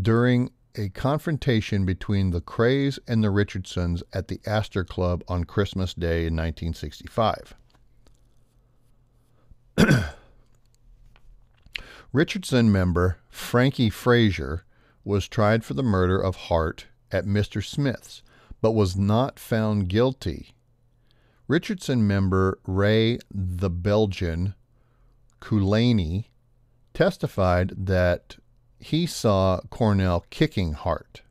during 0.00 0.50
a 0.74 0.88
confrontation 0.90 1.84
between 1.84 2.30
the 2.30 2.40
Krays 2.40 2.98
and 3.06 3.22
the 3.22 3.30
Richardsons 3.30 4.02
at 4.12 4.28
the 4.28 4.40
Astor 4.46 4.84
Club 4.84 5.24
on 5.28 5.44
Christmas 5.44 5.94
Day 5.94 6.26
in 6.26 6.36
1965. 6.36 7.54
Richardson 12.12 12.72
member 12.72 13.18
Frankie 13.28 13.90
Fraser 13.90 14.64
was 15.04 15.28
tried 15.28 15.64
for 15.64 15.74
the 15.74 15.82
murder 15.82 16.18
of 16.18 16.36
Hart 16.36 16.86
at 17.10 17.24
Mr. 17.24 17.64
Smith's, 17.64 18.22
but 18.60 18.72
was 18.72 18.96
not 18.96 19.38
found 19.38 19.88
guilty. 19.88 20.54
Richardson 21.46 22.06
member 22.06 22.58
Ray 22.66 23.18
the 23.30 23.70
Belgian 23.70 24.54
Cullinane 25.40 26.24
testified 26.92 27.72
that 27.76 28.36
he 28.78 29.06
saw 29.06 29.60
Cornell 29.70 30.26
kicking 30.30 30.72
Hart. 30.72 31.22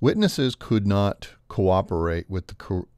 Witnesses 0.00 0.54
could 0.54 0.86
not 0.86 1.30
cooperate 1.48 2.30
with 2.30 2.46
the 2.46 2.54
co- 2.54 2.88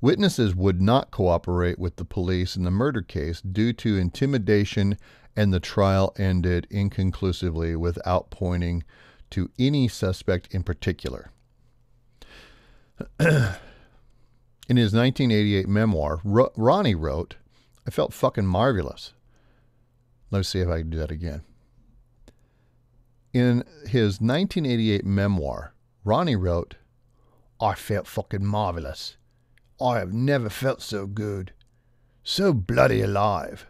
Witnesses 0.00 0.54
would 0.54 0.80
not 0.80 1.10
cooperate 1.10 1.78
with 1.78 1.96
the 1.96 2.04
police 2.04 2.56
in 2.56 2.64
the 2.64 2.70
murder 2.70 3.02
case 3.02 3.40
due 3.40 3.72
to 3.72 3.96
intimidation, 3.96 4.96
and 5.34 5.52
the 5.52 5.60
trial 5.60 6.14
ended 6.18 6.66
inconclusively 6.70 7.76
without 7.76 8.30
pointing 8.30 8.84
to 9.36 9.50
any 9.58 9.86
suspect 9.86 10.48
in 10.54 10.62
particular. 10.62 11.30
in 13.20 13.28
his 14.66 14.94
1988 14.94 15.68
memoir, 15.68 16.20
Ro- 16.24 16.52
Ronnie 16.56 16.94
wrote, 16.94 17.36
I 17.86 17.90
felt 17.90 18.14
fucking 18.14 18.46
marvelous. 18.46 19.12
Let's 20.30 20.48
see 20.48 20.60
if 20.60 20.68
I 20.68 20.78
can 20.78 20.88
do 20.88 20.96
that 20.96 21.10
again. 21.10 21.42
In 23.34 23.62
his 23.82 24.22
1988 24.22 25.04
memoir, 25.04 25.74
Ronnie 26.02 26.34
wrote, 26.34 26.76
I 27.60 27.74
felt 27.74 28.06
fucking 28.06 28.46
marvelous. 28.46 29.18
I 29.78 29.98
have 29.98 30.14
never 30.14 30.48
felt 30.48 30.80
so 30.80 31.06
good, 31.06 31.52
so 32.24 32.54
bloody 32.54 33.02
alive. 33.02 33.66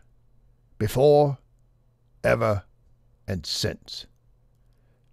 Before, 0.78 1.38
ever, 2.22 2.62
and 3.26 3.44
since. 3.44 4.06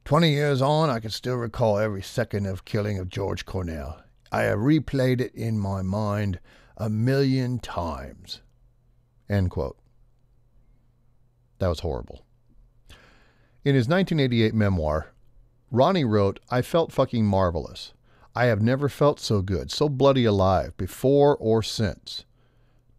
Twenty 0.05 0.31
years 0.31 0.61
on, 0.61 0.89
I 0.89 0.99
can 0.99 1.11
still 1.11 1.35
recall 1.35 1.77
every 1.77 2.01
second 2.01 2.45
of 2.45 2.65
killing 2.65 2.99
of 2.99 3.07
George 3.07 3.45
Cornell. 3.45 4.03
I 4.33 4.41
have 4.41 4.59
replayed 4.59 5.21
it 5.21 5.33
in 5.33 5.57
my 5.57 5.81
mind 5.81 6.39
a 6.75 6.89
million 6.89 7.59
times. 7.59 8.41
End 9.29 9.49
quote. 9.49 9.77
That 11.59 11.69
was 11.69 11.79
horrible. 11.79 12.25
In 13.63 13.75
his 13.75 13.87
1988 13.87 14.53
memoir, 14.53 15.13
Ronnie 15.71 16.03
wrote, 16.03 16.41
I 16.49 16.61
felt 16.61 16.91
fucking 16.91 17.25
marvelous. 17.25 17.93
I 18.35 18.45
have 18.45 18.61
never 18.61 18.89
felt 18.89 19.21
so 19.21 19.41
good, 19.41 19.71
so 19.71 19.87
bloody 19.87 20.25
alive, 20.25 20.75
before 20.75 21.37
or 21.37 21.63
since. 21.63 22.25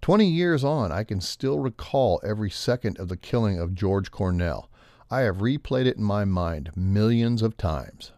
Twenty 0.00 0.26
years 0.26 0.64
on, 0.64 0.90
I 0.90 1.05
can 1.05 1.20
still 1.20 1.59
recall 1.59 2.20
every 2.24 2.50
second 2.50 2.98
of 2.98 3.09
the 3.09 3.16
killing 3.16 3.59
of 3.59 3.74
George 3.74 4.11
Cornell. 4.11 4.70
I 5.11 5.20
have 5.20 5.38
replayed 5.38 5.86
it 5.86 5.96
in 5.96 6.05
my 6.05 6.24
mind 6.24 6.70
millions 6.76 7.42
of 7.42 7.57
times. 7.57 8.12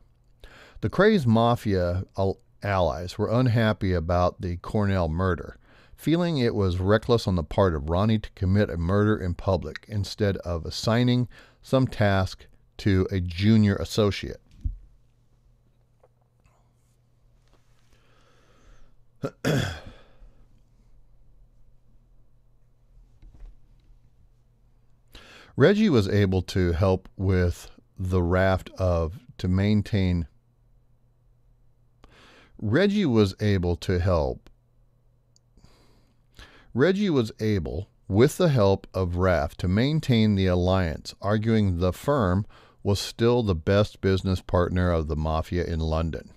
The 0.81 0.91
Krays 0.91 1.27
Mafia 1.27 2.05
allies 2.63 3.19
were 3.19 3.31
unhappy 3.31 3.93
about 3.93 4.41
the 4.41 4.57
Cornell 4.59 5.09
murder, 5.09 5.59
feeling 5.97 6.39
it 6.39 6.55
was 6.55 6.79
reckless 6.79 7.27
on 7.27 7.35
the 7.35 7.43
part 7.43 7.75
of 7.75 7.91
Ronnie 7.91 8.19
to 8.19 8.31
commit 8.35 8.71
a 8.71 8.77
murder 8.77 9.17
in 9.17 9.35
public 9.35 9.85
instead 9.89 10.37
of 10.39 10.65
assigning 10.65 11.29
some 11.63 11.87
task 11.87 12.47
to 12.79 13.07
a 13.11 13.21
junior 13.21 13.77
associate. 13.77 14.41
Reggie 25.59 25.89
was 25.89 26.07
able 26.07 26.43
to 26.43 26.73
help 26.73 27.09
with 27.17 27.71
the 27.99 28.23
raft 28.23 28.69
of 28.79 29.21
to 29.39 29.49
maintain 29.49 30.27
Reggie 32.61 33.07
was 33.07 33.35
able 33.41 33.75
to 33.77 33.99
help. 33.99 34.51
Reggie 36.75 37.09
was 37.09 37.33
able, 37.41 37.89
with 38.07 38.37
the 38.37 38.51
help 38.51 38.87
of 38.93 39.17
Raft, 39.17 39.59
to 39.61 39.69
maintain 39.69 40.35
the 40.35 40.47
alliance, 40.47 41.15
arguing 41.23 41.79
the 41.79 41.93
firm 41.93 42.45
was 42.83 43.01
still 43.01 43.43
the 43.43 43.55
best 43.55 44.03
business 44.03 44.43
partner 44.43 44.91
of 44.91 45.09
the 45.09 45.17
mafia 45.17 45.65
in 45.65 45.81
London. 45.81 46.33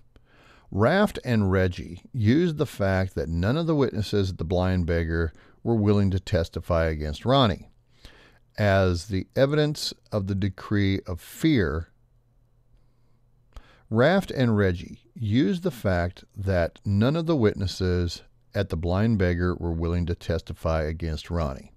Raft 0.72 1.20
and 1.26 1.52
Reggie 1.52 2.04
used 2.14 2.58
the 2.58 2.66
fact 2.66 3.16
that 3.16 3.28
none 3.28 3.58
of 3.58 3.68
the 3.68 3.76
witnesses 3.76 4.30
at 4.32 4.38
the 4.38 4.46
Blind 4.46 4.86
Beggar 4.86 5.34
were 5.62 5.76
willing 5.76 6.10
to 6.12 6.20
testify 6.22 6.86
against 6.86 7.26
Ronnie 7.26 7.70
as 8.60 9.08
the 9.08 9.26
evidence 9.36 9.94
of 10.12 10.28
the 10.28 10.36
decree 10.36 11.00
of 11.08 11.20
fear 11.20 11.88
Raft 13.92 14.30
and 14.30 14.56
Reggie 14.56 15.00
used 15.16 15.64
the 15.64 15.72
fact 15.72 16.24
that 16.38 16.80
none 16.86 17.16
of 17.16 17.26
the 17.26 17.36
witnesses 17.36 18.22
at 18.54 18.70
the 18.70 18.78
Blind 18.78 19.18
Beggar 19.18 19.56
were 19.56 19.72
willing 19.72 20.06
to 20.06 20.14
testify 20.14 20.84
against 20.84 21.32
Ronnie. 21.32 21.72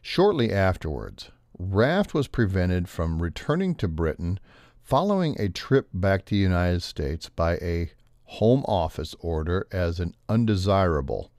Shortly 0.00 0.50
afterwards, 0.50 1.30
Raft 1.58 2.14
was 2.14 2.26
prevented 2.26 2.88
from 2.88 3.20
returning 3.20 3.74
to 3.74 3.88
Britain 3.88 4.40
following 4.80 5.38
a 5.38 5.50
trip 5.50 5.90
back 5.92 6.24
to 6.24 6.30
the 6.30 6.40
United 6.40 6.82
States 6.82 7.28
by 7.28 7.56
a 7.56 7.90
Home 8.24 8.64
Office 8.66 9.14
order 9.20 9.66
as 9.70 10.00
an 10.00 10.14
undesirable, 10.26 11.30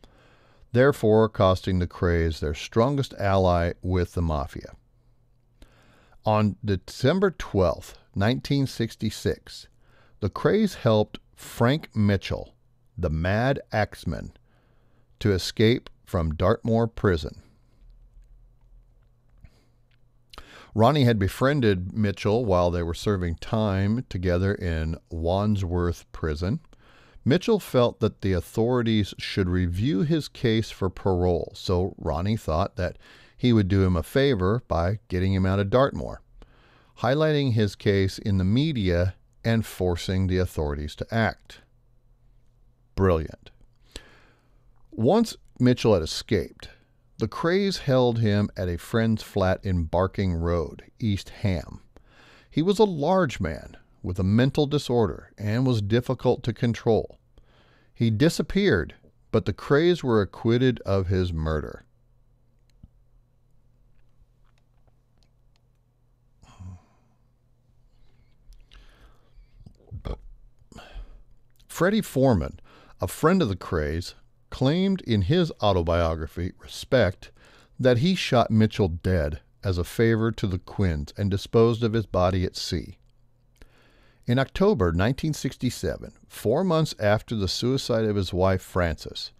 therefore 0.71 1.29
costing 1.29 1.79
the 1.79 1.87
Krays 1.87 2.39
their 2.39 2.53
strongest 2.53 3.13
ally 3.19 3.73
with 3.81 4.13
the 4.13 4.21
Mafia. 4.21 4.75
On 6.25 6.57
December 6.63 7.31
12th, 7.31 7.95
1966, 8.13 9.67
the 10.19 10.29
Krays 10.29 10.75
helped 10.75 11.19
Frank 11.35 11.95
Mitchell, 11.95 12.53
the 12.97 13.09
Mad 13.09 13.61
Axeman, 13.71 14.33
to 15.19 15.31
escape 15.31 15.89
from 16.05 16.35
Dartmoor 16.35 16.87
prison. 16.87 17.41
Ronnie 20.75 21.05
had 21.05 21.17
befriended 21.17 21.93
Mitchell 21.93 22.45
while 22.45 22.69
they 22.69 22.83
were 22.83 22.93
serving 22.93 23.35
time 23.35 24.05
together 24.09 24.53
in 24.53 24.97
Wandsworth 25.09 26.05
prison. 26.11 26.59
Mitchell 27.29 27.59
felt 27.59 27.99
that 27.99 28.21
the 28.21 28.33
authorities 28.33 29.13
should 29.19 29.47
review 29.47 30.01
his 30.01 30.27
case 30.27 30.71
for 30.71 30.89
parole, 30.89 31.51
so 31.53 31.93
Ronnie 31.97 32.35
thought 32.35 32.75
that 32.75 32.97
he 33.37 33.53
would 33.53 33.67
do 33.67 33.83
him 33.83 33.95
a 33.95 34.03
favor 34.03 34.63
by 34.67 34.99
getting 35.07 35.33
him 35.33 35.45
out 35.45 35.59
of 35.59 35.69
Dartmoor 35.69 36.21
highlighting 36.99 37.53
his 37.53 37.75
case 37.75 38.17
in 38.17 38.37
the 38.37 38.43
media 38.43 39.15
and 39.43 39.65
forcing 39.65 40.27
the 40.27 40.37
authorities 40.37 40.95
to 40.95 41.07
act. 41.11 41.61
Brilliant. 42.95 43.51
Once 44.91 45.37
Mitchell 45.59 45.93
had 45.93 46.03
escaped, 46.03 46.69
the 47.17 47.27
Krays 47.27 47.79
held 47.79 48.19
him 48.19 48.49
at 48.57 48.67
a 48.67 48.77
friend's 48.77 49.23
flat 49.23 49.63
in 49.63 49.85
Barking 49.85 50.33
Road, 50.33 50.83
East 50.99 51.29
Ham. 51.29 51.81
He 52.49 52.61
was 52.61 52.79
a 52.79 52.83
large 52.85 53.39
man 53.39 53.77
with 54.03 54.19
a 54.19 54.23
mental 54.23 54.65
disorder 54.65 55.31
and 55.37 55.65
was 55.65 55.81
difficult 55.81 56.43
to 56.43 56.53
control. 56.53 57.18
He 57.99 58.09
disappeared, 58.09 58.95
but 59.29 59.43
the 59.43 59.51
Krays 59.51 60.01
were 60.01 60.21
acquitted 60.21 60.79
of 60.85 61.07
his 61.07 61.33
murder. 61.33 61.83
Freddie 71.67 71.99
Foreman, 71.99 72.61
a 73.01 73.07
friend 73.09 73.41
of 73.41 73.49
the 73.49 73.57
Krays, 73.57 74.13
claimed 74.49 75.01
in 75.01 75.23
his 75.23 75.51
autobiography, 75.61 76.53
Respect, 76.57 77.31
that 77.77 77.97
he 77.97 78.15
shot 78.15 78.49
Mitchell 78.49 78.87
dead 78.87 79.41
as 79.61 79.77
a 79.77 79.83
favor 79.83 80.31
to 80.31 80.47
the 80.47 80.59
Quins 80.59 81.13
and 81.17 81.29
disposed 81.29 81.83
of 81.83 81.91
his 81.91 82.05
body 82.05 82.45
at 82.45 82.55
sea. 82.55 82.98
In 84.29 84.37
October 84.37 84.85
1967, 84.89 86.13
four 86.27 86.63
months 86.63 86.93
after 86.99 87.35
the 87.35 87.47
suicide 87.47 88.05
of 88.05 88.15
his 88.15 88.31
wife 88.31 88.61
Frances, 88.61 89.31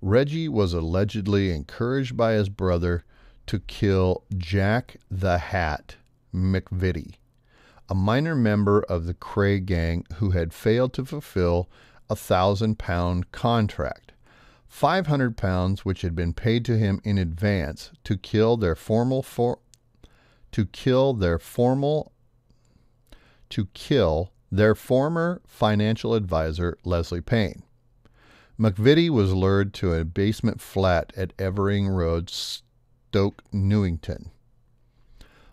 Reggie 0.00 0.48
was 0.48 0.72
allegedly 0.72 1.54
encouraged 1.54 2.16
by 2.16 2.32
his 2.32 2.48
brother 2.48 3.04
to 3.44 3.58
kill 3.58 4.24
Jack 4.38 4.96
the 5.10 5.36
Hat 5.36 5.96
McVitie, 6.34 7.16
a 7.90 7.94
minor 7.94 8.34
member 8.34 8.80
of 8.80 9.04
the 9.04 9.12
Kray 9.12 9.62
gang 9.62 10.06
who 10.14 10.30
had 10.30 10.54
failed 10.54 10.94
to 10.94 11.04
fulfill 11.04 11.68
a 12.08 12.16
thousand 12.16 12.78
pound 12.78 13.30
contract. 13.32 14.12
500 14.66 15.36
pounds 15.36 15.84
which 15.84 16.00
had 16.00 16.16
been 16.16 16.32
paid 16.32 16.64
to 16.64 16.78
him 16.78 17.02
in 17.04 17.18
advance 17.18 17.90
to 18.04 18.16
kill 18.16 18.56
their 18.56 18.74
formal 18.74 19.22
for 19.22 19.58
to 20.52 20.64
kill 20.64 21.12
their 21.12 21.38
formal 21.38 22.12
to 23.50 23.66
kill 23.74 24.32
their 24.50 24.74
former 24.74 25.40
financial 25.46 26.14
advisor 26.14 26.76
Leslie 26.84 27.20
Payne. 27.20 27.62
McVitie 28.58 29.10
was 29.10 29.32
lured 29.32 29.72
to 29.74 29.92
a 29.92 30.04
basement 30.04 30.60
flat 30.60 31.12
at 31.16 31.36
Evering 31.38 31.88
Road, 31.88 32.28
Stoke 32.28 33.42
Newington, 33.52 34.30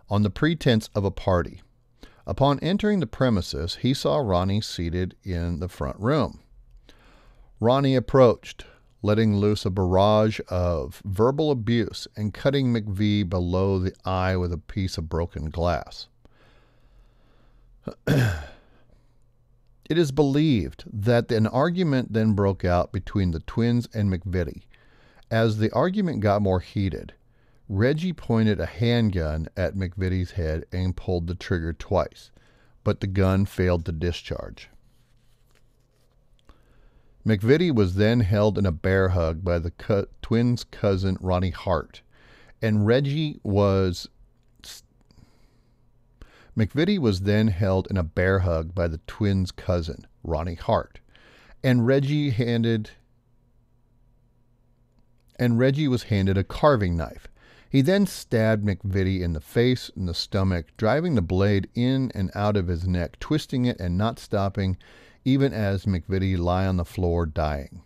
on 0.10 0.24
the 0.24 0.30
pretense 0.30 0.90
of 0.96 1.06
a 1.06 1.12
party. 1.12 1.62
Upon 2.26 2.60
entering 2.60 3.02
the 3.02 3.08
premises, 3.08 3.76
he 3.82 3.94
saw 3.94 4.18
Ronnie 4.18 4.62
seated 4.62 5.16
in 5.24 5.60
the 5.60 5.70
front 5.70 6.00
room. 6.00 6.40
Ronnie 7.60 7.96
approached, 7.96 8.66
letting 9.04 9.38
loose 9.38 9.66
a 9.66 9.70
barrage 9.70 10.40
of 10.50 11.04
verbal 11.06 11.52
abuse 11.52 12.08
and 12.16 12.34
cutting 12.34 12.74
McVie 12.74 13.30
below 13.30 13.78
the 13.78 13.94
eye 14.04 14.36
with 14.36 14.52
a 14.52 14.58
piece 14.58 14.98
of 14.98 15.10
broken 15.10 15.52
glass. 15.52 16.08
it 19.90 19.98
is 19.98 20.12
believed 20.12 20.84
that 20.92 21.32
an 21.32 21.48
argument 21.48 22.14
then 22.14 22.34
broke 22.34 22.66
out 22.66 22.92
between 22.92 23.32
the 23.32 23.40
twins 23.42 23.88
and 23.94 24.12
McVitie. 24.12 24.64
As 25.30 25.58
the 25.58 25.72
argument 25.72 26.22
got 26.22 26.42
more 26.42 26.60
heated, 26.60 27.14
Reggie 27.68 28.14
pointed 28.14 28.60
a 28.60 28.66
handgun 28.66 29.48
at 29.58 29.76
McVitie's 29.76 30.32
head 30.32 30.66
and 30.72 30.96
pulled 30.96 31.28
the 31.28 31.36
trigger 31.36 31.74
twice, 31.74 32.32
but 32.84 33.00
the 33.00 33.08
gun 33.08 33.46
failed 33.46 33.86
to 33.86 33.92
discharge. 33.92 34.70
McVitie 37.26 37.74
was 37.74 37.96
then 37.96 38.20
held 38.20 38.58
in 38.60 38.68
a 38.68 38.72
bear 38.72 39.10
hug 39.10 39.44
by 39.44 39.58
the 39.58 39.72
co- 39.72 40.06
twins' 40.22 40.64
cousin 40.64 41.18
Ronnie 41.20 41.50
Hart, 41.50 42.02
and 42.62 42.86
Reggie 42.86 43.40
was. 43.44 44.08
McVitie 46.58 47.00
was 47.00 47.22
then 47.22 47.50
held 47.50 47.88
in 47.90 47.98
a 47.98 48.04
bear 48.04 48.40
hug 48.40 48.74
by 48.74 48.88
the 48.88 49.00
twins' 49.08 49.52
cousin 49.52 50.08
Ronnie 50.24 50.56
Hart, 50.56 51.00
and 51.64 51.86
Reggie 51.86 52.30
handed. 52.30 52.92
And 55.38 55.60
Reggie 55.60 55.90
was 55.90 56.04
handed 56.04 56.38
a 56.38 56.46
carving 56.46 56.96
knife. 56.96 57.28
He 57.70 57.82
then 57.82 58.08
stabbed 58.08 58.66
McVitie 58.66 59.20
in 59.20 59.34
the 59.34 59.42
face 59.42 59.92
and 59.98 60.08
the 60.08 60.14
stomach, 60.14 60.68
driving 60.78 61.16
the 61.16 61.22
blade 61.22 61.68
in 61.76 62.10
and 62.16 62.32
out 62.34 62.56
of 62.56 62.68
his 62.68 62.88
neck, 62.88 63.20
twisting 63.20 63.66
it 63.66 63.78
and 63.82 63.98
not 63.98 64.18
stopping 64.18 64.78
even 65.26 65.52
as 65.52 65.86
McVitie 65.86 66.38
lay 66.38 66.66
on 66.66 66.78
the 66.78 66.86
floor 66.86 67.26
dying. 67.26 67.82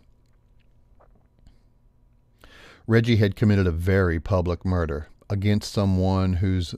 Reggie 2.86 3.16
had 3.16 3.34
committed 3.34 3.66
a 3.66 3.72
very 3.72 4.20
public 4.20 4.64
murder 4.64 5.08
against 5.28 5.72
someone 5.72 6.34
whose 6.34 6.74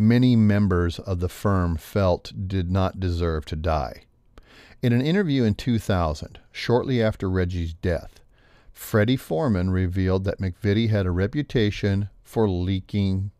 many 0.00 0.34
members 0.34 0.98
of 0.98 1.20
the 1.20 1.28
firm 1.28 1.76
felt 1.76 2.32
did 2.48 2.70
not 2.70 2.98
deserve 2.98 3.44
to 3.44 3.54
die. 3.54 4.04
In 4.82 4.94
an 4.94 5.02
interview 5.02 5.44
in 5.44 5.54
2000, 5.54 6.38
shortly 6.50 7.02
after 7.02 7.28
Reggie's 7.28 7.74
death, 7.74 8.20
Freddie 8.72 9.18
Foreman 9.18 9.70
revealed 9.70 10.24
that 10.24 10.40
McVitie 10.40 10.88
had 10.88 11.04
a 11.04 11.10
reputation 11.10 12.08
for 12.22 12.48
leaking, 12.48 13.30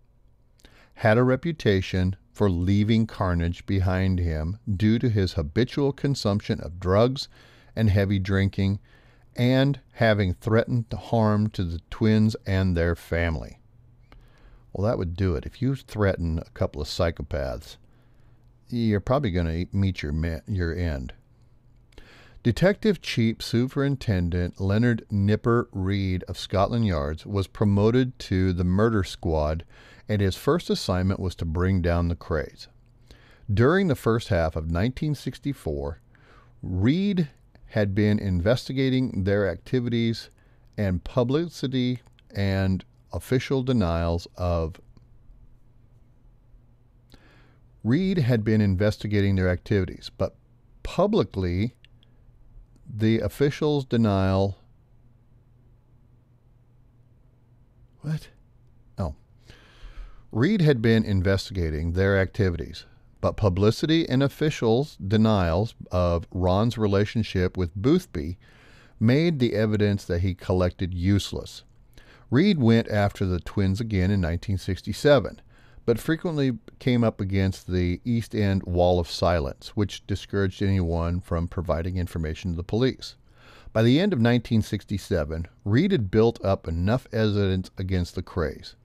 had 0.96 1.16
a 1.16 1.24
reputation 1.24 2.14
for 2.30 2.50
leaving 2.50 3.06
carnage 3.06 3.64
behind 3.64 4.18
him 4.18 4.58
due 4.70 4.98
to 4.98 5.08
his 5.08 5.32
habitual 5.32 5.94
consumption 5.94 6.60
of 6.60 6.78
drugs 6.78 7.28
and 7.74 7.88
heavy 7.88 8.18
drinking 8.18 8.80
and 9.34 9.80
having 9.92 10.34
threatened 10.34 10.92
harm 10.92 11.48
to 11.48 11.64
the 11.64 11.80
twins 11.88 12.36
and 12.46 12.76
their 12.76 12.94
family. 12.94 13.59
Well, 14.72 14.86
that 14.86 14.98
would 14.98 15.16
do 15.16 15.34
it. 15.34 15.46
If 15.46 15.60
you 15.60 15.74
threaten 15.74 16.38
a 16.38 16.50
couple 16.50 16.80
of 16.80 16.88
psychopaths, 16.88 17.76
you're 18.68 19.00
probably 19.00 19.30
going 19.30 19.46
to 19.66 19.76
meet 19.76 20.02
your 20.02 20.14
your 20.46 20.74
end. 20.74 21.12
Detective 22.42 23.02
Chief 23.02 23.42
Superintendent 23.42 24.60
Leonard 24.60 25.04
Nipper 25.10 25.68
Read 25.72 26.22
of 26.24 26.38
Scotland 26.38 26.86
Yards 26.86 27.26
was 27.26 27.46
promoted 27.46 28.18
to 28.20 28.54
the 28.54 28.64
murder 28.64 29.04
squad, 29.04 29.64
and 30.08 30.22
his 30.22 30.36
first 30.36 30.70
assignment 30.70 31.20
was 31.20 31.34
to 31.34 31.44
bring 31.44 31.82
down 31.82 32.08
the 32.08 32.16
Krays. 32.16 32.68
During 33.52 33.88
the 33.88 33.94
first 33.94 34.28
half 34.28 34.56
of 34.56 34.64
1964, 34.64 36.00
Read 36.62 37.28
had 37.66 37.94
been 37.94 38.18
investigating 38.18 39.24
their 39.24 39.50
activities 39.50 40.30
and 40.78 41.04
publicity 41.04 42.00
and 42.34 42.84
official 43.12 43.62
denials 43.62 44.26
of 44.36 44.80
Read 47.82 48.18
had 48.18 48.44
been 48.44 48.60
investigating 48.60 49.36
their 49.36 49.48
activities, 49.48 50.10
but 50.18 50.36
publicly 50.82 51.74
the 52.86 53.20
officials' 53.20 53.84
denial. 53.84 54.58
What? 58.02 58.28
Oh. 58.98 59.14
Read 60.30 60.60
had 60.60 60.82
been 60.82 61.04
investigating 61.04 61.92
their 61.92 62.18
activities, 62.18 62.84
but 63.20 63.36
publicity 63.36 64.06
and 64.08 64.22
officials' 64.22 64.96
denials 64.96 65.74
of 65.90 66.26
Ron's 66.30 66.76
relationship 66.76 67.56
with 67.56 67.74
Boothby 67.74 68.38
made 68.98 69.38
the 69.38 69.54
evidence 69.54 70.04
that 70.04 70.20
he 70.20 70.34
collected 70.34 70.92
useless. 70.92 71.64
Read 72.30 72.60
went 72.60 72.88
after 72.88 73.26
the 73.26 73.40
twins 73.40 73.80
again 73.80 74.12
in 74.12 74.20
1967, 74.20 75.40
but 75.84 75.98
frequently 75.98 76.58
came 76.78 77.02
up 77.02 77.20
against 77.20 77.66
the 77.66 78.00
East 78.04 78.36
End 78.36 78.62
wall 78.62 79.00
of 79.00 79.10
silence, 79.10 79.70
which 79.74 80.06
discouraged 80.06 80.62
anyone 80.62 81.18
from 81.18 81.48
providing 81.48 81.96
information 81.96 82.52
to 82.52 82.56
the 82.56 82.62
police. 82.62 83.16
By 83.72 83.82
the 83.82 83.98
end 83.98 84.12
of 84.12 84.18
1967, 84.18 85.48
Read 85.64 85.90
had 85.90 86.10
built 86.12 86.44
up 86.44 86.68
enough 86.68 87.08
evidence 87.12 87.72
against 87.76 88.14
the 88.14 88.22
Krays. 88.22 88.76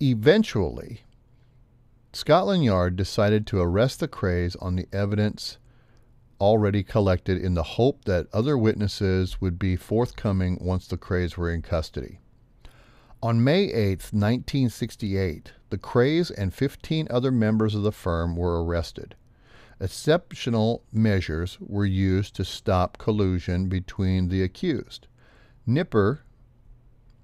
Eventually, 0.00 1.02
Scotland 2.14 2.64
Yard 2.64 2.96
decided 2.96 3.46
to 3.46 3.60
arrest 3.60 4.00
the 4.00 4.08
Krays 4.08 4.56
on 4.62 4.76
the 4.76 4.88
evidence 4.90 5.58
already 6.40 6.82
collected 6.82 7.36
in 7.36 7.52
the 7.52 7.62
hope 7.62 8.04
that 8.04 8.26
other 8.32 8.56
witnesses 8.56 9.40
would 9.40 9.58
be 9.58 9.76
forthcoming 9.76 10.58
once 10.62 10.86
the 10.86 10.96
Krays 10.96 11.36
were 11.36 11.50
in 11.50 11.60
custody. 11.60 12.20
On 13.24 13.42
May 13.42 13.72
8, 13.72 14.12
1968, 14.12 15.54
the 15.70 15.78
Krays 15.78 16.30
and 16.30 16.52
15 16.52 17.06
other 17.08 17.30
members 17.30 17.74
of 17.74 17.82
the 17.82 17.90
firm 17.90 18.36
were 18.36 18.62
arrested. 18.62 19.14
Exceptional 19.80 20.84
measures 20.92 21.56
were 21.58 21.86
used 21.86 22.36
to 22.36 22.44
stop 22.44 22.98
collusion 22.98 23.70
between 23.70 24.28
the 24.28 24.42
accused. 24.42 25.06
Nipper, 25.66 26.22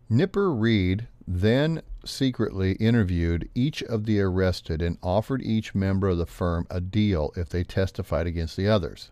Nipper 0.09 0.51
Read 0.51 1.07
then 1.28 1.82
secretly 2.03 2.72
interviewed 2.76 3.51
each 3.55 3.82
of 3.82 4.07
the 4.07 4.22
arrested 4.22 4.80
and 4.80 4.96
offered 5.03 5.42
each 5.42 5.74
member 5.74 6.09
of 6.09 6.16
the 6.16 6.24
firm 6.24 6.66
a 6.70 6.80
deal 6.80 7.30
if 7.36 7.51
they 7.51 7.62
testified 7.62 8.26
against 8.26 8.57
the 8.57 8.66
others. 8.66 9.11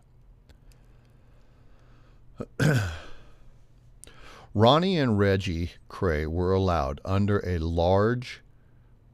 Ronnie 4.54 4.98
and 4.98 5.18
Reggie 5.18 5.72
Kray 5.90 6.26
were 6.26 6.54
allowed 6.54 7.00
under 7.04 7.40
a 7.46 7.58
large 7.58 8.40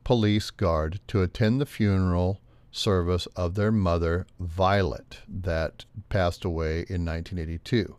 police 0.05 0.51
guard 0.51 1.01
to 1.09 1.23
attend 1.23 1.61
the 1.61 1.67
funeral 1.67 2.41
service 2.71 3.27
of 3.35 3.55
their 3.55 3.73
mother, 3.73 4.27
Violet, 4.39 5.19
that 5.29 5.87
passed 6.09 6.45
away 6.45 6.85
in 6.89 7.05
1982, 7.05 7.97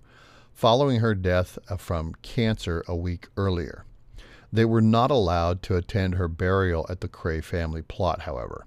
following 0.54 1.02
her 1.02 1.14
death 1.14 1.58
uh, 1.70 1.76
from 1.76 2.14
cancer 2.22 2.84
a 2.88 2.96
week 2.96 3.28
earlier. 3.36 3.86
They 4.52 4.66
were 4.66 4.82
not 4.82 5.12
allowed 5.12 5.62
to 5.64 5.76
attend 5.76 6.16
her 6.16 6.30
burial 6.30 6.86
at 6.90 7.02
the 7.02 7.10
Kray 7.10 7.44
family 7.44 7.82
plot, 7.82 8.22
however. 8.22 8.66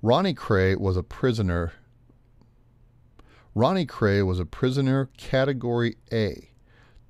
Ronnie 0.00 0.34
Kray 0.34 0.78
was 0.78 0.96
a 0.96 1.02
prisoner. 1.02 1.72
Ronnie 3.54 3.86
Kray 3.86 4.24
was 4.24 4.38
a 4.38 4.46
prisoner 4.46 5.10
category 5.16 5.96
A 6.12 6.49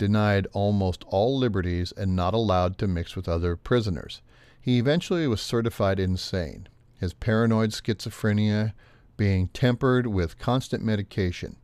denied 0.01 0.46
almost 0.55 1.05
all 1.09 1.36
liberties 1.36 1.92
and 1.94 2.16
not 2.16 2.32
allowed 2.32 2.78
to 2.78 2.88
mix 2.88 3.14
with 3.14 3.28
other 3.28 3.55
prisoners. 3.55 4.22
He 4.59 4.78
eventually 4.78 5.26
was 5.26 5.42
certified 5.42 6.01
insane, 6.01 6.70
his 6.98 7.12
paranoid 7.12 7.72
schizophrenia 7.72 8.72
being 9.18 9.48
tempered 9.48 10.07
with 10.07 10.38
constant 10.38 10.82
medication. 10.82 11.57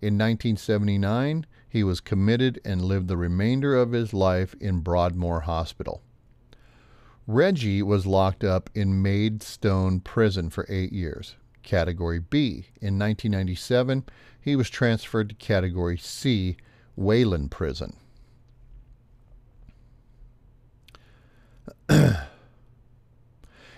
In 0.00 0.18
1979, 0.18 1.46
he 1.68 1.84
was 1.84 2.00
committed 2.00 2.60
and 2.64 2.84
lived 2.84 3.06
the 3.06 3.16
remainder 3.16 3.76
of 3.76 3.92
his 3.92 4.12
life 4.12 4.56
in 4.60 4.80
Broadmoor 4.80 5.42
Hospital. 5.42 6.02
Reggie 7.28 7.80
was 7.80 8.06
locked 8.06 8.42
up 8.42 8.70
in 8.74 9.02
Maidstone 9.02 10.00
Prison 10.00 10.50
for 10.50 10.66
eight 10.68 10.92
years, 10.92 11.36
Category 11.62 12.18
B. 12.18 12.66
In 12.80 12.98
1997, 12.98 14.04
he 14.40 14.56
was 14.56 14.68
transferred 14.68 15.28
to 15.28 15.34
Category 15.36 15.96
C 15.96 16.56
Wayland 16.96 17.50
Prison. 17.50 17.96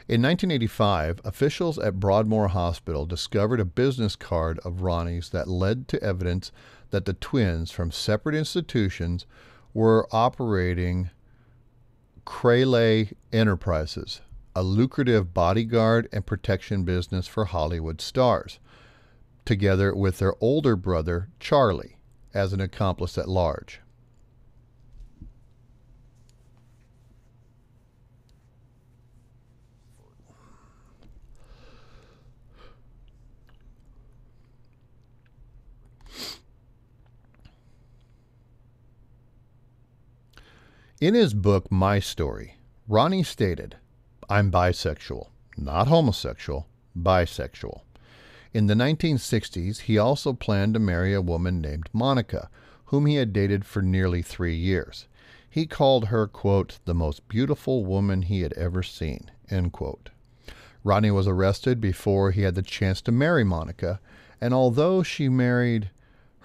In 0.08 0.22
1985, 0.22 1.20
officials 1.24 1.78
at 1.78 1.98
Broadmoor 1.98 2.48
Hospital 2.48 3.06
discovered 3.06 3.58
a 3.58 3.64
business 3.64 4.14
card 4.14 4.60
of 4.60 4.82
Ronnie's 4.82 5.30
that 5.30 5.48
led 5.48 5.88
to 5.88 6.02
evidence 6.02 6.52
that 6.90 7.06
the 7.06 7.14
twins 7.14 7.72
from 7.72 7.90
separate 7.90 8.36
institutions 8.36 9.26
were 9.74 10.06
operating 10.12 11.10
Krayleigh 12.24 13.12
Enterprises, 13.32 14.20
a 14.54 14.62
lucrative 14.62 15.34
bodyguard 15.34 16.08
and 16.12 16.24
protection 16.24 16.84
business 16.84 17.26
for 17.26 17.46
Hollywood 17.46 18.00
stars, 18.00 18.60
together 19.44 19.94
with 19.94 20.18
their 20.18 20.34
older 20.40 20.76
brother, 20.76 21.28
Charlie 21.40 21.95
as 22.36 22.52
an 22.52 22.60
accomplice 22.60 23.16
at 23.16 23.28
large. 23.28 23.80
In 40.98 41.14
his 41.14 41.34
book, 41.34 41.70
My 41.70 42.00
Story, 42.00 42.56
Ronnie 42.88 43.22
stated, 43.22 43.76
I'm 44.28 44.50
bisexual, 44.50 45.28
not 45.56 45.88
homosexual, 45.88 46.68
bisexual. 46.98 47.85
In 48.56 48.68
the 48.68 48.74
1960s, 48.74 49.80
he 49.80 49.98
also 49.98 50.32
planned 50.32 50.72
to 50.72 50.80
marry 50.80 51.12
a 51.12 51.20
woman 51.20 51.60
named 51.60 51.90
Monica, 51.92 52.48
whom 52.86 53.04
he 53.04 53.16
had 53.16 53.34
dated 53.34 53.66
for 53.66 53.82
nearly 53.82 54.22
three 54.22 54.56
years. 54.56 55.06
He 55.50 55.66
called 55.66 56.06
her, 56.06 56.26
quote, 56.26 56.78
the 56.86 56.94
most 56.94 57.28
beautiful 57.28 57.84
woman 57.84 58.22
he 58.22 58.40
had 58.40 58.54
ever 58.54 58.82
seen, 58.82 59.30
end 59.50 59.74
quote. 59.74 60.08
Ronnie 60.84 61.10
was 61.10 61.28
arrested 61.28 61.82
before 61.82 62.30
he 62.30 62.40
had 62.44 62.54
the 62.54 62.62
chance 62.62 63.02
to 63.02 63.12
marry 63.12 63.44
Monica, 63.44 64.00
and 64.40 64.54
although 64.54 65.02
she 65.02 65.28
married 65.28 65.90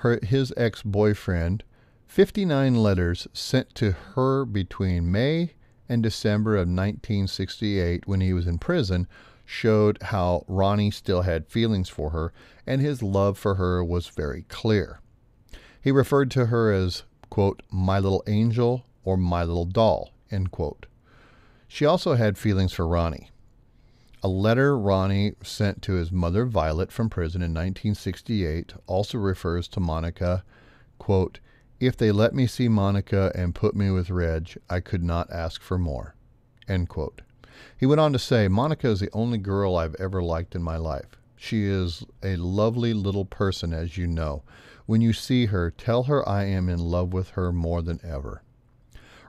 her, 0.04 0.20
his 0.22 0.54
ex 0.58 0.84
boyfriend, 0.84 1.64
59 2.08 2.76
letters 2.76 3.30
sent 3.32 3.74
to 3.76 3.94
her 4.16 4.44
between 4.44 5.14
May 5.14 5.54
and 5.88 6.04
December 6.04 6.56
of 6.56 6.68
1968 6.68 8.06
when 8.06 8.20
he 8.20 8.34
was 8.34 8.48
in 8.48 8.58
prison 8.58 9.08
showed 9.52 10.02
how 10.02 10.46
Ronnie 10.48 10.92
still 10.92 11.24
had 11.24 11.50
feelings 11.50 11.90
for 11.90 12.12
her, 12.12 12.32
and 12.66 12.82
his 12.82 13.04
love 13.04 13.38
for 13.38 13.56
her 13.56 13.84
was 13.84 14.08
very 14.08 14.44
clear. 14.44 15.02
He 15.82 15.92
referred 15.92 16.32
to 16.32 16.46
her 16.46 16.72
as, 16.72 17.04
quote, 17.30 17.62
my 17.70 18.00
little 18.00 18.24
angel 18.28 18.86
or 19.04 19.18
my 19.18 19.44
little 19.44 19.66
doll, 19.66 20.14
end 20.32 20.52
quote. 20.52 20.86
She 21.68 21.86
also 21.86 22.14
had 22.14 22.38
feelings 22.38 22.72
for 22.72 22.88
Ronnie. 22.88 23.30
A 24.24 24.30
letter 24.30 24.78
Ronnie 24.78 25.34
sent 25.44 25.82
to 25.82 25.94
his 25.94 26.14
mother 26.14 26.46
Violet 26.46 26.92
from 26.92 27.10
prison 27.10 27.42
in 27.42 27.52
1968 27.52 28.74
also 28.88 29.18
refers 29.18 29.68
to 29.70 29.82
Monica, 29.82 30.46
quote, 30.98 31.42
If 31.78 31.98
they 31.98 32.14
let 32.14 32.34
me 32.34 32.48
see 32.48 32.70
Monica 32.70 33.34
and 33.36 33.54
put 33.54 33.76
me 33.76 33.92
with 33.92 34.12
Reg, 34.12 34.58
I 34.70 34.80
could 34.80 35.04
not 35.04 35.30
ask 35.30 35.62
for 35.62 35.78
more. 35.78 36.16
End 36.70 36.88
quote. 36.88 37.22
He 37.82 37.88
went 37.88 38.00
on 38.00 38.14
to 38.14 38.20
say, 38.20 38.48
Monica 38.48 38.90
is 38.90 39.00
the 39.00 39.10
only 39.12 39.40
girl 39.40 39.76
I've 39.76 39.96
ever 39.96 40.22
liked 40.22 40.54
in 40.54 40.62
my 40.62 40.78
life. 40.78 41.18
She 41.36 41.66
is 41.66 42.04
a 42.22 42.36
lovely 42.36 42.94
little 42.94 43.26
person, 43.26 43.74
as 43.74 43.98
you 43.98 44.06
know. 44.06 44.44
When 44.86 45.02
you 45.02 45.14
see 45.14 45.48
her, 45.48 45.72
tell 45.72 46.04
her 46.04 46.30
I 46.30 46.44
am 46.44 46.70
in 46.70 46.78
love 46.78 47.12
with 47.12 47.30
her 47.32 47.52
more 47.52 47.82
than 47.82 48.00
ever. 48.04 48.44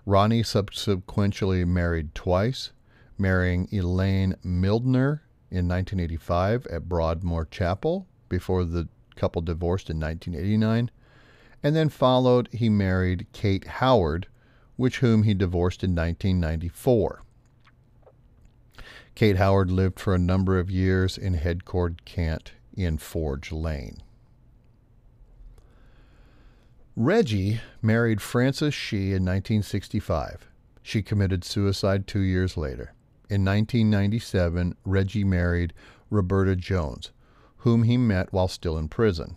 Ronnie 0.05 0.43
subsequently 0.43 1.65
married 1.65 2.15
twice, 2.15 2.73
marrying 3.17 3.71
Elaine 3.73 4.35
Mildener 4.45 5.23
in 5.51 5.67
1985 5.67 6.67
at 6.67 6.91
Broadmoor 6.91 7.47
Chapel 7.47 8.07
before 8.29 8.67
the 8.67 8.87
couple 9.17 9.41
divorced 9.41 9.89
in 9.89 9.99
1989. 9.99 10.91
And 11.63 11.75
then 11.75 11.89
followed, 11.89 12.51
he 12.53 12.69
married 12.69 13.29
Kate 13.33 13.67
Howard, 13.67 14.27
which 14.77 14.99
whom 14.99 15.23
he 15.23 15.33
divorced 15.33 15.83
in 15.83 15.95
1994. 15.95 17.23
Kate 19.15 19.37
Howard 19.37 19.71
lived 19.71 20.01
for 20.01 20.15
a 20.15 20.19
number 20.19 20.59
of 20.59 20.71
years 20.71 21.19
in 21.19 21.35
Headcorn 21.35 21.99
Kent 22.05 22.53
in 22.75 22.97
Forge 22.97 23.53
Lane. 23.53 23.99
Reggie 26.97 27.61
married 27.81 28.21
Frances 28.21 28.75
Shea 28.75 29.09
in 29.09 29.25
1965. 29.25 30.49
She 30.83 31.03
committed 31.03 31.45
suicide 31.45 32.07
two 32.07 32.21
years 32.21 32.57
later. 32.57 32.93
In 33.31 33.45
1997, 33.45 34.77
Reggie 34.85 35.25
married 35.25 35.73
Roberta 36.11 36.57
Jones, 36.57 37.13
whom 37.59 37.85
he 37.85 37.97
met 37.97 38.33
while 38.33 38.49
still 38.49 38.77
in 38.77 38.89
prison. 38.89 39.37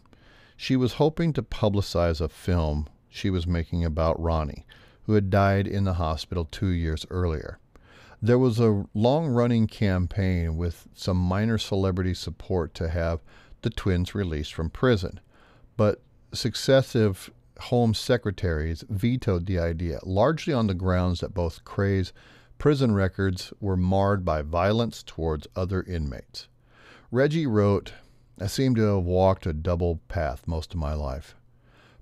She 0.58 0.76
was 0.76 0.94
hoping 0.94 1.34
to 1.34 1.44
publicize 1.44 2.20
a 2.20 2.30
film 2.30 2.88
she 3.10 3.30
was 3.30 3.46
making 3.46 3.86
about 3.86 4.22
Ronnie, 4.22 4.66
who 5.04 5.14
had 5.14 5.30
died 5.30 5.68
in 5.68 5.84
the 5.84 5.94
hospital 5.94 6.46
two 6.46 6.68
years 6.68 7.06
earlier. 7.10 7.60
There 8.26 8.40
was 8.40 8.60
a 8.60 8.86
long 8.96 9.28
running 9.28 9.68
campaign 9.68 10.58
with 10.58 10.88
some 10.96 11.18
minor 11.18 11.60
celebrity 11.60 12.16
support 12.16 12.74
to 12.74 12.90
have 12.90 13.20
the 13.62 13.70
twins 13.70 14.16
released 14.16 14.52
from 14.52 14.72
prison, 14.72 15.20
but 15.78 16.02
successive 16.34 17.30
Home 17.60 17.94
secretaries 17.94 18.84
vetoed 18.90 19.46
the 19.46 19.60
idea, 19.60 20.00
largely 20.04 20.54
on 20.54 20.66
the 20.66 20.74
grounds 20.74 21.20
that 21.20 21.36
both 21.36 21.64
Kray's 21.64 22.14
prison 22.58 22.96
records 22.96 23.54
were 23.62 23.78
marred 23.78 24.26
by 24.26 24.42
violence 24.42 25.04
towards 25.04 25.48
other 25.56 25.84
inmates. 25.84 26.48
Reggie 27.12 27.46
wrote, 27.46 27.94
I 28.42 28.48
seem 28.48 28.74
to 28.76 28.96
have 28.96 29.04
walked 29.04 29.46
a 29.46 29.54
double 29.54 30.02
path 30.08 30.48
most 30.48 30.74
of 30.74 30.80
my 30.80 30.94
life. 30.94 31.36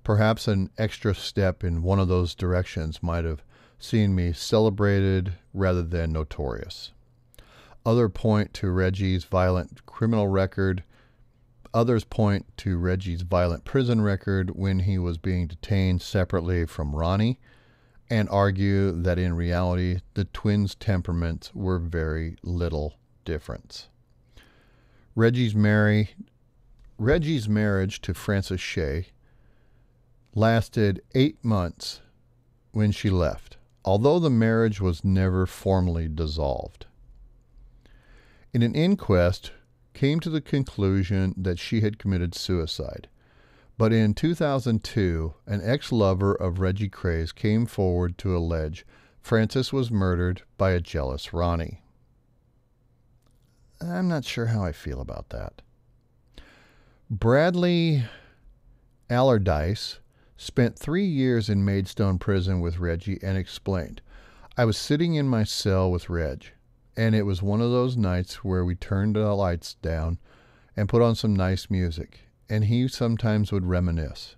Perhaps 0.05 0.47
an 0.47 0.69
extra 0.78 1.13
step 1.13 1.65
in 1.65 1.84
one 1.84 1.99
of 1.99 2.07
those 2.07 2.34
directions 2.34 3.03
might 3.03 3.26
have 3.26 3.43
seen 3.84 4.15
me 4.15 4.34
celebrated 4.34 5.34
rather 5.53 5.84
than 5.84 6.11
notorious. 6.11 6.91
Other 7.86 8.09
point 8.09 8.53
to 8.55 8.71
Reggie's 8.71 9.25
violent 9.25 9.86
criminal 9.86 10.27
record 10.27 10.84
Others 11.73 12.03
point 12.03 12.45
to 12.57 12.77
Reggie's 12.77 13.23
violent 13.23 13.65
prison 13.65 14.01
record 14.01 14.51
when 14.51 14.79
he 14.79 14.99
was 14.99 15.17
being 15.17 15.47
detained 15.47 16.03
separately 16.03 16.67
from 16.67 16.95
Ronnie 16.95 17.39
and 18.09 18.29
argue 18.29 18.91
that 18.91 19.17
in 19.17 19.34
reality 19.34 20.01
the 20.13 20.25
twins' 20.25 20.75
temperaments 20.75 21.55
were 21.55 21.79
very 21.79 22.36
little 22.43 22.93
different. 23.25 23.88
Reggie's, 25.15 25.55
marry, 25.55 26.11
Reggie's 26.99 27.49
marriage 27.49 28.01
to 28.01 28.13
Frances 28.13 28.61
Shea 28.61 29.07
lasted 30.36 31.01
eight 31.15 31.43
months 31.43 32.01
when 32.71 32.91
she 32.91 33.09
left, 33.09 33.57
although 33.86 34.19
the 34.19 34.29
marriage 34.29 34.79
was 34.79 35.03
never 35.03 35.45
formally 35.45 36.07
dissolved. 36.07 36.86
In 38.53 38.61
an 38.61 38.75
inquest, 38.75 39.51
came 39.93 40.19
to 40.19 40.29
the 40.29 40.41
conclusion 40.41 41.34
that 41.38 41.59
she 41.59 41.81
had 41.81 41.99
committed 41.99 42.36
suicide. 42.36 43.07
But 43.77 43.93
in 43.93 44.13
2002, 44.13 45.34
an 45.47 45.61
ex 45.63 45.91
lover 45.91 46.34
of 46.34 46.59
Reggie 46.59 46.89
Kray's 46.89 47.31
came 47.31 47.65
forward 47.65 48.17
to 48.19 48.36
allege 48.36 48.86
Frances 49.21 49.71
was 49.71 49.89
murdered 49.89 50.41
by 50.57 50.71
a 50.71 50.81
jealous 50.81 51.34
Ronnie. 51.34 51.81
I'm 53.81 54.07
not 54.07 54.25
sure 54.25 54.47
how 54.47 54.63
I 54.63 54.71
feel 54.71 55.01
about 55.01 55.29
that. 55.29 55.61
Bradley 57.09 58.03
Allardyce 59.09 59.99
spent 60.43 60.77
three 60.77 61.05
years 61.05 61.49
in 61.49 61.65
Maidstone 61.65 62.19
prison 62.19 62.59
with 62.59 62.79
Reggie 62.79 63.19
and 63.23 63.37
explained, 63.37 64.01
I 64.57 64.65
was 64.65 64.77
sitting 64.77 65.15
in 65.15 65.27
my 65.27 65.43
cell 65.43 65.89
with 65.89 66.09
Reg 66.09 66.45
and 66.95 67.15
it 67.15 67.23
was 67.23 67.41
one 67.41 67.61
of 67.61 67.71
those 67.71 67.97
nights 67.97 68.43
where 68.43 68.63
we 68.63 68.75
turned 68.75 69.15
the 69.15 69.33
lights 69.33 69.75
down 69.75 70.19
and 70.75 70.89
put 70.89 71.01
on 71.01 71.15
some 71.15 71.35
nice 71.35 71.69
music, 71.69 72.29
and 72.49 72.65
he 72.65 72.87
sometimes 72.87 73.51
would 73.51 73.65
reminisce. 73.65 74.35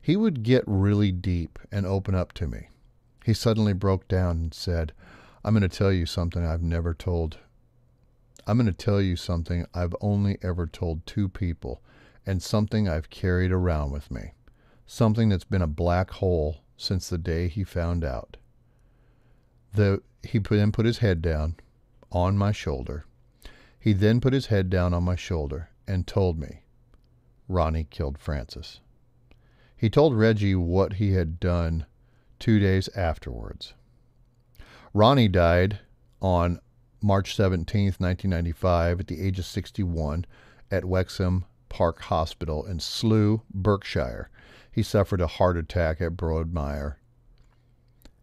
He 0.00 0.16
would 0.16 0.42
get 0.42 0.64
really 0.66 1.12
deep 1.12 1.58
and 1.70 1.86
open 1.86 2.14
up 2.14 2.32
to 2.34 2.46
me. 2.46 2.68
He 3.24 3.34
suddenly 3.34 3.72
broke 3.72 4.08
down 4.08 4.36
and 4.36 4.54
said, 4.54 4.92
I'm 5.44 5.54
going 5.54 5.68
to 5.68 5.68
tell 5.68 5.92
you 5.92 6.06
something 6.06 6.44
I've 6.44 6.62
never 6.62 6.94
told. 6.94 7.38
I'm 8.46 8.58
going 8.58 8.66
to 8.66 8.72
tell 8.72 9.00
you 9.00 9.16
something 9.16 9.66
I've 9.74 9.96
only 10.00 10.38
ever 10.42 10.66
told 10.66 11.06
two 11.06 11.28
people, 11.28 11.82
and 12.26 12.42
something 12.42 12.88
I've 12.88 13.10
carried 13.10 13.52
around 13.52 13.90
with 13.90 14.10
me. 14.10 14.32
Something 14.86 15.28
that's 15.28 15.44
been 15.44 15.62
a 15.62 15.66
black 15.66 16.10
hole 16.10 16.58
since 16.76 17.08
the 17.08 17.18
day 17.18 17.48
he 17.48 17.64
found 17.64 18.04
out. 18.04 18.36
The, 19.72 20.02
he 20.22 20.38
then 20.38 20.72
put 20.72 20.86
his 20.86 20.98
head 20.98 21.22
down, 21.22 21.56
on 22.14 22.38
my 22.38 22.52
shoulder. 22.52 23.04
He 23.78 23.92
then 23.92 24.20
put 24.20 24.32
his 24.32 24.46
head 24.46 24.70
down 24.70 24.94
on 24.94 25.02
my 25.02 25.16
shoulder 25.16 25.68
and 25.86 26.06
told 26.06 26.38
me 26.38 26.62
Ronnie 27.48 27.88
killed 27.90 28.18
Frances. 28.18 28.80
He 29.76 29.90
told 29.90 30.14
Reggie 30.14 30.54
what 30.54 30.94
he 30.94 31.12
had 31.12 31.40
done 31.40 31.86
two 32.38 32.58
days 32.58 32.88
afterwards. 32.96 33.74
Ronnie 34.94 35.28
died 35.28 35.80
on 36.22 36.60
March 37.02 37.34
17, 37.34 37.86
1995, 37.98 39.00
at 39.00 39.06
the 39.08 39.20
age 39.20 39.38
of 39.38 39.44
61 39.44 40.24
at 40.70 40.84
Wexham 40.84 41.44
Park 41.68 42.00
Hospital 42.02 42.64
in 42.64 42.78
Slough, 42.80 43.42
Berkshire. 43.52 44.30
He 44.74 44.82
suffered 44.82 45.20
a 45.20 45.28
heart 45.28 45.56
attack 45.56 46.00
at 46.00 46.16
Broadmire. 46.16 46.96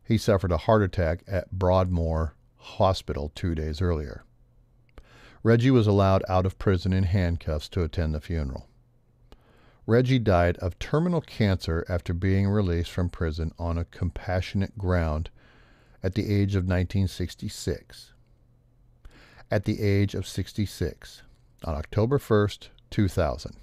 He 0.03 0.17
suffered 0.17 0.51
a 0.51 0.57
heart 0.57 0.81
attack 0.81 1.23
at 1.25 1.49
Broadmoor 1.49 2.35
hospital 2.57 3.31
two 3.33 3.55
days 3.55 3.81
earlier. 3.81 4.25
Reggie 5.43 5.71
was 5.71 5.87
allowed 5.87 6.23
out 6.27 6.45
of 6.45 6.59
prison 6.59 6.91
in 6.91 7.05
handcuffs 7.05 7.69
to 7.69 7.83
attend 7.83 8.13
the 8.13 8.19
funeral. 8.19 8.67
Reggie 9.87 10.19
died 10.19 10.57
of 10.57 10.77
terminal 10.77 11.21
cancer 11.21 11.85
after 11.87 12.13
being 12.13 12.49
released 12.49 12.91
from 12.91 13.09
prison 13.09 13.53
on 13.57 13.77
a 13.77 13.85
compassionate 13.85 14.77
ground 14.77 15.29
at 16.03 16.15
the 16.15 16.23
age 16.23 16.53
of 16.55 16.65
1966. 16.65 18.11
At 19.49 19.63
the 19.63 19.81
age 19.81 20.15
of 20.15 20.27
66, 20.27 21.23
on 21.63 21.75
October 21.75 22.19
1st, 22.19 22.67
2000. 22.89 23.60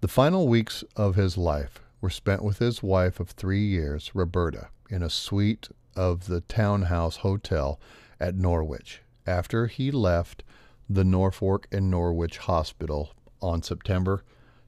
The 0.00 0.08
final 0.08 0.46
weeks 0.46 0.84
of 0.94 1.14
his 1.14 1.38
life 1.38 1.80
were 2.00 2.10
spent 2.10 2.44
with 2.44 2.58
his 2.58 2.82
wife 2.82 3.18
of 3.18 3.30
three 3.30 3.64
years, 3.64 4.10
Roberta, 4.14 4.68
in 4.90 5.02
a 5.02 5.08
suite 5.08 5.68
of 5.96 6.26
the 6.26 6.42
Townhouse 6.42 7.16
Hotel 7.16 7.80
at 8.20 8.34
Norwich 8.36 9.02
after 9.26 9.66
he 9.66 9.90
left 9.90 10.44
the 10.88 11.04
Norfolk 11.04 11.66
and 11.72 11.90
Norwich 11.90 12.38
Hospital 12.38 13.12
on 13.40 13.62
September 13.62 14.22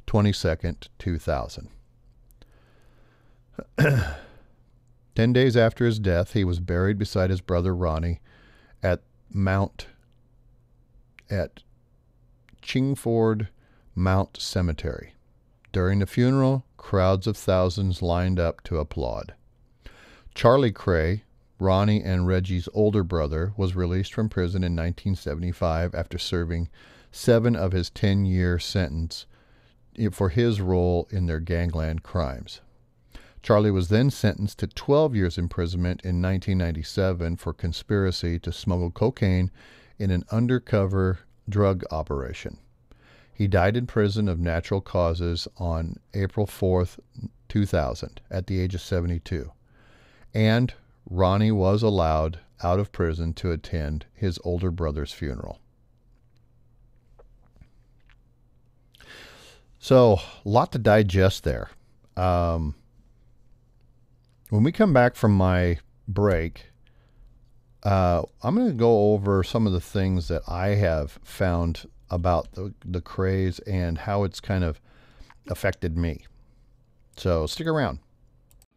22, 0.07 0.75
2000. 0.99 1.69
Ten 5.15 5.33
days 5.33 5.57
after 5.57 5.85
his 5.85 5.99
death, 5.99 6.33
he 6.33 6.45
was 6.45 6.61
buried 6.61 6.99
beside 6.99 7.29
his 7.29 7.43
brother 7.43 7.75
Ronnie 7.75 8.21
at 8.83 9.03
Mount 9.31 9.89
at 11.29 11.63
Chingford 12.63 13.49
Mount 13.95 14.41
Cemetery. 14.41 15.13
During 15.71 15.99
the 15.99 16.07
funeral, 16.07 16.65
crowds 16.77 17.27
of 17.27 17.37
thousands 17.37 18.01
lined 18.01 18.41
up 18.41 18.63
to 18.65 18.79
applaud. 18.79 19.35
Charlie 20.35 20.73
Kray, 20.73 21.23
Ronnie 21.59 22.03
and 22.03 22.27
Reggie's 22.27 22.69
older 22.73 23.03
brother, 23.03 23.53
was 23.57 23.77
released 23.77 24.15
from 24.15 24.29
prison 24.29 24.63
in 24.63 24.73
1975 24.73 25.95
after 25.95 26.17
serving 26.17 26.69
seven 27.11 27.55
of 27.55 27.73
his 27.73 27.91
10 27.91 28.25
year 28.25 28.59
sentence 28.59 29.27
for 30.13 30.29
his 30.29 30.61
role 30.61 31.09
in 31.11 31.27
their 31.27 31.41
gangland 31.41 32.03
crimes. 32.03 32.61
Charlie 33.43 33.71
was 33.71 33.89
then 33.89 34.11
sentenced 34.11 34.59
to 34.61 34.67
12 34.67 35.15
years 35.15 35.39
imprisonment 35.39 36.01
in 36.03 36.23
1997 36.23 37.37
for 37.37 37.53
conspiracy 37.53 38.39
to 38.39 38.53
smuggle 38.53 38.91
cocaine 38.91 39.51
in 39.99 40.11
an 40.11 40.25
undercover 40.31 41.21
drug 41.49 41.85
operation. 41.91 42.59
He 43.39 43.47
died 43.47 43.77
in 43.77 43.87
prison 43.87 44.29
of 44.29 44.41
natural 44.41 44.81
causes 44.81 45.47
on 45.59 46.01
April 46.13 46.45
4th, 46.45 46.99
2000, 47.49 48.21
at 48.33 48.49
the 48.49 48.61
age 48.61 48.75
of 48.75 48.81
72. 48.81 49.53
And 50.35 50.75
Ronnie 51.09 51.53
was 51.53 51.85
allowed 51.85 52.41
out 52.65 52.81
of 52.81 52.91
prison 52.91 53.33
to 53.35 53.53
attend 53.53 54.07
his 54.13 54.41
older 54.43 54.73
brother's 54.73 55.13
funeral. 55.13 55.61
So, 59.79 60.19
a 60.45 60.49
lot 60.49 60.73
to 60.73 60.79
digest 60.81 61.45
there. 61.45 61.71
Um, 62.17 62.75
when 64.51 64.65
we 64.65 64.73
come 64.73 64.93
back 64.93 65.15
from 65.15 65.37
my 65.37 65.79
break, 66.09 66.73
uh, 67.85 68.23
I'm 68.43 68.57
going 68.57 68.67
to 68.67 68.75
go 68.75 69.13
over 69.13 69.45
some 69.45 69.65
of 69.65 69.73
the 69.73 69.81
things 69.81 70.27
that 70.27 70.43
I 70.49 70.71
have 70.71 71.21
found 71.23 71.87
about 72.11 72.53
the, 72.53 72.75
the 72.85 73.01
Krays 73.01 73.61
and 73.67 73.99
how 73.99 74.25
it's 74.25 74.41
kind 74.41 74.65
of 74.65 74.81
affected 75.49 75.97
me. 75.97 76.25
So 77.17 77.47
stick 77.47 77.67
around. 77.67 77.99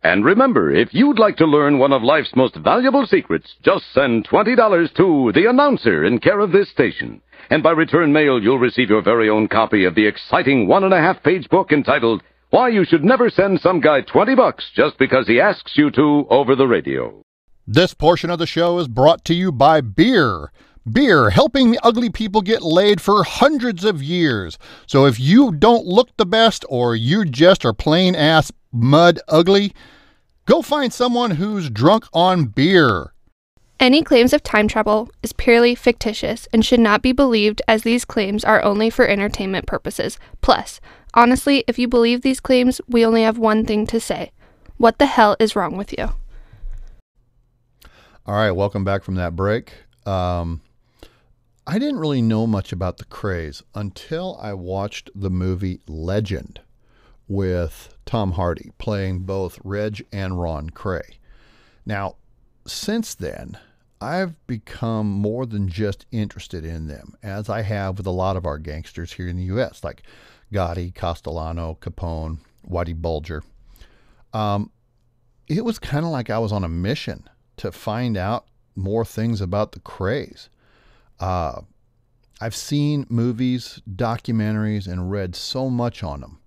And 0.03 0.25
remember, 0.25 0.71
if 0.71 0.93
you'd 0.93 1.19
like 1.19 1.37
to 1.37 1.45
learn 1.45 1.77
one 1.77 1.93
of 1.93 2.01
life's 2.01 2.35
most 2.35 2.55
valuable 2.55 3.05
secrets, 3.05 3.53
just 3.63 3.85
send 3.93 4.27
$20 4.27 4.95
to 4.95 5.31
the 5.33 5.47
announcer 5.47 6.03
in 6.03 6.19
care 6.19 6.39
of 6.39 6.51
this 6.51 6.69
station. 6.71 7.21
And 7.51 7.61
by 7.61 7.71
return 7.71 8.11
mail, 8.11 8.41
you'll 8.41 8.57
receive 8.57 8.89
your 8.89 9.03
very 9.03 9.29
own 9.29 9.47
copy 9.47 9.85
of 9.85 9.93
the 9.93 10.07
exciting 10.07 10.67
one 10.67 10.83
and 10.83 10.93
a 10.93 10.99
half 10.99 11.21
page 11.21 11.47
book 11.49 11.71
entitled 11.71 12.23
Why 12.49 12.69
You 12.69 12.83
Should 12.83 13.03
Never 13.03 13.29
Send 13.29 13.59
Some 13.59 13.79
Guy 13.79 14.01
20 14.01 14.33
Bucks 14.35 14.71
Just 14.75 14.97
Because 14.97 15.27
He 15.27 15.39
Asks 15.39 15.73
You 15.75 15.91
to 15.91 16.25
over 16.31 16.55
the 16.55 16.67
radio. 16.67 17.21
This 17.67 17.93
portion 17.93 18.31
of 18.31 18.39
the 18.39 18.47
show 18.47 18.79
is 18.79 18.87
brought 18.87 19.23
to 19.25 19.35
you 19.35 19.51
by 19.51 19.81
beer. 19.81 20.51
Beer, 20.89 21.29
helping 21.29 21.77
ugly 21.83 22.09
people 22.09 22.41
get 22.41 22.63
laid 22.63 22.99
for 22.99 23.23
hundreds 23.23 23.83
of 23.83 24.01
years. 24.01 24.57
So 24.87 25.05
if 25.05 25.19
you 25.19 25.51
don't 25.51 25.85
look 25.85 26.09
the 26.17 26.25
best 26.25 26.65
or 26.69 26.95
you 26.95 27.23
just 27.23 27.63
are 27.65 27.73
plain 27.73 28.15
ass 28.15 28.51
mud 28.71 29.19
ugly, 29.27 29.73
go 30.47 30.63
find 30.63 30.91
someone 30.91 31.31
who's 31.31 31.69
drunk 31.69 32.05
on 32.13 32.45
beer. 32.45 33.13
Any 33.79 34.01
claims 34.01 34.33
of 34.33 34.41
time 34.41 34.67
travel 34.67 35.11
is 35.21 35.33
purely 35.33 35.75
fictitious 35.75 36.47
and 36.51 36.65
should 36.65 36.79
not 36.79 37.03
be 37.03 37.11
believed 37.11 37.61
as 37.67 37.83
these 37.83 38.03
claims 38.03 38.43
are 38.43 38.63
only 38.63 38.89
for 38.89 39.07
entertainment 39.07 39.67
purposes. 39.67 40.17
Plus, 40.41 40.81
honestly, 41.13 41.63
if 41.67 41.77
you 41.77 41.87
believe 41.87 42.21
these 42.21 42.39
claims, 42.39 42.81
we 42.87 43.05
only 43.05 43.21
have 43.21 43.37
one 43.37 43.65
thing 43.65 43.85
to 43.85 43.99
say. 43.99 44.31
What 44.77 44.97
the 44.97 45.05
hell 45.05 45.35
is 45.39 45.55
wrong 45.55 45.77
with 45.77 45.95
you? 45.95 46.09
All 48.25 48.33
right, 48.33 48.51
welcome 48.51 48.83
back 48.83 49.03
from 49.03 49.15
that 49.15 49.35
break. 49.35 49.73
Um, 50.07 50.61
I 51.67 51.77
didn't 51.77 51.99
really 51.99 52.23
know 52.23 52.47
much 52.47 52.73
about 52.73 52.97
the 52.97 53.05
Krays 53.05 53.61
until 53.75 54.37
I 54.41 54.53
watched 54.53 55.11
the 55.13 55.29
movie 55.29 55.79
Legend 55.87 56.59
with 57.27 57.95
Tom 58.05 58.31
Hardy 58.31 58.71
playing 58.79 59.19
both 59.19 59.59
Reg 59.63 60.05
and 60.11 60.41
Ron 60.41 60.71
Kray. 60.71 61.17
Now, 61.85 62.15
since 62.65 63.13
then, 63.13 63.59
I've 64.01 64.47
become 64.47 65.07
more 65.07 65.45
than 65.45 65.69
just 65.69 66.07
interested 66.11 66.65
in 66.65 66.87
them, 66.87 67.15
as 67.21 67.47
I 67.47 67.61
have 67.61 67.97
with 67.97 68.07
a 68.07 68.11
lot 68.11 68.37
of 68.37 68.45
our 68.47 68.57
gangsters 68.57 69.13
here 69.13 69.27
in 69.27 69.37
the 69.37 69.43
U.S., 69.43 69.83
like 69.83 70.01
Gotti, 70.51 70.93
Castellano, 70.93 71.77
Capone, 71.79 72.39
Whitey 72.67 72.99
Bulger. 72.99 73.43
Um, 74.33 74.71
it 75.47 75.63
was 75.63 75.77
kind 75.77 76.05
of 76.05 76.11
like 76.11 76.31
I 76.31 76.39
was 76.39 76.51
on 76.51 76.63
a 76.63 76.69
mission 76.69 77.29
to 77.57 77.71
find 77.71 78.17
out 78.17 78.47
more 78.75 79.05
things 79.05 79.41
about 79.41 79.73
the 79.73 79.79
Krays. 79.79 80.49
Uh, 81.21 81.61
I've 82.41 82.55
seen 82.55 83.05
movies, 83.07 83.81
documentaries, 83.87 84.87
and 84.87 85.11
read 85.11 85.35
so 85.35 85.69
much 85.69 86.03
on 86.03 86.21
them. 86.21 86.39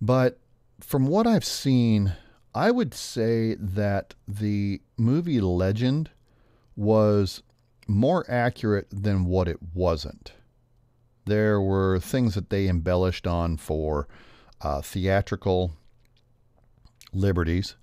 But 0.00 0.38
from 0.80 1.06
what 1.06 1.26
I've 1.26 1.44
seen, 1.44 2.14
I 2.54 2.70
would 2.70 2.94
say 2.94 3.54
that 3.54 4.14
the 4.26 4.80
movie 4.96 5.40
Legend 5.40 6.10
was 6.74 7.42
more 7.86 8.24
accurate 8.28 8.88
than 8.90 9.26
what 9.26 9.48
it 9.48 9.58
wasn't. 9.74 10.32
There 11.26 11.60
were 11.60 12.00
things 12.00 12.34
that 12.34 12.50
they 12.50 12.68
embellished 12.68 13.26
on 13.26 13.58
for 13.58 14.08
uh, 14.60 14.80
theatrical 14.80 15.72
liberties, 17.12 17.76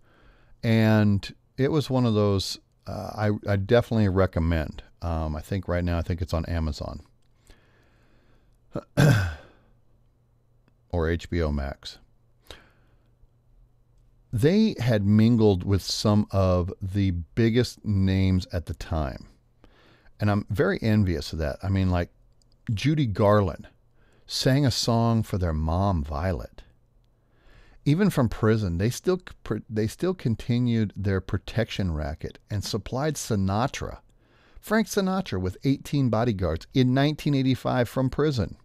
and 0.64 1.34
it 1.58 1.72
was 1.72 1.90
one 1.90 2.06
of 2.06 2.16
those 2.16 2.58
uh, 2.88 3.12
I, 3.16 3.52
I, 3.52 3.56
definitely 3.56 4.10
recommend. 4.10 4.82
Um, 5.02 5.36
I 5.36 5.42
think 5.42 5.68
right 5.68 5.84
now, 5.84 5.98
I 5.98 6.02
think 6.02 6.22
it's 6.22 6.34
on 6.34 6.46
Amazon 6.46 7.02
or 10.92 11.08
HBO 11.08 11.54
Max. 11.54 12.00
They 14.32 14.76
had 14.80 15.06
mingled 15.06 15.64
with 15.64 15.82
some 15.82 16.28
of 16.32 16.72
the 16.82 17.12
biggest 17.12 17.84
names 17.84 18.46
at 18.54 18.68
the 18.68 18.76
time. 18.76 19.28
And 20.20 20.30
I'm 20.30 20.46
very 20.50 20.78
envious 20.82 21.34
of 21.34 21.40
that. 21.40 21.58
I 21.64 21.70
mean, 21.70 21.90
like 21.90 22.10
Judy 22.72 23.08
Garland 23.08 23.68
sang 24.28 24.66
a 24.66 24.72
song 24.72 25.24
for 25.24 25.38
their 25.38 25.54
mom, 25.54 26.04
Violet 26.04 26.64
even 27.90 28.10
from 28.12 28.30
prison, 28.30 28.78
they 28.78 28.92
still 28.92 29.20
they 29.68 29.88
still 29.88 30.14
continued 30.14 30.94
their 30.96 31.20
protection 31.20 31.92
racket 31.92 32.38
and 32.50 32.64
supplied 32.64 33.16
Sinatra, 33.16 34.00
Frank 34.60 34.88
Sinatra, 34.88 35.40
with 35.40 35.58
18 35.64 36.10
bodyguards 36.10 36.68
in 36.74 36.94
1985 36.94 37.90
from 37.90 38.10
prison. 38.10 38.58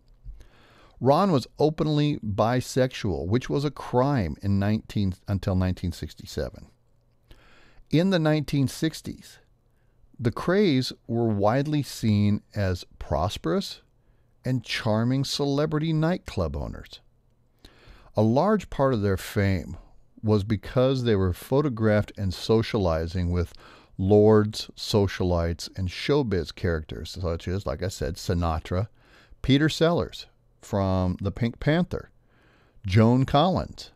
Ron 1.01 1.33
was 1.33 1.47
openly 1.59 2.19
bisexual, 2.19 3.27
which 3.27 3.51
was 3.51 3.65
a 3.65 3.71
crime 3.71 4.37
in 4.43 4.59
19 4.59 5.15
until 5.29 5.53
1967. 5.53 6.67
In 7.91 8.11
the 8.11 8.19
1960s, 8.19 9.39
the 10.19 10.31
Krays 10.33 10.93
were 11.07 11.29
widely 11.29 11.83
seen 11.83 12.43
as 12.55 12.85
prosperous 12.99 13.83
and 14.45 14.65
charming 14.65 15.25
celebrity 15.25 15.93
nightclub 15.93 16.57
owners. 16.57 17.01
A 18.17 18.23
large 18.23 18.71
part 18.71 18.95
of 18.95 19.03
their 19.03 19.17
fame 19.17 19.77
was 20.23 20.45
because 20.45 21.05
they 21.05 21.17
were 21.17 21.33
photographed 21.33 22.13
and 22.17 22.33
socializing 22.33 23.31
with 23.31 23.53
lords, 23.99 24.71
socialites, 24.77 25.69
and 25.77 25.89
showbiz 25.89 26.55
characters, 26.55 27.17
such 27.21 27.49
as, 27.49 27.67
like 27.67 27.83
I 27.83 27.89
said, 27.89 28.15
Sinatra, 28.15 28.89
Peter 29.43 29.69
Sellers 29.69 30.27
from 30.61 31.17
The 31.21 31.31
Pink 31.31 31.61
Panther, 31.61 32.11
Joan 32.87 33.25
Collins 33.25 33.91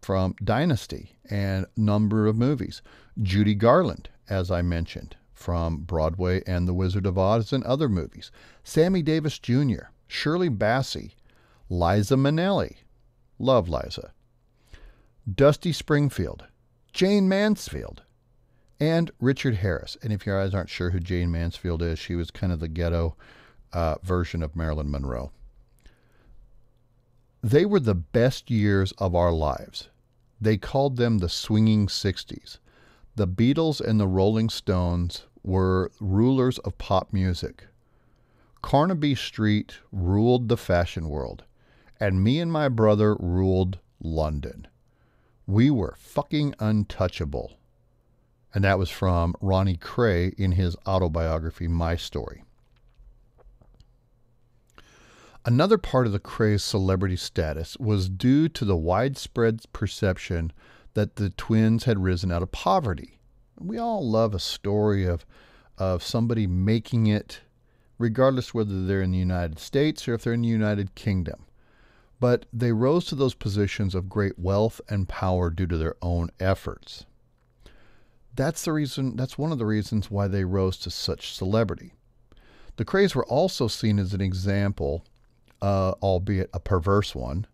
from 0.00 0.34
Dynasty 0.44 1.16
and 1.30 1.66
number 1.76 2.26
of 2.26 2.36
movies, 2.36 2.82
Judy 3.22 3.54
Garland, 3.54 4.10
as 4.28 4.50
I 4.50 4.62
mentioned, 4.62 5.16
from 5.32 5.78
Broadway 5.78 6.42
and 6.46 6.68
The 6.68 6.74
Wizard 6.74 7.06
of 7.06 7.18
Oz 7.18 7.52
and 7.52 7.64
other 7.64 7.88
movies, 7.88 8.30
Sammy 8.62 9.02
Davis 9.02 9.38
Jr., 9.38 9.88
Shirley 10.06 10.50
Bassey, 10.50 11.14
Liza 11.68 12.16
Minnelli, 12.16 12.76
Love 13.38 13.68
Liza. 13.68 14.12
Dusty 15.32 15.72
Springfield, 15.72 16.44
Jayne 16.92 17.28
Mansfield, 17.28 18.02
and 18.80 19.10
Richard 19.20 19.56
Harris. 19.56 19.96
And 20.02 20.12
if 20.12 20.26
your 20.26 20.40
eyes 20.40 20.54
aren't 20.54 20.70
sure 20.70 20.90
who 20.90 21.00
Jayne 21.00 21.30
Mansfield 21.30 21.82
is, 21.82 21.98
she 21.98 22.14
was 22.14 22.30
kind 22.30 22.52
of 22.52 22.60
the 22.60 22.68
ghetto 22.68 23.16
uh, 23.72 23.96
version 24.02 24.42
of 24.42 24.56
Marilyn 24.56 24.90
Monroe. 24.90 25.32
They 27.42 27.66
were 27.66 27.80
the 27.80 27.94
best 27.94 28.50
years 28.50 28.92
of 28.92 29.14
our 29.14 29.32
lives. 29.32 29.88
They 30.40 30.56
called 30.56 30.96
them 30.96 31.18
the 31.18 31.28
swinging 31.28 31.86
60s. 31.86 32.58
The 33.16 33.28
Beatles 33.28 33.80
and 33.80 34.00
the 34.00 34.08
Rolling 34.08 34.48
Stones 34.48 35.26
were 35.42 35.90
rulers 36.00 36.58
of 36.60 36.78
pop 36.78 37.12
music. 37.12 37.66
Carnaby 38.62 39.14
Street 39.14 39.78
ruled 39.92 40.48
the 40.48 40.56
fashion 40.56 41.08
world 41.08 41.44
and 42.00 42.22
me 42.22 42.40
and 42.40 42.52
my 42.52 42.68
brother 42.68 43.14
ruled 43.14 43.78
London. 44.00 44.66
We 45.46 45.70
were 45.70 45.94
fucking 45.98 46.54
untouchable. 46.58 47.58
And 48.54 48.62
that 48.64 48.78
was 48.78 48.88
from 48.88 49.34
Ronnie 49.40 49.76
Kray 49.76 50.32
in 50.38 50.52
his 50.52 50.76
autobiography, 50.86 51.66
My 51.66 51.96
Story. 51.96 52.44
Another 55.44 55.76
part 55.76 56.06
of 56.06 56.12
the 56.12 56.20
Kray's 56.20 56.62
celebrity 56.62 57.16
status 57.16 57.76
was 57.78 58.08
due 58.08 58.48
to 58.48 58.64
the 58.64 58.76
widespread 58.76 59.60
perception 59.72 60.52
that 60.94 61.16
the 61.16 61.30
twins 61.30 61.84
had 61.84 62.02
risen 62.02 62.30
out 62.30 62.42
of 62.42 62.52
poverty. 62.52 63.18
We 63.58 63.76
all 63.76 64.08
love 64.08 64.34
a 64.34 64.38
story 64.38 65.04
of, 65.04 65.26
of 65.76 66.02
somebody 66.02 66.46
making 66.46 67.08
it, 67.08 67.40
regardless 67.98 68.54
whether 68.54 68.86
they're 68.86 69.02
in 69.02 69.10
the 69.10 69.18
United 69.18 69.58
States 69.58 70.06
or 70.06 70.14
if 70.14 70.22
they're 70.22 70.32
in 70.32 70.42
the 70.42 70.48
United 70.48 70.94
Kingdom 70.94 71.44
but 72.24 72.46
they 72.52 72.72
rose 72.72 73.04
to 73.04 73.14
those 73.14 73.34
positions 73.34 73.94
of 73.94 74.08
great 74.08 74.38
wealth 74.38 74.80
and 74.88 75.08
power 75.08 75.50
due 75.50 75.66
to 75.66 75.76
their 75.76 75.94
own 76.00 76.30
efforts. 76.40 77.04
That's 78.34 78.64
the 78.64 78.72
reason 78.72 79.16
that's 79.16 79.38
one 79.38 79.52
of 79.52 79.58
the 79.58 79.66
reasons 79.66 80.10
why 80.10 80.28
they 80.28 80.44
rose 80.44 80.76
to 80.78 80.90
such 80.90 81.34
celebrity. 81.34 81.92
The 82.76 82.84
Krays 82.84 83.14
were 83.14 83.26
also 83.26 83.68
seen 83.68 83.98
as 83.98 84.12
an 84.12 84.20
example 84.20 85.04
uh, 85.64 85.94
albeit 86.02 86.50
a 86.52 86.60
perverse 86.60 87.14
one, 87.14 87.46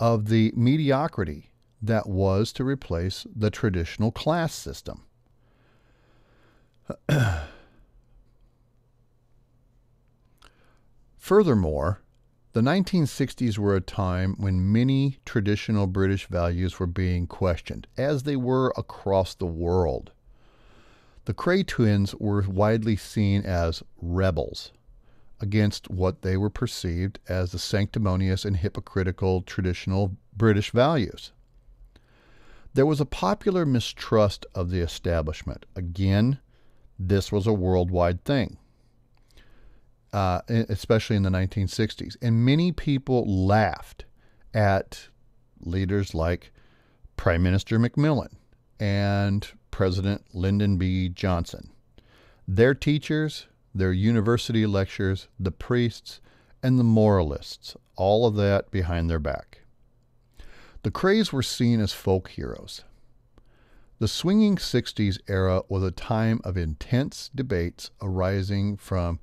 of 0.00 0.28
the 0.28 0.54
mediocrity 0.56 1.50
that 1.82 2.08
was 2.08 2.50
to 2.54 2.64
replace 2.64 3.26
the 3.36 3.50
traditional 3.50 4.10
class 4.10 4.54
system. 4.54 5.02
Furthermore, 11.18 12.00
the 12.52 12.60
1960s 12.60 13.56
were 13.56 13.74
a 13.74 13.80
time 13.80 14.34
when 14.36 14.70
many 14.70 15.18
traditional 15.24 15.86
British 15.86 16.26
values 16.26 16.78
were 16.78 16.86
being 16.86 17.26
questioned, 17.26 17.86
as 17.96 18.24
they 18.24 18.36
were 18.36 18.74
across 18.76 19.34
the 19.34 19.46
world. 19.46 20.12
The 21.24 21.32
Kray 21.32 21.66
twins 21.66 22.14
were 22.16 22.42
widely 22.42 22.96
seen 22.96 23.42
as 23.42 23.82
rebels 24.00 24.72
against 25.40 25.90
what 25.90 26.22
they 26.22 26.36
were 26.36 26.50
perceived 26.50 27.18
as 27.26 27.52
the 27.52 27.58
sanctimonious 27.58 28.44
and 28.44 28.56
hypocritical 28.56 29.42
traditional 29.42 30.16
British 30.36 30.70
values. 30.72 31.32
There 32.74 32.86
was 32.86 33.00
a 33.00 33.06
popular 33.06 33.64
mistrust 33.64 34.46
of 34.54 34.70
the 34.70 34.80
establishment. 34.80 35.64
Again, 35.74 36.38
this 36.98 37.32
was 37.32 37.46
a 37.46 37.52
worldwide 37.52 38.24
thing 38.24 38.58
uh, 40.12 40.40
especially 40.48 41.16
in 41.16 41.22
the 41.22 41.30
1960s. 41.30 42.16
And 42.20 42.44
many 42.44 42.72
people 42.72 43.24
laughed 43.26 44.04
at 44.54 45.08
leaders 45.60 46.14
like 46.14 46.52
Prime 47.16 47.42
Minister 47.42 47.78
Macmillan 47.78 48.36
and 48.78 49.46
President 49.70 50.24
Lyndon 50.34 50.76
B. 50.76 51.08
Johnson. 51.08 51.70
Their 52.46 52.74
teachers, 52.74 53.46
their 53.74 53.92
university 53.92 54.66
lectures, 54.66 55.28
the 55.38 55.52
priests, 55.52 56.20
and 56.62 56.78
the 56.78 56.84
moralists, 56.84 57.76
all 57.96 58.26
of 58.26 58.34
that 58.36 58.70
behind 58.70 59.08
their 59.08 59.18
back. 59.18 59.60
The 60.82 60.90
Krays 60.90 61.32
were 61.32 61.42
seen 61.42 61.80
as 61.80 61.92
folk 61.92 62.30
heroes. 62.30 62.82
The 64.00 64.08
swinging 64.08 64.56
60s 64.56 65.20
era 65.28 65.62
was 65.68 65.84
a 65.84 65.92
time 65.92 66.40
of 66.42 66.56
intense 66.56 67.30
debates 67.32 67.92
arising 68.00 68.76
from 68.76 69.20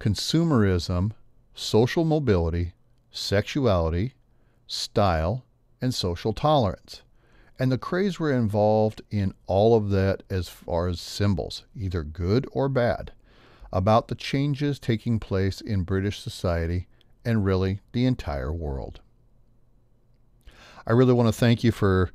consumerism, 0.00 1.12
social 1.54 2.04
mobility, 2.04 2.72
sexuality, 3.10 4.14
style, 4.66 5.44
and 5.80 5.94
social 5.94 6.32
tolerance. 6.32 7.02
And 7.58 7.72
the 7.72 7.78
Krays 7.78 8.18
were 8.18 8.32
involved 8.32 9.00
in 9.10 9.32
all 9.46 9.76
of 9.76 9.90
that 9.90 10.22
as 10.28 10.48
far 10.48 10.88
as 10.88 11.00
symbols, 11.00 11.64
either 11.74 12.02
good 12.02 12.46
or 12.52 12.68
bad, 12.68 13.12
about 13.72 14.08
the 14.08 14.14
changes 14.14 14.78
taking 14.78 15.18
place 15.18 15.60
in 15.60 15.82
British 15.82 16.20
society 16.20 16.86
and 17.24 17.44
really 17.44 17.80
the 17.92 18.04
entire 18.04 18.52
world. 18.52 19.00
I 20.86 20.92
really 20.92 21.14
want 21.14 21.28
to 21.28 21.32
thank 21.32 21.64
you 21.64 21.72
for 21.72 22.10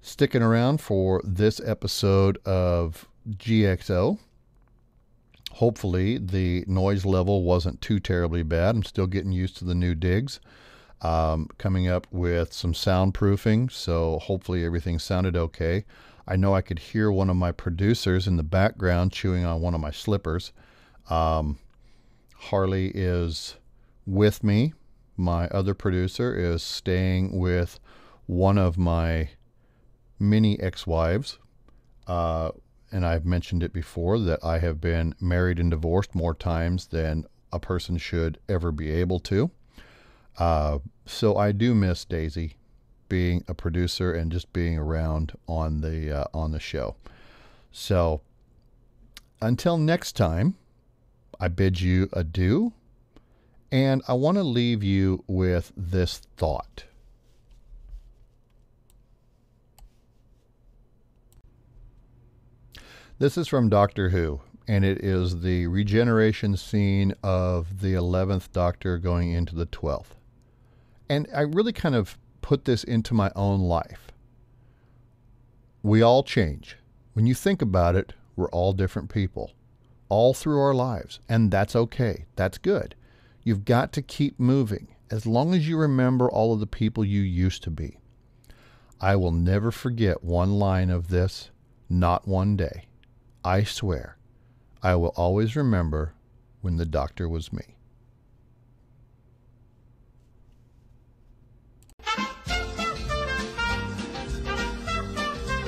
sticking 0.00 0.42
around 0.42 0.80
for 0.80 1.20
this 1.22 1.60
episode 1.64 2.38
of 2.46 3.06
GXO 3.28 4.18
hopefully 5.52 6.18
the 6.18 6.64
noise 6.66 7.04
level 7.04 7.42
wasn't 7.42 7.80
too 7.80 8.00
terribly 8.00 8.42
bad. 8.42 8.74
I'm 8.74 8.82
still 8.82 9.06
getting 9.06 9.32
used 9.32 9.56
to 9.58 9.64
the 9.64 9.74
new 9.74 9.94
digs. 9.94 10.40
Um, 11.00 11.48
coming 11.58 11.86
up 11.86 12.08
with 12.10 12.52
some 12.52 12.72
soundproofing, 12.72 13.70
so 13.70 14.18
hopefully 14.18 14.64
everything 14.64 14.98
sounded 14.98 15.36
okay. 15.36 15.84
I 16.26 16.36
know 16.36 16.54
I 16.54 16.60
could 16.60 16.78
hear 16.78 17.10
one 17.10 17.30
of 17.30 17.36
my 17.36 17.52
producers 17.52 18.26
in 18.26 18.36
the 18.36 18.42
background 18.42 19.12
chewing 19.12 19.44
on 19.44 19.60
one 19.60 19.74
of 19.74 19.80
my 19.80 19.92
slippers. 19.92 20.52
Um, 21.08 21.58
Harley 22.34 22.88
is 22.94 23.56
with 24.06 24.42
me. 24.42 24.74
My 25.16 25.48
other 25.48 25.74
producer 25.74 26.34
is 26.34 26.62
staying 26.62 27.38
with 27.38 27.80
one 28.26 28.58
of 28.58 28.76
my 28.76 29.30
many 30.18 30.58
ex 30.60 30.86
wives. 30.86 31.38
Uh, 32.06 32.50
and 32.90 33.04
I've 33.04 33.24
mentioned 33.24 33.62
it 33.62 33.72
before 33.72 34.18
that 34.20 34.44
I 34.44 34.58
have 34.58 34.80
been 34.80 35.14
married 35.20 35.58
and 35.58 35.70
divorced 35.70 36.14
more 36.14 36.34
times 36.34 36.86
than 36.86 37.26
a 37.52 37.58
person 37.58 37.98
should 37.98 38.38
ever 38.48 38.72
be 38.72 38.90
able 38.90 39.20
to. 39.20 39.50
Uh, 40.38 40.78
so 41.06 41.36
I 41.36 41.52
do 41.52 41.74
miss 41.74 42.04
Daisy 42.04 42.56
being 43.08 43.44
a 43.48 43.54
producer 43.54 44.12
and 44.12 44.30
just 44.30 44.52
being 44.52 44.78
around 44.78 45.32
on 45.46 45.80
the 45.80 46.20
uh, 46.20 46.24
on 46.34 46.52
the 46.52 46.60
show. 46.60 46.96
So 47.72 48.20
until 49.40 49.78
next 49.78 50.16
time, 50.16 50.56
I 51.40 51.48
bid 51.48 51.80
you 51.80 52.08
adieu, 52.12 52.72
and 53.70 54.02
I 54.08 54.14
want 54.14 54.36
to 54.36 54.42
leave 54.42 54.82
you 54.82 55.24
with 55.26 55.72
this 55.76 56.18
thought. 56.36 56.84
This 63.20 63.36
is 63.36 63.48
from 63.48 63.68
Doctor 63.68 64.10
Who, 64.10 64.42
and 64.68 64.84
it 64.84 65.04
is 65.04 65.40
the 65.40 65.66
regeneration 65.66 66.56
scene 66.56 67.14
of 67.20 67.80
the 67.80 67.94
11th 67.94 68.52
Doctor 68.52 68.96
going 68.96 69.32
into 69.32 69.56
the 69.56 69.66
12th. 69.66 70.14
And 71.08 71.26
I 71.34 71.40
really 71.40 71.72
kind 71.72 71.96
of 71.96 72.16
put 72.42 72.64
this 72.64 72.84
into 72.84 73.14
my 73.14 73.32
own 73.34 73.62
life. 73.62 74.12
We 75.82 76.00
all 76.00 76.22
change. 76.22 76.76
When 77.14 77.26
you 77.26 77.34
think 77.34 77.60
about 77.60 77.96
it, 77.96 78.12
we're 78.36 78.50
all 78.50 78.72
different 78.72 79.12
people, 79.12 79.50
all 80.08 80.32
through 80.32 80.60
our 80.60 80.74
lives, 80.74 81.18
and 81.28 81.50
that's 81.50 81.74
okay. 81.74 82.26
That's 82.36 82.56
good. 82.56 82.94
You've 83.42 83.64
got 83.64 83.92
to 83.94 84.02
keep 84.02 84.38
moving 84.38 84.94
as 85.10 85.26
long 85.26 85.54
as 85.54 85.68
you 85.68 85.76
remember 85.76 86.30
all 86.30 86.52
of 86.52 86.60
the 86.60 86.68
people 86.68 87.04
you 87.04 87.22
used 87.22 87.64
to 87.64 87.70
be. 87.72 87.98
I 89.00 89.16
will 89.16 89.32
never 89.32 89.72
forget 89.72 90.22
one 90.22 90.52
line 90.52 90.88
of 90.88 91.08
this, 91.08 91.50
not 91.90 92.28
one 92.28 92.54
day. 92.56 92.84
I 93.48 93.64
swear, 93.64 94.16
I 94.82 94.94
will 94.96 95.14
always 95.16 95.56
remember 95.56 96.12
when 96.60 96.76
the 96.76 96.84
doctor 96.84 97.26
was 97.26 97.50
me. 97.50 97.62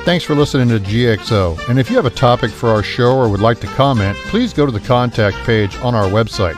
Thanks 0.05 0.26
for 0.26 0.35
listening 0.35 0.68
to 0.68 0.78
GXO. 0.78 1.70
And 1.70 1.78
if 1.78 1.89
you 1.89 1.97
have 1.97 2.05
a 2.05 2.11
topic 2.11 2.51
for 2.51 2.68
our 2.68 2.83
show 2.83 3.16
or 3.16 3.31
would 3.31 3.41
like 3.41 3.61
to 3.61 3.66
comment, 3.68 4.18
please 4.26 4.53
go 4.53 4.66
to 4.66 4.72
the 4.72 4.81
contact 4.81 5.39
page 5.47 5.74
on 5.76 5.95
our 5.95 6.11
website, 6.11 6.57